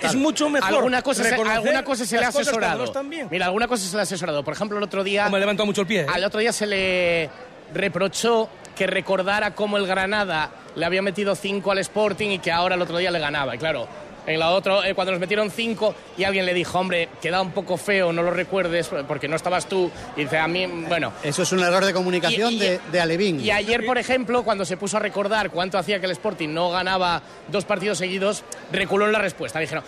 es 0.01 0.15
mucho 0.15 0.49
mejor. 0.49 0.73
Alguna 0.73 1.01
cosa, 1.01 1.23
se, 1.23 1.35
alguna 1.35 1.83
cosa 1.83 2.05
se 2.05 2.17
le 2.17 2.25
ha 2.25 2.29
asesorado. 2.29 2.91
Mira, 3.29 3.45
alguna 3.45 3.67
cosa 3.67 3.85
se 3.85 3.95
le 3.95 3.99
ha 3.99 4.03
asesorado. 4.03 4.43
Por 4.43 4.53
ejemplo, 4.53 4.77
el 4.77 4.83
otro 4.83 5.03
día. 5.03 5.29
Me 5.29 5.39
levantado 5.39 5.65
mucho 5.67 5.81
el 5.81 5.87
pie. 5.87 6.01
¿eh? 6.01 6.07
Al 6.11 6.23
otro 6.23 6.39
día 6.39 6.51
se 6.51 6.65
le 6.65 7.29
reprochó 7.73 8.49
que 8.75 8.87
recordara 8.87 9.53
cómo 9.53 9.77
el 9.77 9.85
Granada 9.85 10.51
le 10.75 10.85
había 10.85 11.01
metido 11.01 11.35
cinco 11.35 11.71
al 11.71 11.77
Sporting 11.79 12.29
y 12.31 12.39
que 12.39 12.51
ahora 12.51 12.75
el 12.75 12.81
otro 12.81 12.97
día 12.97 13.11
le 13.11 13.19
ganaba. 13.19 13.55
Y 13.55 13.59
claro, 13.59 13.87
en 14.25 14.39
la 14.39 14.51
otra, 14.51 14.87
eh, 14.87 14.93
cuando 14.93 15.11
nos 15.11 15.19
metieron 15.19 15.51
cinco 15.51 15.93
y 16.17 16.23
alguien 16.23 16.45
le 16.45 16.53
dijo, 16.53 16.79
hombre, 16.79 17.09
queda 17.21 17.41
un 17.41 17.51
poco 17.51 17.77
feo, 17.77 18.13
no 18.13 18.23
lo 18.23 18.31
recuerdes 18.31 18.89
porque 19.07 19.27
no 19.27 19.35
estabas 19.35 19.67
tú. 19.67 19.91
Y 20.15 20.21
dice, 20.23 20.37
a 20.37 20.47
mí, 20.47 20.65
bueno. 20.87 21.11
Eso 21.23 21.43
es 21.43 21.51
un 21.51 21.59
error 21.61 21.83
de 21.85 21.93
comunicación 21.93 22.53
Y- 22.53 22.55
y- 22.55 22.59
de, 22.59 22.79
de 22.91 22.99
Alevín. 23.01 23.39
Y 23.39 23.51
ayer, 23.51 23.85
por 23.85 23.97
ejemplo, 23.97 24.43
cuando 24.43 24.65
se 24.65 24.77
puso 24.77 24.97
a 24.97 24.99
recordar 24.99 25.49
cuánto 25.49 25.77
hacía 25.77 25.99
que 25.99 26.05
el 26.05 26.11
Sporting 26.13 26.49
no 26.49 26.69
ganaba 26.69 27.21
dos 27.49 27.65
partidos 27.65 27.97
seguidos, 27.97 28.43
reculó 28.71 29.05
en 29.05 29.11
la 29.11 29.19
respuesta. 29.19 29.59
Dijeron, 29.59 29.83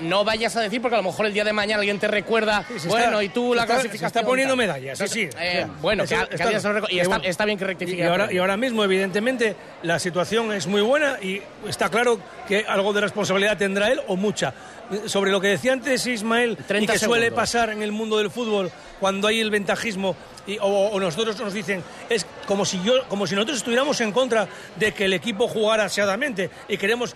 no 0.00 0.24
vayas 0.24 0.54
a 0.56 0.60
decir 0.60 0.80
porque 0.80 0.94
a 0.96 0.98
lo 0.98 1.04
mejor 1.04 1.26
el 1.26 1.32
día 1.32 1.44
de 1.44 1.52
mañana 1.52 1.80
alguien 1.80 1.98
te 1.98 2.08
recuerda, 2.08 2.64
bueno, 2.88 3.20
está- 3.20 3.24
y 3.24 3.28
tú 3.30 3.54
la 3.54 3.66
clasificación. 3.66 4.00
se 4.00 4.06
está 4.06 4.22
poniendo 4.24 4.52
tal". 4.52 4.58
medallas, 4.58 4.98
sí, 4.98 5.08
sí. 5.08 5.28
Eh, 5.38 5.66
bueno, 5.80 6.04
que, 6.04 6.08
que 6.08 6.14
está- 6.14 6.44
alguien 6.44 6.60
se 6.60 6.68
lo 6.68 6.80
reco- 6.80 6.86
y 6.90 7.00
está, 7.00 7.16
está 7.16 7.44
bien 7.44 7.58
que 7.58 7.64
rectifique. 7.64 7.98
Y 7.98 8.02
ahora, 8.02 8.32
y 8.32 8.38
ahora 8.38 8.56
mismo, 8.56 8.84
evidentemente, 8.84 9.56
la 9.82 9.98
situación 9.98 10.52
es 10.52 10.66
muy 10.66 10.80
buena 10.80 11.18
y 11.20 11.42
está 11.68 11.88
claro 11.88 12.20
que 12.48 12.64
algo 12.68 12.92
de 12.92 13.00
responsabilidad 13.02 13.56
tendrá 13.58 13.90
él 13.90 14.00
o 14.08 14.16
mucha. 14.16 14.54
Sobre 15.06 15.30
lo 15.30 15.40
que 15.40 15.46
decía 15.48 15.72
antes 15.72 16.04
Ismael, 16.06 16.56
y 16.58 16.62
30 16.64 16.92
que 16.94 16.98
suele 16.98 17.30
pasar 17.30 17.70
en 17.70 17.80
el 17.82 17.92
mundo 17.92 18.18
del 18.18 18.28
fútbol 18.28 18.72
cuando 18.98 19.28
hay 19.28 19.40
el 19.40 19.48
ventajismo 19.50 20.16
y- 20.48 20.58
o, 20.58 20.64
o 20.66 20.98
nosotros 20.98 21.38
nos 21.38 21.52
dicen, 21.54 21.82
es 22.08 22.26
como 22.46 22.64
si, 22.64 22.82
yo, 22.82 23.06
como 23.08 23.26
si 23.28 23.36
nosotros 23.36 23.58
estuviéramos 23.58 24.00
en 24.00 24.10
contra 24.10 24.48
de 24.74 24.92
que 24.92 25.04
el 25.04 25.12
equipo 25.12 25.46
jugara 25.46 25.84
aseadamente 25.84 26.50
y 26.68 26.76
queremos 26.76 27.14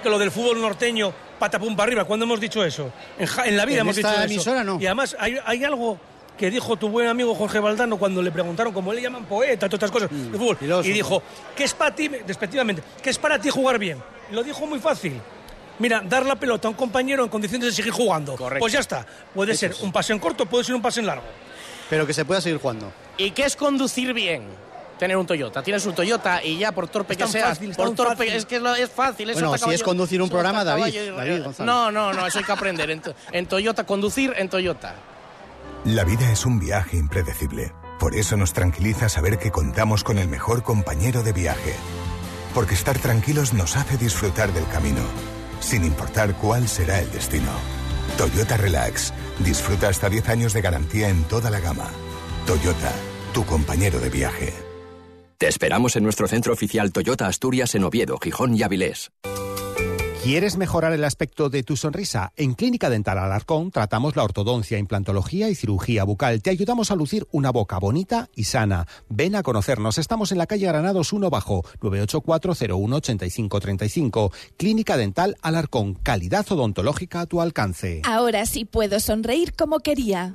que, 0.00 0.08
lo 0.10 0.18
del 0.18 0.30
fútbol 0.30 0.60
norteño 0.60 1.12
patapum 1.38 1.74
para 1.76 1.88
arriba. 1.88 2.04
¿Cuándo 2.04 2.24
hemos 2.24 2.40
dicho 2.40 2.64
eso? 2.64 2.92
En, 3.18 3.26
Ja- 3.26 3.46
en 3.46 3.56
la 3.56 3.64
vida 3.64 3.76
En 3.76 3.80
hemos 3.82 3.96
esta 3.96 4.10
dicho 4.10 4.22
eso. 4.24 4.32
emisora 4.34 4.64
no. 4.64 4.78
Y 4.80 4.86
además 4.86 5.16
hay, 5.18 5.36
hay 5.44 5.64
algo 5.64 5.98
que 6.38 6.50
dijo 6.50 6.76
tu 6.76 6.88
buen 6.88 7.06
amigo 7.06 7.34
Jorge 7.34 7.58
Valdano 7.60 7.98
cuando 7.98 8.22
le 8.22 8.30
preguntaron, 8.30 8.72
como 8.72 8.92
le 8.92 9.02
llaman 9.02 9.24
poeta, 9.26 9.68
todas 9.68 9.74
estas 9.74 9.90
cosas 9.90 10.10
Mm, 10.10 10.32
de 10.32 10.38
fútbol, 10.38 10.58
y 10.84 10.90
dijo, 10.92 11.22
¿qué 11.54 11.64
es 11.64 11.74
para 11.74 11.94
ti, 11.94 12.08
despectivamente, 12.26 12.82
qué 13.02 13.10
es 13.10 13.18
para 13.18 13.38
ti 13.38 13.50
jugar 13.50 13.78
bien? 13.78 14.02
Lo 14.30 14.42
dijo 14.42 14.66
muy 14.66 14.78
fácil. 14.78 15.20
Mira, 15.78 16.02
dar 16.04 16.24
la 16.26 16.36
pelota 16.36 16.68
a 16.68 16.70
un 16.70 16.76
compañero 16.76 17.24
en 17.24 17.30
condiciones 17.30 17.66
de 17.68 17.72
seguir 17.72 17.92
jugando. 17.92 18.36
Pues 18.58 18.72
ya 18.72 18.80
está. 18.80 19.06
Puede 19.34 19.54
ser 19.56 19.74
un 19.82 19.92
pase 19.92 20.12
en 20.12 20.18
corto, 20.18 20.46
puede 20.46 20.64
ser 20.64 20.74
un 20.74 20.82
pase 20.82 21.00
en 21.00 21.06
largo. 21.06 21.24
Pero 21.88 22.06
que 22.06 22.12
se 22.14 22.24
pueda 22.24 22.40
seguir 22.40 22.58
jugando. 22.58 22.92
¿Y 23.18 23.30
qué 23.32 23.44
es 23.44 23.56
conducir 23.56 24.12
bien? 24.12 24.42
Tener 25.00 25.16
un 25.16 25.26
Toyota. 25.26 25.62
Tienes 25.62 25.84
un 25.86 25.94
Toyota 25.94 26.44
y 26.44 26.58
ya 26.58 26.72
por 26.72 26.86
torpe 26.86 27.14
Es 27.14 27.18
que 27.18 27.26
seas, 27.26 27.48
fácil, 27.48 27.70
es 27.70 27.76
por 27.78 27.94
torpe, 27.94 28.16
fácil. 28.16 28.32
es 28.34 28.44
que 28.44 28.56
es 28.56 28.62
es 28.78 28.90
fácil. 28.90 29.30
eso 29.30 29.40
Bueno, 29.48 29.56
si 29.58 29.70
es 29.74 29.82
conducir 29.82 30.20
un 30.20 30.28
programa, 30.28 30.62
David, 30.62 30.94
y- 30.94 31.08
David 31.10 31.42
González. 31.42 31.66
No, 31.66 31.90
no, 31.90 32.12
no, 32.12 32.26
eso 32.26 32.38
hay 32.38 32.44
que 32.44 32.52
aprender. 32.52 32.90
En, 32.90 33.00
to- 33.00 33.14
en 33.32 33.46
Toyota, 33.46 33.84
conducir 33.86 34.34
en 34.36 34.50
Toyota. 34.50 34.94
La 35.86 36.04
vida 36.04 36.30
es 36.30 36.44
un 36.44 36.60
viaje 36.60 36.98
impredecible. 36.98 37.72
Por 37.98 38.14
eso 38.14 38.36
nos 38.36 38.52
tranquiliza 38.52 39.08
saber 39.08 39.38
que 39.38 39.50
contamos 39.50 40.04
con 40.04 40.18
el 40.18 40.28
mejor 40.28 40.62
compañero 40.62 41.22
de 41.22 41.32
viaje. 41.32 41.74
Porque 42.54 42.74
estar 42.74 42.98
tranquilos 42.98 43.54
nos 43.54 43.76
hace 43.78 43.96
disfrutar 43.96 44.52
del 44.52 44.66
camino, 44.68 45.00
sin 45.60 45.82
importar 45.84 46.34
cuál 46.34 46.68
será 46.68 47.00
el 47.00 47.10
destino. 47.10 47.50
Toyota 48.18 48.58
Relax. 48.58 49.14
Disfruta 49.38 49.88
hasta 49.88 50.10
10 50.10 50.28
años 50.28 50.52
de 50.52 50.60
garantía 50.60 51.08
en 51.08 51.24
toda 51.24 51.48
la 51.48 51.60
gama. 51.60 51.88
Toyota, 52.46 52.92
tu 53.32 53.46
compañero 53.46 53.98
de 53.98 54.10
viaje. 54.10 54.52
Te 55.40 55.48
esperamos 55.48 55.96
en 55.96 56.04
nuestro 56.04 56.28
centro 56.28 56.52
oficial 56.52 56.92
Toyota 56.92 57.26
Asturias 57.26 57.74
en 57.74 57.82
Oviedo, 57.84 58.18
Gijón 58.18 58.54
y 58.54 58.62
Avilés. 58.62 59.10
¿Quieres 60.22 60.58
mejorar 60.58 60.92
el 60.92 61.02
aspecto 61.02 61.48
de 61.48 61.62
tu 61.62 61.78
sonrisa? 61.78 62.34
En 62.36 62.52
Clínica 62.52 62.90
Dental 62.90 63.16
Alarcón 63.16 63.70
tratamos 63.70 64.16
la 64.16 64.24
ortodoncia, 64.24 64.76
implantología 64.76 65.48
y 65.48 65.54
cirugía 65.54 66.04
bucal. 66.04 66.42
Te 66.42 66.50
ayudamos 66.50 66.90
a 66.90 66.94
lucir 66.94 67.26
una 67.32 67.50
boca 67.52 67.78
bonita 67.78 68.28
y 68.36 68.44
sana. 68.44 68.86
Ven 69.08 69.34
a 69.34 69.42
conocernos. 69.42 69.96
Estamos 69.96 70.30
en 70.30 70.36
la 70.36 70.46
calle 70.46 70.66
Granados 70.66 71.14
1 71.14 71.30
Bajo, 71.30 71.64
984-01-8535. 71.80 74.34
Clínica 74.58 74.98
Dental 74.98 75.38
Alarcón. 75.40 75.94
Calidad 75.94 76.44
odontológica 76.52 77.22
a 77.22 77.26
tu 77.26 77.40
alcance. 77.40 78.02
Ahora 78.04 78.44
sí 78.44 78.66
puedo 78.66 79.00
sonreír 79.00 79.54
como 79.54 79.80
quería. 79.80 80.34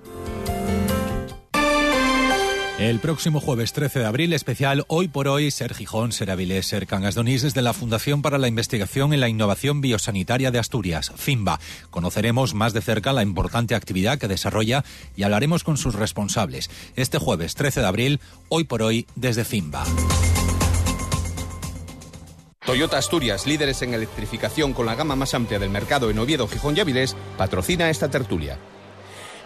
El 2.77 2.99
próximo 2.99 3.39
jueves 3.39 3.71
13 3.71 3.99
de 3.99 4.05
abril, 4.05 4.33
especial 4.33 4.83
Hoy 4.89 5.07
por 5.07 5.29
Hoy, 5.29 5.49
Ser 5.49 5.73
Gijón, 5.73 6.11
Ser 6.11 6.29
Avilés, 6.29 6.67
Ser 6.67 6.87
Cangas 6.87 7.15
Donís, 7.15 7.41
desde 7.41 7.61
la 7.61 7.71
Fundación 7.71 8.21
para 8.21 8.37
la 8.37 8.49
Investigación 8.49 9.13
en 9.13 9.21
la 9.21 9.29
Innovación 9.29 9.79
Biosanitaria 9.79 10.51
de 10.51 10.59
Asturias, 10.59 11.13
FIMBA. 11.15 11.61
Conoceremos 11.89 12.53
más 12.53 12.73
de 12.73 12.81
cerca 12.81 13.13
la 13.13 13.21
importante 13.21 13.75
actividad 13.75 14.19
que 14.19 14.27
desarrolla 14.27 14.83
y 15.15 15.23
hablaremos 15.23 15.63
con 15.63 15.77
sus 15.77 15.95
responsables. 15.95 16.69
Este 16.97 17.17
jueves 17.17 17.55
13 17.55 17.79
de 17.79 17.87
abril, 17.87 18.19
Hoy 18.49 18.65
por 18.65 18.83
Hoy, 18.83 19.07
desde 19.15 19.45
FIMBA. 19.45 19.85
Toyota 22.65 22.97
Asturias, 22.97 23.47
líderes 23.47 23.83
en 23.83 23.93
electrificación 23.93 24.73
con 24.73 24.85
la 24.85 24.95
gama 24.95 25.15
más 25.15 25.33
amplia 25.33 25.59
del 25.59 25.69
mercado 25.69 26.09
en 26.09 26.19
Oviedo, 26.19 26.45
Gijón 26.49 26.75
y 26.75 26.81
Avilés, 26.81 27.15
patrocina 27.37 27.89
esta 27.89 28.09
tertulia. 28.09 28.59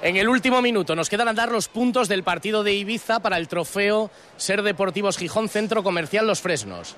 En 0.02 0.16
el 0.16 0.30
último 0.30 0.62
minuto 0.62 0.96
nos 0.96 1.10
quedan 1.10 1.28
a 1.28 1.34
dar 1.34 1.52
los 1.52 1.68
puntos 1.68 2.08
del 2.08 2.24
partido 2.24 2.64
de 2.64 2.74
Ibiza 2.74 3.20
para 3.20 3.38
el 3.38 3.48
trofeo 3.50 4.10
Ser 4.38 4.62
Deportivos 4.64 5.18
Gijón 5.18 5.50
Centro 5.50 5.84
Comercial 5.84 6.26
Los 6.26 6.40
Fresnos. 6.40 6.96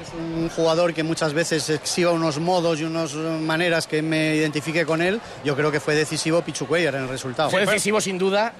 Es 0.00 0.12
un 0.14 0.48
jugador 0.48 0.94
que 0.94 1.02
muchas 1.02 1.34
veces 1.34 1.68
exhiba 1.68 2.12
unos 2.12 2.38
modos 2.38 2.80
y 2.80 2.84
unas 2.84 3.14
maneras 3.14 3.86
que 3.86 4.00
me 4.00 4.36
identifique 4.36 4.86
con 4.86 5.02
él. 5.02 5.20
Yo 5.44 5.56
creo 5.56 5.72
que 5.72 5.80
fue 5.80 5.94
decisivo 5.94 6.40
Pichu 6.42 6.66
Cuellar 6.66 6.94
en 6.94 7.02
el 7.02 7.08
resultado. 7.08 7.50
Fue 7.50 7.66
decisivo 7.66 8.00
sin 8.00 8.16
duda. 8.16 8.52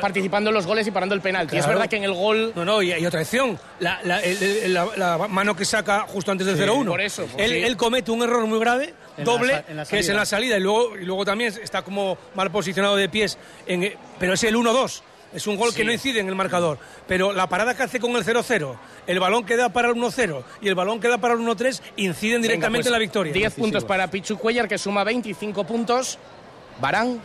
Participando 0.00 0.50
en 0.50 0.54
los 0.54 0.66
goles 0.66 0.86
y 0.86 0.90
parando 0.90 1.14
el 1.14 1.20
penalti. 1.20 1.56
Es 1.56 1.64
Claro. 1.64 1.78
verdad 1.78 1.90
que 1.90 1.96
en 1.96 2.04
el 2.04 2.12
gol. 2.12 2.52
No, 2.54 2.64
no, 2.64 2.82
y, 2.82 2.92
y 2.92 3.06
otra 3.06 3.20
acción. 3.20 3.58
La, 3.80 4.00
la- 4.04 4.20
el- 4.20 4.42
el- 4.42 4.74
la- 4.74 4.88
la 4.96 5.28
mano 5.28 5.54
que 5.54 5.64
saca 5.64 6.00
justo 6.08 6.30
antes 6.32 6.46
del 6.46 6.56
Sí, 6.56 6.62
0-1. 6.62 6.86
por 6.90 7.00
eso, 7.00 7.26
pues 7.26 7.44
él, 7.44 7.50
sí. 7.52 7.62
él 7.64 7.76
comete 7.76 8.10
un 8.10 8.22
error 8.22 8.46
muy 8.46 8.58
grave, 8.58 8.94
En 9.16 9.24
doble, 9.24 9.64
que 9.88 9.98
es 9.98 10.08
en 10.08 10.16
la 10.16 10.26
salida. 10.26 10.56
Y 10.56 10.60
luego, 10.60 10.96
y 10.96 11.04
luego 11.04 11.24
también 11.24 11.52
está 11.62 11.82
como 11.82 12.18
mal 12.34 12.50
posicionado 12.50 12.96
de 12.96 13.08
pies. 13.08 13.38
en- 13.66 13.94
pero 14.18 14.34
es 14.34 14.42
el 14.44 14.56
1-2. 14.56 15.02
Es 15.34 15.46
un 15.46 15.56
gol 15.56 15.70
Sí. 15.72 15.76
que 15.76 15.84
no 15.84 15.92
incide 15.92 16.20
en 16.20 16.28
el 16.28 16.34
marcador. 16.34 16.78
Pero 17.06 17.34
la 17.34 17.46
parada 17.48 17.76
que 17.76 17.82
hace 17.82 18.00
con 18.00 18.16
el 18.16 18.24
0-0, 18.24 18.78
el 19.06 19.20
balón 19.20 19.44
que 19.44 19.56
da 19.58 19.68
para 19.68 19.88
el 19.88 19.94
1-0 19.94 20.42
y 20.62 20.68
el 20.68 20.74
balón 20.74 21.00
que 21.00 21.08
da 21.08 21.18
para 21.18 21.34
el 21.34 21.40
1-3 21.40 21.82
inciden 21.96 22.40
directamente 22.40 22.88
Venga, 22.88 22.88
en 22.88 22.92
la 22.92 22.98
pues, 22.98 23.06
victoria. 23.08 23.32
10 23.34 23.52
puntos 23.54 23.84
para 23.84 24.10
Pichu 24.10 24.38
Cuellar, 24.38 24.66
que 24.66 24.78
suma 24.78 25.04
25 25.04 25.64
puntos. 25.64 26.18
Barán. 26.80 27.20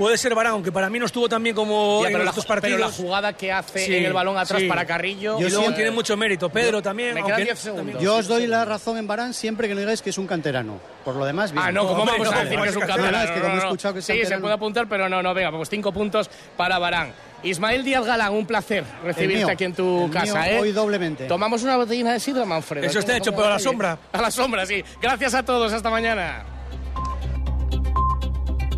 Puede 0.00 0.16
ser 0.16 0.34
Barán, 0.34 0.52
aunque 0.52 0.72
para 0.72 0.88
mí 0.88 0.98
no 0.98 1.04
estuvo 1.04 1.28
tan 1.28 1.42
bien 1.42 1.54
como 1.54 2.00
Ya, 2.00 2.06
en 2.08 2.12
pero, 2.14 2.24
los 2.24 2.32
la, 2.32 2.32
dos 2.36 2.46
pero 2.46 2.60
partidos. 2.62 2.80
la 2.80 2.88
jugada 2.90 3.32
que 3.34 3.52
hace 3.52 3.84
Sí, 3.84 3.94
en 3.96 4.06
el 4.06 4.14
balón 4.14 4.38
atrás 4.38 4.62
sí. 4.62 4.66
para 4.66 4.86
Carrillo. 4.86 5.38
Y 5.38 5.50
luego 5.50 5.74
tiene 5.74 5.90
mucho 5.90 6.16
mérito. 6.16 6.48
Pedro 6.48 6.80
también. 6.80 7.12
Me 7.12 7.20
aunque 7.20 7.44
10 7.44 7.58
segundos. 7.58 8.02
Yo 8.02 8.16
os 8.16 8.26
doy 8.26 8.46
la 8.46 8.64
razón 8.64 8.96
en 8.96 9.06
Barán 9.06 9.34
siempre 9.34 9.68
que 9.68 9.74
no 9.74 9.80
digáis 9.80 10.00
que 10.00 10.08
es 10.08 10.16
un 10.16 10.26
canterano. 10.26 10.78
Por 11.04 11.16
lo 11.16 11.26
demás, 11.26 11.52
bien. 11.52 11.62
Ah, 11.66 11.70
no, 11.70 11.86
¿cómo 11.86 12.00
Hombre, 12.02 12.12
vamos 12.18 12.32
no, 12.32 12.38
a 12.38 12.44
decir 12.44 12.56
no, 12.56 12.62
que 12.64 12.70
es 12.70 12.76
un 12.76 12.80
no, 12.80 12.86
no, 12.88 12.94
catalán? 12.96 13.24
es 13.26 13.30
que 13.30 13.40
como 13.42 13.54
he 13.54 13.58
escuchado 13.58 13.92
que 13.94 14.00
es 14.00 14.06
Sí, 14.06 14.12
se 14.12 14.18
canterano. 14.20 14.42
puede 14.42 14.54
apuntar, 14.54 14.86
pero 14.88 15.08
no, 15.10 15.22
no, 15.22 15.34
venga, 15.34 15.50
pues 15.50 15.68
5 15.68 15.92
puntos 15.92 16.30
para 16.56 16.78
Barán. 16.78 17.12
Ismael 17.42 17.84
Díaz 17.84 18.06
Galán, 18.06 18.32
un 18.32 18.46
placer 18.46 18.84
recibirte 19.04 19.44
mío, 19.44 19.48
aquí 19.52 19.64
en 19.64 19.74
tu 19.74 20.10
casa, 20.10 20.42
mío 20.44 20.50
¿eh? 20.52 20.60
hoy 20.60 20.72
doblemente. 20.72 21.26
Tomamos 21.26 21.62
una 21.62 21.76
botellina 21.76 22.14
de 22.14 22.20
sidra, 22.20 22.46
Manfredo. 22.46 22.86
Eso 22.86 23.00
está 23.00 23.12
¿Cómo- 23.12 23.18
hecho, 23.18 23.32
pero 23.34 23.46
a 23.48 23.50
la 23.50 23.58
sombra. 23.58 23.98
A 24.12 24.20
la 24.22 24.30
sombra, 24.30 24.64
sí. 24.64 24.82
Gracias 25.02 25.34
a 25.34 25.42
todos, 25.42 25.72
hasta 25.74 25.90
mañana. 25.90 26.42